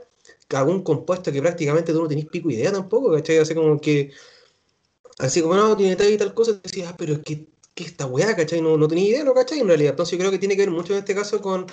algún 0.51 0.83
compuesto 0.83 1.33
que 1.33 1.43
prácticamente 1.43 1.93
tú 1.93 2.03
no 2.03 2.09
tenés 2.09 2.27
pico 2.27 2.51
idea 2.51 2.73
tampoco, 2.73 3.13
¿cachai? 3.13 3.39
Así 3.39 3.55
como 3.55 3.81
que, 3.81 4.13
así 5.19 5.41
como 5.43 5.55
no, 5.55 5.77
tiene 5.77 5.97
tal 5.97 6.11
y 6.11 6.19
tal 6.19 6.35
cosa, 6.35 6.55
te 6.61 6.69
decías, 6.69 6.89
ah, 6.93 6.97
pero 6.99 7.15
es 7.15 7.21
que, 7.21 7.47
¿qué 7.81 7.87
esta 7.87 8.07
weá, 8.07 8.37
cachai? 8.37 8.61
No, 8.61 8.77
no 8.77 8.89
tenía 8.89 9.09
idea, 9.09 9.25
¿no, 9.25 9.35
cachai? 9.35 9.61
En 9.61 9.69
realidad, 9.69 9.93
entonces 9.93 10.13
yo 10.13 10.19
creo 10.19 10.31
que 10.31 10.39
tiene 10.39 10.57
que 10.57 10.63
ver 10.63 10.71
mucho 10.71 10.93
en 10.93 10.99
este 11.01 11.15
caso 11.15 11.41
con, 11.41 11.67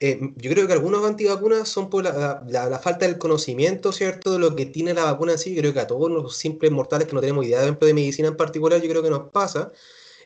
eh, 0.00 0.20
yo 0.36 0.50
creo 0.50 0.66
que 0.66 0.72
algunos 0.72 1.04
antivacunas 1.04 1.68
son 1.68 1.88
por 1.90 2.04
la, 2.04 2.80
falta 2.82 3.06
del 3.06 3.18
conocimiento, 3.18 3.92
¿cierto? 3.92 4.32
De 4.32 4.38
lo 4.38 4.54
que 4.54 4.66
tiene 4.66 4.92
la 4.94 5.04
vacuna 5.04 5.38
sí, 5.38 5.54
yo 5.54 5.62
creo 5.62 5.72
que 5.72 5.80
a 5.80 5.86
todos 5.86 6.10
los 6.10 6.36
simples 6.36 6.70
mortales 6.72 7.08
que 7.08 7.14
no 7.14 7.20
tenemos 7.20 7.46
idea, 7.46 7.62
ejemplo, 7.62 7.86
de 7.86 7.94
medicina 7.94 8.28
en 8.28 8.36
particular, 8.36 8.80
yo 8.82 8.88
creo 8.88 9.02
que 9.02 9.10
nos 9.10 9.30
pasa. 9.30 9.72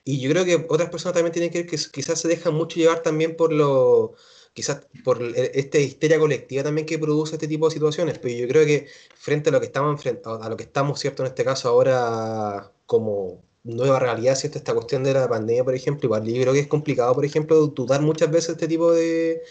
Y 0.04 0.20
yo 0.20 0.30
creo 0.30 0.44
que 0.44 0.66
otras 0.68 0.90
personas 0.90 1.14
también 1.14 1.32
tienen 1.32 1.50
que 1.50 1.58
ver 1.58 1.66
que 1.70 1.78
quizás 1.92 2.20
se 2.20 2.28
dejan 2.28 2.54
mucho 2.54 2.76
llevar 2.76 3.02
también 3.02 3.36
por 3.36 3.52
lo, 3.52 4.14
quizás 4.54 4.86
por 5.04 5.22
esta 5.22 5.78
histeria 5.78 6.18
colectiva 6.18 6.62
también 6.64 6.86
que 6.86 6.98
produce 6.98 7.34
este 7.36 7.48
tipo 7.48 7.68
de 7.68 7.74
situaciones. 7.74 8.18
Pero 8.18 8.34
yo 8.34 8.48
creo 8.48 8.66
que 8.66 8.88
frente 9.14 9.50
a 9.50 9.52
lo 9.52 9.60
que 9.60 9.66
estamos 9.66 10.00
a 10.24 10.48
lo 10.48 10.56
que 10.56 10.64
estamos, 10.64 11.00
¿cierto? 11.00 11.22
En 11.22 11.28
este 11.28 11.44
caso 11.44 11.68
ahora 11.68 12.72
como 12.86 13.42
nueva 13.64 13.98
realidad, 13.98 14.34
¿cierto? 14.36 14.58
Esta 14.58 14.74
cuestión 14.74 15.04
de 15.04 15.14
la 15.14 15.28
pandemia, 15.28 15.64
por 15.64 15.74
ejemplo, 15.74 16.06
igual 16.06 16.24
yo 16.26 16.40
creo 16.42 16.52
que 16.52 16.60
es 16.60 16.66
complicado, 16.68 17.14
por 17.14 17.24
ejemplo, 17.24 17.66
dudar 17.68 18.02
muchas 18.02 18.30
veces 18.30 18.50
este 18.50 18.68
tipo 18.68 18.92
de, 18.92 19.42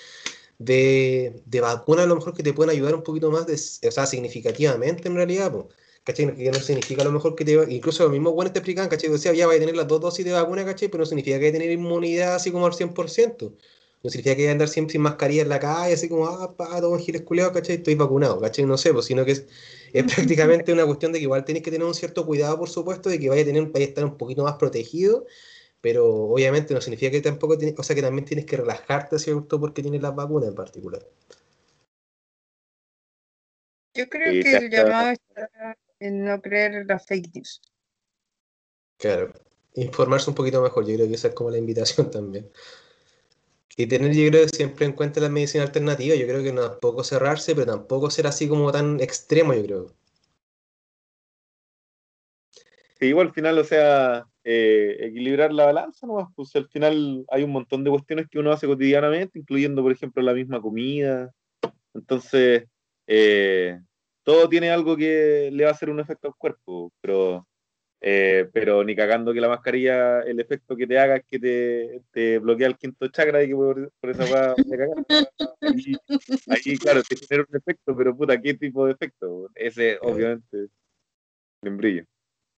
de, 0.59 1.41
de 1.45 1.61
vacunas 1.61 2.05
a 2.05 2.07
lo 2.07 2.15
mejor 2.15 2.33
que 2.33 2.43
te 2.43 2.53
pueden 2.53 2.71
ayudar 2.71 2.95
un 2.95 3.03
poquito 3.03 3.31
más, 3.31 3.45
o 3.47 3.91
sea, 3.91 4.05
significativamente 4.05 5.07
en 5.07 5.15
realidad, 5.15 5.51
pues. 5.51 5.65
¿Cachai? 6.07 6.33
Que 6.37 6.51
no 6.51 6.59
significa 6.59 7.01
a 7.01 7.05
lo 7.05 7.11
mejor 7.11 7.35
que 7.35 7.43
te 7.43 7.51
incluso 7.69 8.03
los 8.03 8.13
mismos 8.13 8.33
buenos 8.33 8.53
te 8.53 8.59
explican, 8.59 8.87
¿cachai? 8.87 9.09
Decía, 9.09 9.33
ya 9.33 9.45
vais 9.45 9.57
a 9.57 9.59
tener 9.59 9.75
las 9.75 9.87
dos 9.89 9.99
dosis 9.99 10.23
de 10.25 10.31
vacuna, 10.31 10.63
¿cachai? 10.63 10.87
Pero 10.87 11.01
no 11.01 11.05
significa 11.05 11.37
que 11.37 11.43
vais 11.43 11.55
a 11.55 11.57
tener 11.59 11.71
inmunidad 11.71 12.35
así 12.35 12.49
como 12.49 12.65
al 12.65 12.71
100%. 12.73 13.53
No 14.03 14.09
significa 14.09 14.35
que 14.35 14.43
vais 14.43 14.49
a 14.49 14.51
andar 14.53 14.69
siempre 14.69 14.93
sin 14.93 15.01
mascarilla 15.01 15.41
en 15.41 15.49
la 15.49 15.59
calle, 15.59 15.93
así 15.95 16.07
como, 16.07 16.27
ah, 16.27 16.55
pa, 16.55 16.79
todo 16.79 16.97
giles 16.97 17.23
culeado, 17.23 17.51
¿cachai? 17.51 17.75
Estoy 17.77 17.95
vacunado, 17.95 18.39
¿cachai? 18.39 18.63
No 18.65 18.77
sé, 18.77 18.93
pues, 18.93 19.05
sino 19.05 19.25
que 19.25 19.31
es, 19.33 19.45
es 19.93 20.03
prácticamente 20.15 20.73
una 20.73 20.85
cuestión 20.85 21.11
de 21.11 21.19
que 21.19 21.23
igual 21.23 21.45
tenéis 21.45 21.63
que 21.63 21.71
tener 21.71 21.85
un 21.87 21.93
cierto 21.95 22.25
cuidado, 22.25 22.57
por 22.57 22.69
supuesto, 22.69 23.09
de 23.09 23.19
que 23.19 23.29
vaya 23.29 23.41
a 23.43 23.45
tener, 23.45 23.65
vaya 23.67 23.85
a 23.85 23.89
estar 23.89 24.05
un 24.05 24.17
poquito 24.17 24.43
más 24.43 24.55
protegido, 24.55 25.25
pero 25.81 26.05
obviamente 26.07 26.73
no 26.73 26.81
significa 26.81 27.11
que 27.11 27.21
tampoco, 27.21 27.57
tienes- 27.57 27.75
o 27.79 27.83
sea, 27.83 27.95
que 27.95 28.01
también 28.01 28.25
tienes 28.25 28.45
que 28.45 28.57
relajarte, 28.57 29.19
¿cierto? 29.19 29.59
Porque 29.59 29.81
tienes 29.81 30.01
las 30.01 30.15
vacunas 30.15 30.49
en 30.49 30.55
particular. 30.55 31.05
Yo 33.93 34.07
creo 34.09 34.31
Sí, 34.33 34.43
que 34.43 34.55
el 34.57 34.69
llamado 34.69 35.11
está 35.11 35.77
en 35.99 36.23
no 36.25 36.41
creer 36.41 36.85
las 36.85 37.05
fake 37.05 37.33
news. 37.33 37.61
Claro, 38.97 39.31
informarse 39.75 40.29
un 40.29 40.35
poquito 40.35 40.61
mejor, 40.61 40.85
yo 40.85 40.95
creo 40.95 41.07
que 41.07 41.15
esa 41.15 41.29
es 41.29 41.33
como 41.33 41.49
la 41.51 41.57
invitación 41.57 42.09
también. 42.11 42.51
Y 43.79 43.85
tener, 43.85 44.11
yo 44.11 44.27
creo, 44.31 44.47
siempre 44.47 44.87
en 44.87 44.93
cuenta 44.93 45.19
la 45.19 45.29
medicina 45.29 45.63
alternativa, 45.63 46.15
yo 46.15 46.25
creo 46.25 46.41
que 46.41 46.51
no 46.51 46.67
tampoco 46.67 47.03
cerrarse, 47.03 47.53
pero 47.53 47.67
tampoco 47.67 48.09
ser 48.09 48.25
así 48.25 48.49
como 48.49 48.71
tan 48.71 48.99
extremo, 48.99 49.53
yo 49.53 49.63
creo. 49.63 49.95
Sí, 52.99 53.05
igual 53.05 53.27
al 53.27 53.33
final, 53.33 53.59
o 53.59 53.63
sea, 53.63 54.25
eh, 54.43 54.97
equilibrar 55.01 55.53
la 55.53 55.65
balanza, 55.65 56.07
¿no? 56.07 56.33
Pues 56.35 56.55
al 56.55 56.67
final 56.69 57.23
hay 57.29 57.43
un 57.43 57.51
montón 57.51 57.83
de 57.83 57.91
cuestiones 57.91 58.27
que 58.27 58.39
uno 58.39 58.51
hace 58.51 58.65
cotidianamente, 58.65 59.37
incluyendo, 59.37 59.83
por 59.83 59.91
ejemplo, 59.91 60.23
la 60.23 60.33
misma 60.33 60.59
comida. 60.59 61.31
Entonces, 61.93 62.63
eh, 63.05 63.79
todo 64.23 64.49
tiene 64.49 64.71
algo 64.71 64.97
que 64.97 65.51
le 65.53 65.63
va 65.65 65.69
a 65.69 65.73
hacer 65.73 65.91
un 65.91 65.99
efecto 65.99 66.29
al 66.29 66.35
cuerpo, 66.35 66.91
pero, 66.99 67.47
eh, 67.99 68.47
pero 68.53 68.83
ni 68.83 68.95
cagando 68.95 69.33
que 69.33 69.41
la 69.41 69.49
mascarilla, 69.49 70.21
el 70.21 70.39
efecto 70.39 70.75
que 70.75 70.85
te 70.85 70.99
haga 70.99 71.17
es 71.17 71.25
que 71.27 71.39
te, 71.39 72.01
te 72.11 72.37
bloquea 72.39 72.67
el 72.67 72.77
quinto 72.77 73.07
chakra 73.07 73.43
y 73.43 73.47
que 73.47 73.55
por, 73.55 73.91
por 73.99 74.09
esa 74.09 74.25
va 74.25 74.51
a 74.51 74.55
cagar. 74.55 74.89
Ahí, 75.61 75.93
ahí, 76.47 76.77
claro, 76.77 77.01
te 77.03 77.17
genera 77.17 77.45
un 77.49 77.57
efecto, 77.57 77.95
pero 77.95 78.15
puta, 78.15 78.39
¿qué 78.41 78.53
tipo 78.53 78.85
de 78.85 78.93
efecto? 78.93 79.49
Ese, 79.53 79.97
obviamente, 80.01 80.67
membrillo. 81.61 82.05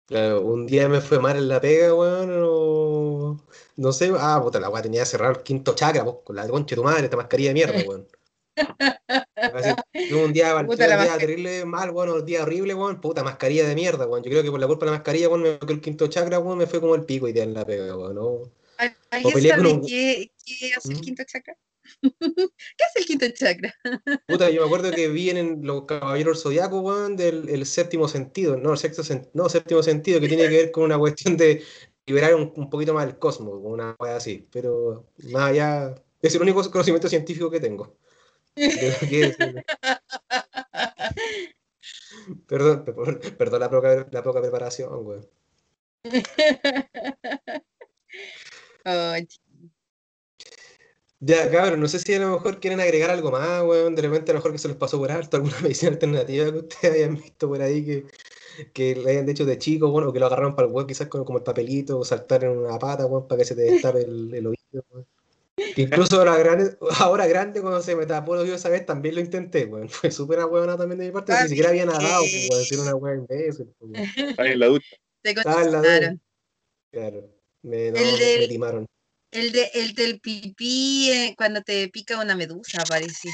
Claro, 0.06 0.42
un 0.42 0.66
día 0.66 0.88
me 0.88 1.00
fue 1.00 1.18
mal 1.20 1.36
en 1.36 1.48
la 1.48 1.60
pega, 1.60 1.94
weón, 1.94 2.30
o... 2.42 3.36
No 3.76 3.92
sé, 3.92 4.10
ah, 4.18 4.40
puta, 4.42 4.60
la 4.60 4.70
weá 4.70 4.82
tenía 4.82 5.04
cerrado 5.04 5.32
el 5.32 5.42
quinto 5.42 5.74
chakra, 5.74 6.04
con 6.04 6.34
la 6.36 6.48
concha 6.48 6.74
de 6.74 6.76
tu 6.76 6.84
madre, 6.84 7.04
esta 7.04 7.16
mascarilla 7.16 7.50
de 7.50 7.54
mierda, 7.54 7.72
weón. 7.88 8.06
Tuve 10.08 10.24
un 10.24 10.32
día, 10.32 10.54
un 10.56 10.76
día 10.76 11.18
terrible 11.18 11.64
mal, 11.64 11.90
bueno, 11.90 12.14
un 12.14 12.24
día 12.24 12.42
horrible, 12.42 12.74
weón, 12.74 13.00
puta 13.00 13.22
mascarilla 13.22 13.66
de 13.66 13.74
mierda, 13.74 14.06
weón. 14.06 14.22
Yo 14.22 14.30
creo 14.30 14.42
que 14.42 14.50
por 14.50 14.60
la 14.60 14.66
culpa 14.66 14.86
de 14.86 14.92
la 14.92 14.98
mascarilla, 14.98 15.28
weón, 15.28 15.42
me 15.42 15.58
el 15.72 15.80
quinto 15.80 16.06
chakra, 16.08 16.38
weón, 16.38 16.58
me 16.58 16.66
fue 16.66 16.80
como 16.80 16.94
el 16.94 17.04
pico 17.04 17.28
y 17.28 17.32
te 17.32 17.42
en 17.42 17.54
la 17.54 17.64
pega, 17.64 17.96
weón, 17.96 18.14
¿no? 18.14 18.42
¿Alguien 19.10 19.48
sabe 19.48 19.80
qué, 19.86 20.30
qué, 20.44 20.72
hace 20.76 20.92
el 20.92 20.98
¿Mm? 20.98 21.00
quinto 21.00 21.24
chakra? 21.24 21.56
¿Qué 22.02 22.84
hace 22.84 22.98
el 23.00 23.06
quinto 23.06 23.26
chakra? 23.30 23.74
Puta, 24.26 24.50
yo 24.50 24.60
me 24.60 24.66
acuerdo 24.66 24.90
que 24.90 25.08
vi 25.08 25.30
en 25.30 25.64
los 25.64 25.84
Caballeros 25.84 26.42
Zodiacos, 26.42 26.82
weón, 26.82 27.16
del 27.16 27.48
el 27.48 27.66
séptimo 27.66 28.08
sentido, 28.08 28.56
no, 28.56 28.72
el 28.72 28.78
sexto 28.78 29.02
no, 29.34 29.48
séptimo 29.48 29.82
sentido, 29.82 30.20
que 30.20 30.28
tiene 30.28 30.44
que 30.44 30.56
ver 30.56 30.70
con 30.70 30.84
una 30.84 30.98
cuestión 30.98 31.36
de 31.36 31.62
liberar 32.06 32.34
un, 32.34 32.52
un 32.54 32.70
poquito 32.70 32.94
más 32.94 33.06
el 33.06 33.18
cosmos, 33.18 33.58
una 33.62 33.96
cosa 33.96 34.16
así. 34.16 34.46
Pero 34.50 35.06
más 35.30 35.50
allá, 35.50 35.94
es 36.22 36.34
el 36.34 36.42
único 36.42 36.68
conocimiento 36.70 37.08
científico 37.08 37.50
que 37.50 37.60
tengo. 37.60 37.96
Perdón, 42.46 42.84
perdón 43.38 43.60
la 43.60 43.70
poca, 43.70 44.06
la 44.10 44.22
poca 44.22 44.40
preparación, 44.40 45.04
güey. 45.04 45.20
ya, 51.20 51.50
cabrón, 51.50 51.80
no 51.80 51.88
sé 51.88 51.98
si 51.98 52.14
a 52.14 52.20
lo 52.20 52.30
mejor 52.32 52.60
quieren 52.60 52.80
agregar 52.80 53.10
algo 53.10 53.30
más, 53.30 53.62
weón. 53.64 53.94
De 53.94 54.02
repente 54.02 54.30
a 54.30 54.34
lo 54.34 54.38
mejor 54.40 54.52
que 54.52 54.58
se 54.58 54.68
les 54.68 54.76
pasó 54.76 54.98
por 54.98 55.10
alto 55.10 55.36
alguna 55.36 55.58
medicina 55.62 55.92
alternativa 55.92 56.52
que 56.52 56.58
ustedes 56.58 56.94
hayan 56.94 57.16
visto 57.16 57.48
por 57.48 57.60
ahí 57.62 57.84
que, 57.84 58.06
que 58.72 58.94
le 58.96 59.10
hayan 59.10 59.28
hecho 59.28 59.44
de 59.44 59.58
chico, 59.58 59.90
bueno, 59.90 60.12
que 60.12 60.20
lo 60.20 60.26
agarraron 60.26 60.54
para 60.54 60.68
el 60.68 60.74
weón, 60.74 60.86
quizás 60.86 61.08
como, 61.08 61.24
como, 61.24 61.38
el 61.38 61.44
papelito, 61.44 61.98
o 61.98 62.04
saltar 62.04 62.44
en 62.44 62.50
una 62.58 62.78
pata, 62.78 63.06
weón, 63.06 63.26
para 63.28 63.40
que 63.40 63.44
se 63.46 63.54
te 63.56 63.62
destape 63.62 64.02
el, 64.02 64.34
el 64.34 64.46
oído, 64.46 64.84
weón. 64.90 65.17
Incluso 65.76 66.18
ahora 66.18 66.36
grande, 66.36 66.76
ahora 67.00 67.26
grande 67.26 67.60
cuando 67.60 67.80
se 67.80 67.96
me 67.96 68.06
tapó 68.06 68.34
los 68.34 68.48
esa 68.48 68.68
vez 68.68 68.86
también 68.86 69.14
lo 69.14 69.20
intenté, 69.20 69.66
weón. 69.66 69.88
Fue 69.88 70.10
súper 70.10 70.38
huevona 70.44 70.76
también 70.76 70.98
de 70.98 71.06
mi 71.06 71.12
parte, 71.12 71.32
ni 71.42 71.48
siquiera 71.48 71.70
había 71.70 71.86
nadado, 71.86 72.22
pues, 72.22 72.48
weón. 72.50 72.64
Era 72.70 72.82
una 72.82 72.94
hueá 72.94 73.14
imbécil, 73.16 73.74
pues, 73.78 74.16
Estaba 74.16 74.48
en 74.48 74.58
la 74.58 74.66
ducha. 74.66 74.96
Te 75.22 75.30
Estaba 75.30 75.62
en 75.62 75.72
la 75.72 75.78
ducha. 75.78 76.16
Claro. 76.90 77.34
Me, 77.62 77.90
no, 77.90 77.98
el 77.98 78.18
del, 78.18 78.40
me 78.40 78.48
timaron. 78.48 78.86
El, 79.30 79.52
de, 79.52 79.70
el 79.74 79.94
del 79.94 80.20
pipí 80.20 81.10
eh, 81.10 81.34
cuando 81.36 81.60
te 81.60 81.88
pica 81.88 82.18
una 82.18 82.34
medusa, 82.34 82.82
parece. 82.88 83.28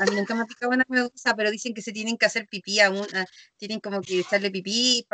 A 0.00 0.04
mí 0.06 0.16
nunca 0.16 0.34
me 0.34 0.42
ha 0.42 0.46
picado 0.46 0.72
una 0.72 0.84
medusa, 0.88 1.34
pero 1.36 1.50
dicen 1.50 1.74
que 1.74 1.82
se 1.82 1.92
tienen 1.92 2.16
que 2.16 2.26
hacer 2.26 2.46
pipí 2.50 2.80
a 2.80 2.90
una, 2.90 3.26
tienen 3.58 3.80
como 3.80 4.00
que 4.00 4.20
echarle 4.20 4.50
pipí 4.50 5.06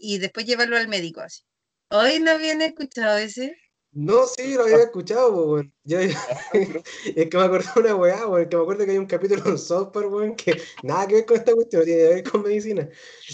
y 0.00 0.18
después 0.18 0.46
llevarlo 0.46 0.78
al 0.78 0.88
médico 0.88 1.20
así. 1.20 1.42
Hoy 1.90 2.20
no 2.20 2.30
habían 2.30 2.62
escuchado 2.62 3.18
ese. 3.18 3.56
No, 3.98 4.26
sí, 4.26 4.52
lo 4.52 4.64
había 4.64 4.82
escuchado, 4.82 5.32
weón. 5.32 5.72
Yo, 5.84 5.98
es 6.52 7.28
que 7.30 7.38
me 7.38 7.44
acordé 7.44 7.64
de 7.74 7.80
una 7.80 7.94
weá, 7.96 8.26
weón, 8.26 8.46
que 8.46 8.54
me 8.56 8.62
acuerdo 8.62 8.84
que 8.84 8.90
hay 8.90 8.98
un 8.98 9.06
capítulo 9.06 9.42
en 9.46 9.56
software, 9.56 10.08
weón, 10.08 10.36
que 10.36 10.60
nada 10.82 11.06
que 11.06 11.14
ver 11.14 11.24
con 11.24 11.36
esta 11.38 11.54
cuestión, 11.54 11.84
tiene 11.84 12.02
que 12.02 12.08
ver 12.08 12.30
con 12.30 12.42
medicina. 12.42 12.86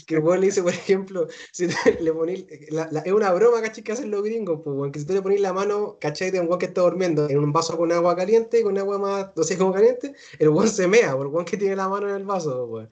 Que 0.06 0.14
el 0.14 0.20
weón 0.20 0.40
le 0.40 0.46
dice, 0.46 0.62
por 0.62 0.72
ejemplo, 0.72 1.26
si 1.52 1.66
le 1.98 2.12
ponís, 2.12 2.46
es 2.48 3.12
una 3.12 3.32
broma, 3.32 3.60
¿cachai? 3.60 3.82
Que 3.82 3.90
hacen 3.90 4.12
los 4.12 4.22
gringos, 4.22 4.60
pues, 4.62 4.76
weón, 4.76 4.92
que 4.92 5.00
si 5.00 5.06
tú 5.06 5.14
le 5.14 5.22
ponís 5.22 5.40
la 5.40 5.52
mano, 5.52 5.98
¿cachai? 6.00 6.30
De 6.30 6.38
un 6.38 6.46
weón 6.46 6.60
que 6.60 6.66
está 6.66 6.82
durmiendo 6.82 7.28
en 7.28 7.38
un 7.40 7.52
vaso 7.52 7.76
con 7.76 7.90
agua 7.90 8.14
caliente, 8.14 8.62
con 8.62 8.78
agua 8.78 8.98
más, 8.98 9.32
no 9.34 9.42
sé, 9.42 9.58
como 9.58 9.72
caliente, 9.72 10.14
el 10.38 10.48
weón 10.50 10.68
se 10.68 10.86
mea, 10.86 11.16
por 11.16 11.26
el 11.26 11.32
weón 11.32 11.44
que 11.44 11.56
tiene 11.56 11.74
la 11.74 11.88
mano 11.88 12.08
en 12.08 12.14
el 12.14 12.24
vaso, 12.24 12.66
weón. 12.66 12.88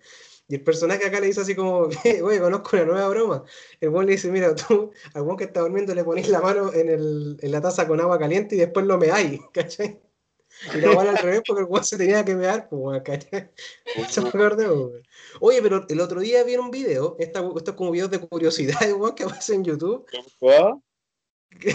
Y 0.50 0.56
el 0.56 0.64
personaje 0.64 1.06
acá 1.06 1.20
le 1.20 1.28
dice 1.28 1.42
así 1.42 1.54
como, 1.54 1.88
oye, 2.24 2.40
conozco 2.40 2.76
una 2.76 2.86
nueva 2.86 3.08
broma. 3.08 3.44
El 3.80 3.90
buen 3.90 4.06
le 4.06 4.12
dice, 4.12 4.32
mira, 4.32 4.52
tú 4.52 4.90
al 5.14 5.22
buen 5.22 5.36
que 5.36 5.44
está 5.44 5.60
durmiendo 5.60 5.94
le 5.94 6.02
pones 6.02 6.28
la 6.28 6.40
mano 6.40 6.74
en, 6.74 6.88
el, 6.88 7.38
en 7.40 7.52
la 7.52 7.60
taza 7.60 7.86
con 7.86 8.00
agua 8.00 8.18
caliente 8.18 8.56
y 8.56 8.58
después 8.58 8.84
lo 8.84 8.98
meáis, 8.98 9.40
¿cachai? 9.52 10.00
Y 10.74 10.78
la 10.78 10.90
igual 10.90 11.06
al 11.06 11.18
revés 11.18 11.42
porque 11.46 11.60
el 11.60 11.68
buen 11.68 11.84
se 11.84 11.96
tenía 11.96 12.24
que 12.24 12.34
mear, 12.34 12.68
pues, 12.68 13.00
¿cachai? 13.04 13.52
Eso 13.96 14.22
me 14.22 14.30
acordé, 14.30 14.66
Oye, 15.38 15.62
pero 15.62 15.86
el 15.88 16.00
otro 16.00 16.18
día 16.18 16.42
vi 16.42 16.56
un 16.56 16.72
video, 16.72 17.14
esta, 17.20 17.48
esto 17.56 17.70
es 17.70 17.76
como 17.76 17.92
videos 17.92 18.10
de 18.10 18.18
curiosidad, 18.18 18.80
igual 18.88 19.14
que 19.14 19.22
aparece 19.22 19.54
en 19.54 19.62
YouTube. 19.62 20.04
¿Cómo? 20.40 20.82
que, 21.60 21.72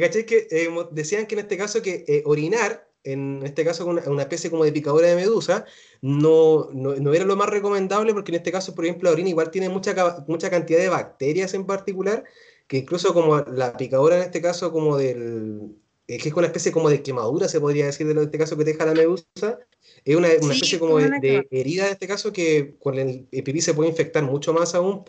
¿cachai? 0.00 0.26
Que 0.26 0.48
eh, 0.50 0.68
decían 0.90 1.26
que 1.26 1.34
en 1.34 1.40
este 1.40 1.56
caso 1.56 1.80
que 1.80 2.04
eh, 2.06 2.22
orinar 2.26 2.87
en 3.12 3.40
este 3.44 3.64
caso 3.64 3.84
con 3.84 3.98
una, 4.06 4.22
especie 4.22 4.50
como 4.50 4.64
de 4.64 4.72
picadura 4.72 5.08
de 5.08 5.16
medusa, 5.16 5.64
no, 6.02 6.68
no, 6.72 7.12
era 7.12 7.24
lo 7.24 7.36
más 7.36 7.48
recomendable 7.48 8.12
porque 8.12 8.32
en 8.32 8.36
este 8.36 8.52
caso, 8.52 8.74
por 8.74 8.84
ejemplo, 8.84 9.08
la 9.08 9.12
orina 9.12 9.30
igual 9.30 9.50
tiene 9.50 9.68
mucha, 9.68 9.94
mucha 10.26 10.50
cantidad 10.50 10.78
de 10.78 10.88
bacterias 10.88 11.54
en 11.54 11.66
particular, 11.66 12.24
que 12.66 12.78
incluso 12.78 13.14
como 13.14 13.38
la 13.38 13.76
picadura 13.76 14.16
en 14.16 14.22
este 14.22 14.42
caso 14.42 14.70
como 14.72 14.98
del... 14.98 15.76
que 16.06 16.16
es 16.16 16.32
una 16.32 16.46
especie 16.46 16.72
como 16.72 16.90
de 16.90 17.02
quemadura, 17.02 17.48
se 17.48 17.60
podría 17.60 17.86
decir, 17.86 18.06
de 18.06 18.22
este 18.22 18.38
caso 18.38 18.56
que 18.56 18.64
deja 18.64 18.84
la 18.84 18.94
medusa, 18.94 19.58
es 20.04 20.16
una, 20.16 20.28
especie 20.28 20.78
como 20.78 20.98
de, 20.98 21.46
herida 21.50 21.86
en 21.86 21.92
este 21.92 22.06
caso 22.06 22.32
que 22.32 22.76
con 22.78 22.98
el, 22.98 23.26
pipí 23.30 23.60
se 23.60 23.74
puede 23.74 23.90
infectar 23.90 24.22
mucho 24.22 24.52
más 24.52 24.74
aún. 24.74 25.04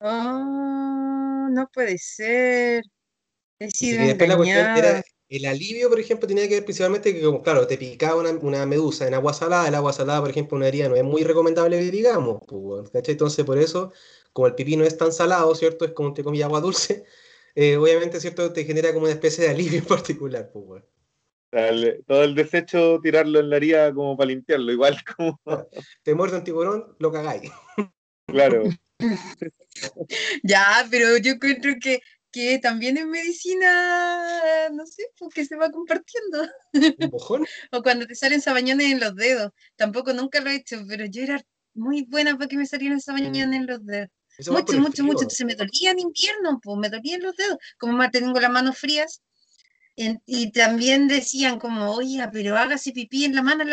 Oh, 0.00 1.48
no 1.50 1.70
puede 1.72 1.96
ser. 1.98 2.84
Es 3.58 3.74
el 5.36 5.46
alivio, 5.46 5.88
por 5.88 5.98
ejemplo, 5.98 6.28
tenía 6.28 6.48
que 6.48 6.54
ver 6.54 6.64
principalmente 6.64 7.14
que, 7.14 7.22
como, 7.22 7.42
claro, 7.42 7.66
te 7.66 7.78
picaba 7.78 8.20
una, 8.20 8.66
medusa 8.66 9.06
en 9.06 9.14
agua 9.14 9.32
salada, 9.32 9.68
el 9.68 9.74
agua 9.74 9.92
salada, 9.92 10.20
por 10.20 10.30
ejemplo, 10.30 10.56
una 10.56 10.68
herida 10.68 10.88
no 10.88 10.96
es 10.96 11.04
muy 11.04 11.24
recomendable 11.24 11.78
que 11.78 11.90
digamos, 11.90 12.40
pues, 12.46 12.90
¿cachai? 12.90 13.12
Entonces, 13.12 13.44
por 13.44 13.58
eso, 13.58 13.92
como 14.32 14.46
el 14.46 14.54
pipí 14.54 14.76
no 14.76 14.84
es 14.84 14.96
tan 14.96 15.12
salado, 15.12 15.54
¿cierto? 15.54 15.84
Es 15.84 15.92
como, 15.92 16.08
entre 16.08 16.24
comillas, 16.24 16.46
agua 16.46 16.60
dulce, 16.60 17.04
eh, 17.54 17.76
obviamente, 17.76 18.20
¿cierto? 18.20 18.52
Te 18.52 18.64
genera 18.64 18.92
como 18.92 19.04
una 19.04 19.14
especie 19.14 19.44
de 19.44 19.50
alivio 19.50 19.78
en 19.78 19.86
particular, 19.86 20.50
pues, 20.52 20.82
todo 22.06 22.24
el 22.24 22.34
desecho, 22.34 22.98
tirarlo 23.02 23.40
en 23.40 23.50
la 23.50 23.56
herida 23.56 23.92
como 23.92 24.16
para 24.16 24.28
limpiarlo, 24.28 24.72
igual 24.72 24.96
como... 25.16 25.40
Te 26.02 26.14
muerde 26.14 26.38
un 26.38 26.44
tiburón, 26.44 26.96
lo 26.98 27.12
cagáis. 27.12 27.50
Claro. 28.26 28.64
ya, 30.42 30.86
pero 30.90 31.16
yo 31.18 31.38
creo 31.38 31.76
que 31.80 32.00
que 32.32 32.58
también 32.58 32.96
en 32.96 33.10
medicina, 33.10 34.68
no 34.70 34.86
sé, 34.86 35.04
porque 35.18 35.44
se 35.44 35.56
va 35.56 35.70
compartiendo. 35.70 36.48
o 37.72 37.82
cuando 37.82 38.06
te 38.06 38.14
salen 38.14 38.40
sabañones 38.40 38.90
en 38.90 39.00
los 39.00 39.14
dedos. 39.14 39.52
Tampoco 39.76 40.12
nunca 40.12 40.40
lo 40.40 40.50
he 40.50 40.56
hecho, 40.56 40.82
pero 40.88 41.04
yo 41.04 41.22
era 41.22 41.40
muy 41.74 42.02
buena 42.02 42.36
para 42.36 42.48
que 42.48 42.56
me 42.56 42.66
salieran 42.66 43.00
sabañones 43.00 43.48
mm. 43.48 43.54
en 43.54 43.66
los 43.66 43.86
dedos. 43.86 44.08
mucho, 44.48 44.78
mucho, 44.78 45.04
mucho. 45.04 45.22
Entonces 45.22 45.46
me 45.46 45.54
dolía 45.54 45.90
en 45.90 46.00
invierno, 46.00 46.58
pues 46.62 46.78
me 46.78 46.88
dolían 46.88 47.22
los 47.22 47.36
dedos. 47.36 47.58
Como 47.78 47.92
más 47.92 48.10
tengo 48.10 48.40
las 48.40 48.50
manos 48.50 48.78
frías, 48.78 49.22
y 49.94 50.50
también 50.52 51.06
decían 51.06 51.58
como, 51.58 51.92
oye, 51.92 52.26
pero 52.32 52.56
hágase 52.56 52.92
pipí 52.92 53.24
en 53.24 53.34
la 53.34 53.42
mano, 53.42 53.64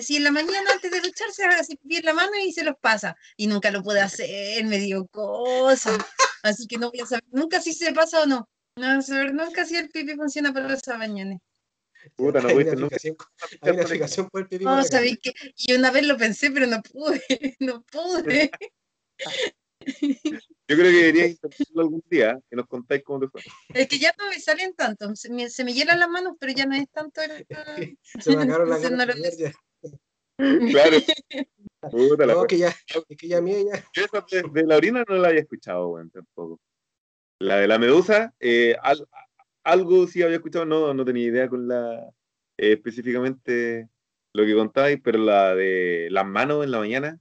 si 0.00 0.16
en 0.16 0.24
la 0.24 0.32
mañana 0.32 0.72
antes 0.72 0.90
de 0.90 1.00
ducharse, 1.00 1.44
hágase 1.44 1.76
pipí 1.76 1.98
en 1.98 2.04
la 2.04 2.14
mano 2.14 2.32
y 2.44 2.52
se 2.52 2.64
los 2.64 2.74
pasa. 2.80 3.16
Y 3.36 3.46
nunca 3.46 3.70
lo 3.70 3.82
pude 3.82 4.00
hacer, 4.00 4.64
me 4.64 4.78
dio 4.78 5.06
cosa. 5.06 5.96
Así 6.42 6.66
que 6.66 6.78
no 6.78 6.90
voy 6.90 7.00
a 7.00 7.06
saber 7.06 7.24
nunca 7.30 7.60
si 7.60 7.72
se 7.72 7.92
pasa 7.92 8.22
o 8.22 8.26
no. 8.26 8.48
No 8.76 8.86
voy 8.86 8.98
a 8.98 9.02
saber 9.02 9.34
nunca 9.34 9.64
si 9.64 9.76
el 9.76 9.88
pipí 9.88 10.14
funciona 10.14 10.52
para 10.52 10.68
los 10.68 10.86
mañanas. 10.98 11.38
Puta, 12.14 12.40
no 12.40 12.54
una 12.54 12.72
aplicación, 12.72 13.16
hay 13.60 13.72
una 13.72 13.82
aplicación 13.82 14.28
por 14.30 14.42
el 14.42 14.48
pipí. 14.48 14.64
No, 14.64 14.82
sabí 14.84 15.16
que 15.16 15.32
y 15.56 15.74
una 15.74 15.90
vez 15.90 16.06
lo 16.06 16.16
pensé, 16.16 16.50
pero 16.50 16.66
no 16.66 16.80
pude, 16.82 17.22
no 17.60 17.82
pude. 17.82 18.50
Yo 20.68 20.76
creo 20.76 20.90
que 20.90 20.96
deberías 20.96 21.30
intentarlo 21.30 21.82
algún 21.82 22.04
día 22.08 22.38
y 22.50 22.56
nos 22.56 22.66
contáis 22.66 23.02
cómo 23.02 23.20
te 23.20 23.28
fue. 23.28 23.42
Es 23.74 23.88
que 23.88 23.98
ya 23.98 24.14
no 24.18 24.28
me 24.28 24.38
salen 24.38 24.74
tanto, 24.74 25.14
se 25.16 25.30
me, 25.30 25.48
se 25.50 25.64
me 25.64 25.72
llenan 25.72 25.98
las 25.98 26.08
manos, 26.08 26.36
pero 26.38 26.52
ya 26.52 26.66
no 26.66 26.76
es 26.76 26.88
tanto 26.90 27.20
el... 27.22 27.46
se 28.02 28.36
me 28.36 28.42
acabaron 28.42 28.70
las 28.70 28.82
ganas 28.82 29.36
ya. 29.36 29.52
Claro. 30.36 30.98
Puta, 31.80 32.26
no, 32.26 32.44
que 32.46 32.58
ya, 32.58 32.68
es 32.68 33.16
que 33.16 33.28
ya 33.28 33.40
mía 33.40 33.58
ya. 33.62 33.84
Yo 33.92 34.04
esa 34.04 34.24
de, 34.52 34.64
la 34.64 34.76
orina 34.76 35.04
no 35.08 35.14
la 35.16 35.28
había 35.28 35.40
escuchado, 35.40 35.88
bueno, 35.88 36.10
tampoco. 36.12 36.60
La 37.40 37.56
de 37.58 37.68
la 37.68 37.78
medusa, 37.78 38.34
eh, 38.40 38.76
algo 39.62 40.06
sí 40.08 40.22
había 40.22 40.36
escuchado, 40.36 40.64
no, 40.64 40.92
no 40.92 41.04
tenía 41.04 41.26
idea 41.26 41.48
con 41.48 41.68
la 41.68 42.10
eh, 42.56 42.72
específicamente 42.72 43.88
lo 44.34 44.44
que 44.44 44.54
contabais, 44.54 45.00
pero 45.02 45.18
la 45.18 45.54
de 45.54 46.08
las 46.10 46.26
manos 46.26 46.64
en 46.64 46.72
la 46.72 46.78
mañana, 46.80 47.20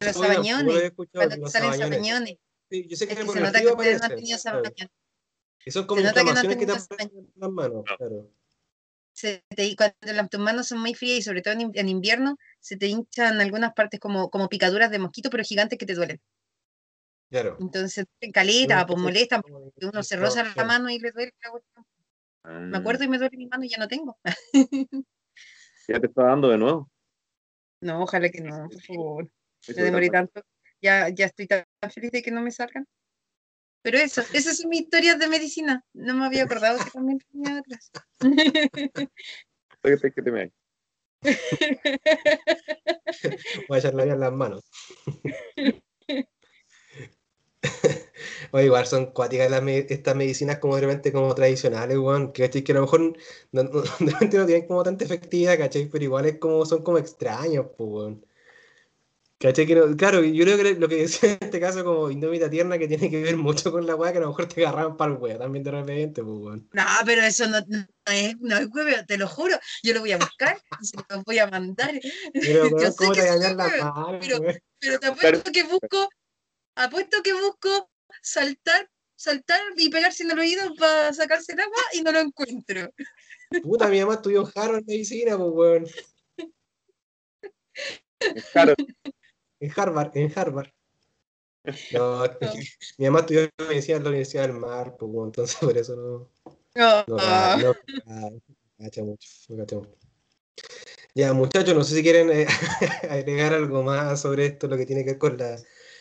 los 0.00 0.16
sabañones, 0.16 0.92
cuando 0.92 1.36
te 1.36 1.48
salen 1.48 1.74
sabañones. 1.74 2.38
Sí, 2.68 2.88
yo 2.88 2.96
sé 2.96 3.06
que, 3.06 3.12
es 3.12 3.20
que 3.20 3.26
se 3.26 3.40
nota 3.40 3.60
que 3.60 3.68
ustedes 3.68 4.00
no 4.00 4.06
han 4.06 4.14
tenido 4.16 4.38
sabañones. 4.38 4.90
Y 5.64 5.70
son 5.70 5.86
como 5.86 6.00
inflamaciones 6.00 6.56
que, 6.56 6.66
no 6.66 6.74
que 6.74 6.96
te 6.96 7.10
las 7.36 7.50
manos, 7.50 7.84
claro. 7.96 8.30
Se 9.14 9.44
te, 9.48 9.74
cuando 9.76 9.94
las, 10.02 10.28
tus 10.28 10.40
manos 10.40 10.66
son 10.66 10.80
muy 10.80 10.92
frías 10.92 11.18
y 11.18 11.22
sobre 11.22 11.40
todo 11.40 11.54
en, 11.54 11.70
en, 11.72 11.88
invierno, 11.88 12.36
se 12.58 12.76
te 12.76 12.88
hinchan 12.88 13.40
algunas 13.40 13.72
partes 13.72 14.00
como, 14.00 14.28
como 14.28 14.48
picaduras 14.48 14.90
de 14.90 14.98
mosquito, 14.98 15.30
pero 15.30 15.44
gigantes 15.44 15.78
que 15.78 15.86
te 15.86 15.94
duelen. 15.94 16.20
Claro. 17.30 17.56
Entonces, 17.60 18.06
en 18.20 18.32
caleta, 18.32 18.84
pues 18.86 18.98
molestan, 18.98 19.40
porque 19.40 19.86
uno 19.86 20.02
se 20.02 20.16
roza 20.16 20.44
la 20.54 20.64
mano 20.64 20.90
y 20.90 20.98
le 20.98 21.12
duele 21.12 21.32
Me 22.44 22.78
acuerdo 22.78 23.04
y 23.04 23.08
me 23.08 23.18
duele 23.18 23.36
mi 23.36 23.46
mano 23.46 23.64
y 23.64 23.68
ya 23.68 23.78
no 23.78 23.88
tengo. 23.88 24.18
ya 25.88 26.00
te 26.00 26.06
está 26.06 26.24
dando 26.24 26.48
de 26.48 26.58
nuevo. 26.58 26.90
No, 27.80 28.02
ojalá 28.02 28.28
que 28.30 28.40
no, 28.40 28.68
por 28.68 28.82
favor. 28.82 29.30
Me 29.68 29.74
demoré 29.82 30.10
tanto. 30.10 30.42
Ya, 30.80 31.08
ya 31.08 31.26
estoy 31.26 31.46
tan 31.46 31.64
feliz 31.90 32.10
de 32.10 32.22
que 32.22 32.30
no 32.30 32.40
me 32.40 32.50
salgan. 32.50 32.86
Pero 33.84 33.98
eso, 33.98 34.22
esas 34.32 34.56
son 34.56 34.70
mis 34.70 34.80
historias 34.80 35.18
de 35.18 35.28
medicina. 35.28 35.84
No 35.92 36.14
me 36.14 36.24
había 36.24 36.44
acordado 36.44 36.82
que 36.82 36.90
también 36.90 37.18
tenía 37.18 37.60
otras. 37.60 37.90
que 40.14 40.22
te 40.22 40.32
me 40.32 40.50
Voy 43.68 43.76
a 43.76 43.78
echarle 43.78 44.04
en 44.04 44.20
las 44.20 44.32
manos. 44.32 44.64
Oye, 48.52 48.64
igual 48.64 48.86
son 48.86 49.12
cuáticas 49.12 49.52
estas 49.90 50.16
medicinas 50.16 50.60
como 50.60 50.76
de 50.76 50.82
repente 50.82 51.12
como 51.12 51.34
tradicionales, 51.34 51.98
weón, 51.98 52.32
que, 52.32 52.48
que 52.48 52.72
a 52.72 52.76
lo 52.76 52.80
mejor 52.82 53.18
no, 53.52 53.64
no, 53.64 53.82
de 54.00 54.12
repente 54.12 54.38
no 54.38 54.46
tienen 54.46 54.66
como 54.66 54.82
tanta 54.82 55.04
efectividad, 55.04 55.58
¿cachai? 55.58 55.90
Pero 55.90 56.04
igual 56.04 56.24
es 56.24 56.38
como, 56.38 56.64
son 56.64 56.82
como 56.82 56.96
extraños, 56.96 57.66
pues, 57.76 57.90
weón. 57.90 58.24
Claro, 59.52 60.22
yo 60.24 60.44
creo 60.44 60.56
que 60.56 60.74
lo 60.74 60.88
que 60.88 60.96
decía 60.96 61.32
en 61.32 61.38
este 61.38 61.60
caso 61.60 61.84
como 61.84 62.10
indómita 62.10 62.48
tierna 62.48 62.78
que 62.78 62.88
tiene 62.88 63.10
que 63.10 63.20
ver 63.20 63.36
mucho 63.36 63.70
con 63.70 63.86
la 63.86 63.94
weá 63.94 64.10
que 64.10 64.16
a 64.16 64.22
lo 64.22 64.28
mejor 64.28 64.48
te 64.48 64.64
agarraban 64.64 64.96
para 64.96 65.12
el 65.12 65.18
weá 65.18 65.36
también 65.36 65.62
de 65.62 65.70
repente, 65.70 66.22
pues, 66.22 66.38
weón. 66.38 66.68
No, 66.72 66.84
pero 67.04 67.22
eso 67.22 67.46
no, 67.48 67.60
no 67.68 67.86
es, 68.06 68.36
no 68.40 68.56
es 68.56 69.06
te 69.06 69.18
lo 69.18 69.28
juro. 69.28 69.58
Yo 69.82 69.92
lo 69.92 70.00
voy 70.00 70.12
a 70.12 70.18
buscar 70.18 70.56
se 70.80 70.96
lo 70.96 71.22
voy 71.24 71.38
a 71.40 71.46
mandar. 71.46 71.92
Pero, 72.32 72.70
yo 72.80 72.90
sé 72.90 72.96
¿cómo 72.96 73.12
que 73.12 73.20
te 73.20 73.28
es 73.28 73.54
la 73.54 73.66
huevo, 73.66 73.84
mano, 73.84 74.18
pero, 74.18 74.38
weón? 74.38 74.58
pero 74.78 74.98
te 74.98 75.06
apuesto 75.08 75.52
que 75.52 75.62
busco, 75.64 76.08
apuesto 76.76 77.22
que 77.22 77.34
busco 77.34 77.90
saltar, 78.22 78.88
saltar 79.14 79.60
y 79.76 79.90
pegarse 79.90 80.22
en 80.22 80.30
el 80.30 80.38
oído 80.38 80.74
para 80.76 81.12
sacarse 81.12 81.52
el 81.52 81.60
agua 81.60 81.82
y 81.92 82.00
no 82.00 82.12
lo 82.12 82.20
encuentro. 82.20 82.90
Puta, 83.62 83.88
mi 83.88 84.00
mamá 84.00 84.14
estudió 84.14 84.40
en 84.40 84.52
Harvard 84.54 84.84
medicina, 84.86 85.36
pues, 85.36 85.50
weón. 85.52 85.86
Claro, 88.52 88.74
En 89.64 89.70
Harvard, 89.74 90.10
en 90.14 90.32
Harvard. 90.36 90.68
No, 91.92 92.24
mi 92.98 93.06
mamá 93.06 93.20
estudió 93.20 93.48
medicina 93.68 93.96
en 93.96 94.02
la 94.04 94.08
Universidad 94.10 94.42
del 94.42 94.52
Mar, 94.52 94.96
pues, 94.98 95.10
entonces 95.24 95.56
por 95.56 95.78
eso 95.78 95.96
no. 95.96 96.30
No, 96.76 97.04
No, 97.06 97.16
ca- 97.18 97.56
no, 97.56 97.74
no 98.04 99.04
mucho. 99.04 99.86
Ya, 101.14 101.32
muchachos, 101.32 101.74
no 101.74 101.84
sé 101.84 101.94
si 101.96 102.02
quieren 102.02 102.30
eh, 102.30 102.46
agregar 103.08 103.54
algo 103.54 103.82
más 103.82 104.20
sobre 104.20 104.46
esto, 104.46 104.66
lo 104.66 104.76
que 104.76 104.84
tiene 104.86 105.04
que 105.04 105.12
ver 105.12 105.18
con, 105.18 105.38
la, 105.38 105.56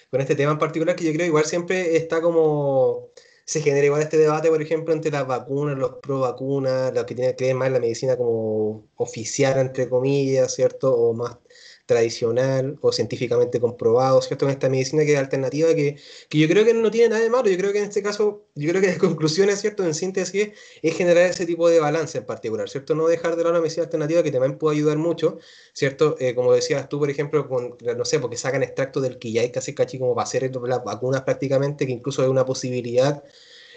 con 0.10 0.20
este 0.22 0.36
tema 0.36 0.52
en 0.52 0.58
particular, 0.60 0.96
que 0.96 1.06
yo 1.06 1.14
creo 1.14 1.28
igual 1.28 1.46
siempre 1.46 1.96
está 1.96 2.22
como, 2.22 3.10
se 3.46 3.62
genera 3.62 3.86
igual 3.86 4.02
este 4.02 4.18
debate, 4.18 4.50
por 4.50 4.62
ejemplo, 4.62 4.94
entre 4.94 5.12
las 5.12 5.28
vacunas, 5.28 5.78
los 5.78 5.94
pro 6.02 6.20
vacunas, 6.22 6.94
los 6.94 7.06
que 7.06 7.16
tienen 7.16 7.36
que 7.36 7.46
ver 7.46 7.56
más 7.56 7.68
en 7.68 7.74
la 7.74 7.80
medicina 7.80 8.18
como 8.18 8.90
oficial, 8.96 9.60
entre 9.60 9.88
comillas, 9.90 10.54
¿cierto? 10.54 10.94
O 10.94 11.14
más 11.14 11.38
tradicional 11.86 12.78
o 12.82 12.92
científicamente 12.92 13.60
comprobado, 13.60 14.22
¿cierto? 14.22 14.46
En 14.46 14.52
esta 14.52 14.70
medicina 14.70 15.04
que 15.04 15.14
es 15.14 15.20
alternativa, 15.20 15.74
que, 15.76 15.98
que 16.30 16.38
yo 16.38 16.48
creo 16.48 16.64
que 16.66 16.74
no 16.74 16.90
tiene 16.92 17.10
nada 17.10 17.22
de 17.22 17.30
malo, 17.30 17.50
yo 17.50 17.58
creo 17.58 17.74
que 17.74 17.80
en 17.80 17.86
este 17.86 18.02
caso, 18.02 18.48
yo 18.56 18.70
creo 18.70 18.82
que 18.82 18.90
en 18.92 19.00
conclusiones, 19.00 19.60
¿cierto? 19.62 19.84
En 19.84 19.94
síntesis, 19.94 20.50
es 20.82 20.98
generar 20.98 21.30
ese 21.30 21.46
tipo 21.46 21.70
de 21.70 21.80
balance 21.80 22.18
en 22.18 22.26
particular, 22.26 22.70
¿cierto? 22.70 22.96
No 22.96 23.08
dejar 23.08 23.36
de 23.36 23.44
lado 23.44 23.54
la 23.56 23.62
medicina 23.62 23.84
alternativa 23.84 24.24
que 24.24 24.32
también 24.32 24.58
puede 24.58 24.78
ayudar 24.78 24.98
mucho, 24.98 25.40
¿cierto? 25.74 26.16
Eh, 26.20 26.36
como 26.36 26.54
decías 26.54 26.88
tú, 26.90 27.00
por 27.00 27.10
ejemplo, 27.10 27.48
con, 27.48 27.78
no 27.98 28.06
sé, 28.06 28.20
porque 28.20 28.38
sacan 28.38 28.64
extracto 28.64 29.02
del 29.02 29.18
quillay 29.20 29.52
casi 29.52 29.74
casi 29.74 30.00
como 30.00 30.16
para 30.16 30.24
hacer 30.24 30.52
las 30.56 30.84
vacunas 30.84 31.24
prácticamente, 31.24 31.86
que 31.86 31.92
incluso 31.92 32.24
es 32.24 32.30
una 32.30 32.46
posibilidad. 32.46 33.24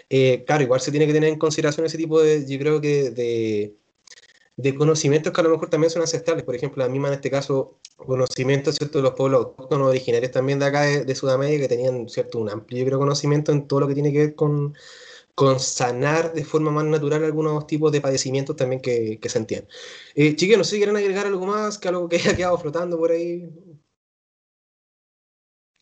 Eh, 0.09 0.43
claro, 0.45 0.63
igual 0.63 0.79
se 0.81 0.91
tiene 0.91 1.07
que 1.07 1.13
tener 1.13 1.29
en 1.29 1.39
consideración 1.39 1.85
ese 1.85 1.97
tipo 1.97 2.21
de, 2.21 2.45
yo 2.47 2.57
creo 2.59 2.79
que 2.81 3.11
de, 3.11 3.75
de 4.57 4.75
conocimientos 4.75 5.31
que 5.31 5.41
a 5.41 5.43
lo 5.43 5.51
mejor 5.51 5.69
también 5.69 5.91
son 5.91 6.01
aceptables. 6.01 6.43
Por 6.43 6.55
ejemplo, 6.55 6.83
la 6.83 6.89
misma 6.89 7.09
en 7.09 7.13
este 7.15 7.29
caso, 7.31 7.79
conocimientos 7.95 8.75
¿cierto? 8.75 8.97
de 8.99 9.03
los 9.03 9.13
pueblos 9.13 9.45
autóctonos 9.45 9.87
originarios 9.87 10.31
también 10.31 10.59
de 10.59 10.65
acá 10.65 10.81
de, 10.81 11.05
de 11.05 11.15
Sudamérica 11.15 11.63
que 11.63 11.67
tenían 11.69 12.09
¿cierto? 12.09 12.39
un 12.39 12.49
amplio 12.49 12.85
creo, 12.85 12.99
conocimiento 12.99 13.51
en 13.51 13.67
todo 13.67 13.81
lo 13.81 13.87
que 13.87 13.93
tiene 13.93 14.11
que 14.11 14.19
ver 14.19 14.35
con, 14.35 14.75
con 15.35 15.59
sanar 15.59 16.33
de 16.33 16.43
forma 16.43 16.71
más 16.71 16.85
natural 16.85 17.23
algunos 17.23 17.67
tipos 17.67 17.91
de 17.91 18.01
padecimientos 18.01 18.55
también 18.55 18.81
que, 18.81 19.19
que 19.19 19.29
se 19.29 19.37
entienden. 19.37 19.69
Eh, 20.15 20.35
chiquillos, 20.35 20.57
no 20.57 20.63
sé 20.63 20.71
si 20.71 20.77
quieren 20.77 20.97
agregar 20.97 21.27
algo 21.27 21.45
más, 21.45 21.77
que 21.77 21.87
algo 21.89 22.09
que 22.09 22.15
haya 22.17 22.35
quedado 22.35 22.57
flotando 22.57 22.97
por 22.97 23.11
ahí. 23.11 23.47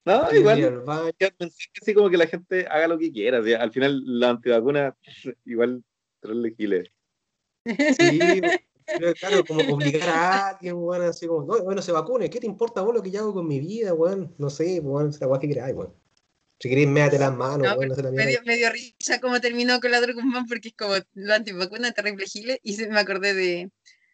no, 0.03 0.27
¿Quieren 0.27 0.57
ir 0.57 0.63
igual, 0.73 1.13
así 1.81 1.93
como 1.93 2.09
que 2.09 2.17
la 2.17 2.27
gente 2.27 2.67
haga 2.67 2.89
lo 2.89 2.99
que 2.99 3.11
quiera. 3.13 3.39
o 3.39 3.43
sea, 3.43 3.61
al 3.61 3.71
final, 3.71 4.01
la 4.05 4.31
antivacuna, 4.31 4.97
igual, 5.45 5.81
giles. 6.57 6.94
Sí, 7.65 8.41
pero 8.85 9.13
claro, 9.15 9.43
como 9.45 9.73
obligar 9.73 10.09
a 10.09 10.49
alguien, 10.49 10.75
weón, 10.75 11.03
así 11.03 11.27
como, 11.27 11.43
no, 11.45 11.63
bueno, 11.63 11.81
se 11.81 11.91
vacune, 11.91 12.29
¿qué 12.29 12.39
te 12.39 12.45
importa 12.45 12.81
vos 12.81 12.93
lo 12.93 13.01
que 13.01 13.11
yo 13.11 13.21
hago 13.21 13.33
con 13.33 13.47
mi 13.47 13.59
vida, 13.59 13.93
weón? 13.93 14.33
No 14.37 14.49
sé, 14.49 14.79
weón, 14.79 15.09
esa 15.09 15.27
weá 15.27 15.39
que 15.39 15.47
queráis, 15.47 15.75
weón. 15.75 15.93
Si 16.59 16.69
queréis, 16.69 16.87
méate 16.87 17.19
las 17.19 17.35
manos, 17.35 17.67
No, 17.67 17.75
weón, 17.75 17.89
no 17.89 17.95
sé 17.95 18.03
la 18.03 18.11
Me 18.11 18.27
dio, 18.27 18.39
me 18.45 18.55
dio 18.55 18.69
risa 18.71 19.19
cómo 19.19 19.41
terminó 19.41 19.79
con 19.79 19.91
la 19.91 19.99
Guzmán 19.99 20.45
porque 20.45 20.69
es 20.69 20.75
como 20.75 20.95
lo 21.13 21.33
antivacuna, 21.33 21.91
terrible 21.91 22.25
giles, 22.25 22.59
y 22.63 22.73
se 22.73 22.87
me 22.87 22.99
acordé 22.99 23.33
de, 23.33 23.71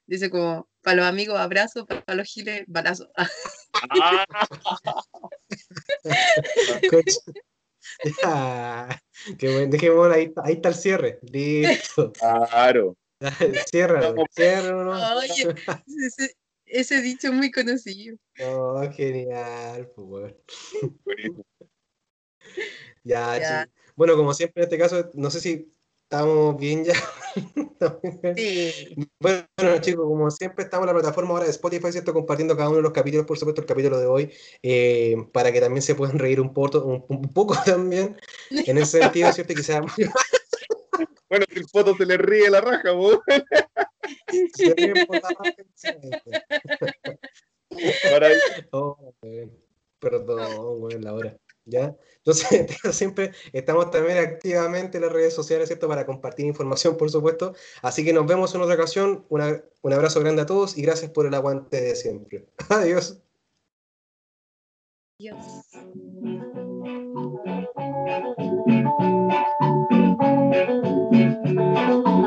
eso 0.07 0.29
como, 0.29 0.69
para 0.81 0.95
los 0.97 1.05
amigos 1.05 1.39
abrazo, 1.39 1.85
para 1.85 2.15
los 2.15 2.27
giles 2.27 2.63
balazo. 2.67 3.11
Ah, 8.23 9.01
qué 9.37 9.51
bueno, 9.51 9.71
dejémoslo 9.71 10.13
ahí, 10.13 10.31
ahí 10.43 10.53
está 10.53 10.69
el 10.69 10.75
cierre. 10.75 11.19
Listo. 11.23 12.11
claro. 12.13 12.95
Cierra, 13.69 14.13
cierra, 14.31 14.83
¿no? 14.83 15.17
Oye, 15.17 15.55
ese, 15.87 16.35
ese 16.65 17.01
dicho 17.01 17.27
es 17.27 17.33
muy 17.33 17.51
conocido. 17.51 18.17
No, 18.39 18.91
genial, 18.91 19.89
pues. 19.95 20.35
Buenísimo. 21.03 21.45
Ya, 23.03 23.39
Ya. 23.39 23.69
Bueno, 23.95 24.15
como 24.15 24.33
siempre 24.33 24.61
en 24.61 24.65
este 24.65 24.77
caso, 24.77 25.09
no 25.13 25.31
sé 25.31 25.39
si 25.39 25.71
estamos 26.03 26.57
bien 26.57 26.85
ya. 26.85 26.93
Sí. 28.35 28.95
Bueno, 29.19 29.47
chicos, 29.79 30.05
como 30.05 30.29
siempre 30.29 30.65
estamos 30.65 30.83
en 30.83 30.93
la 30.93 31.01
plataforma 31.01 31.31
ahora 31.31 31.45
de 31.45 31.51
Spotify, 31.51 31.91
¿cierto? 31.91 32.13
Compartiendo 32.13 32.55
cada 32.55 32.69
uno 32.69 32.77
de 32.77 32.83
los 32.83 32.91
capítulos, 32.91 33.25
por 33.25 33.39
supuesto, 33.39 33.61
el 33.61 33.67
capítulo 33.67 33.97
de 33.99 34.05
hoy, 34.05 34.31
eh, 34.61 35.15
para 35.31 35.51
que 35.51 35.59
también 35.59 35.81
se 35.81 35.95
puedan 35.95 36.19
reír 36.19 36.39
un, 36.41 36.53
poco, 36.53 36.83
un, 36.83 37.05
un 37.07 37.33
poco 37.33 37.55
también, 37.65 38.17
en 38.51 38.77
ese 38.77 38.99
sentido, 38.99 39.31
¿cierto? 39.31 39.53
Muy 39.55 40.09
Bueno, 41.31 41.45
si 41.49 41.59
el 41.59 41.69
foto 41.69 41.95
se 41.95 42.05
le 42.05 42.17
ríe 42.17 42.49
la 42.49 42.59
raja, 42.59 42.91
vos. 42.91 43.19
se 44.53 44.75
por 45.07 45.15
la 45.15 45.29
raja, 45.29 45.53
Oh, 48.71 49.13
weón. 49.21 49.57
Perdón, 49.99 50.81
weón, 50.81 51.01
la 51.01 51.13
hora. 51.13 51.37
¿Ya? 51.63 51.95
Entonces, 52.17 52.65
siempre 52.91 53.31
estamos 53.53 53.91
también 53.91 54.17
activamente 54.17 54.97
en 54.97 55.03
las 55.03 55.13
redes 55.13 55.33
sociales, 55.33 55.69
¿cierto? 55.69 55.87
Para 55.87 56.05
compartir 56.05 56.45
información, 56.45 56.97
por 56.97 57.09
supuesto. 57.09 57.55
Así 57.81 58.03
que 58.03 58.11
nos 58.11 58.27
vemos 58.27 58.53
en 58.53 58.61
otra 58.61 58.75
ocasión. 58.75 59.25
Una- 59.29 59.63
un 59.83 59.93
abrazo 59.93 60.19
grande 60.19 60.41
a 60.41 60.45
todos 60.45 60.77
y 60.77 60.81
gracias 60.81 61.11
por 61.11 61.25
el 61.27 61.33
aguante 61.33 61.79
de 61.79 61.95
siempre. 61.95 62.45
Adiós. 62.69 63.21
Dios. 65.17 65.63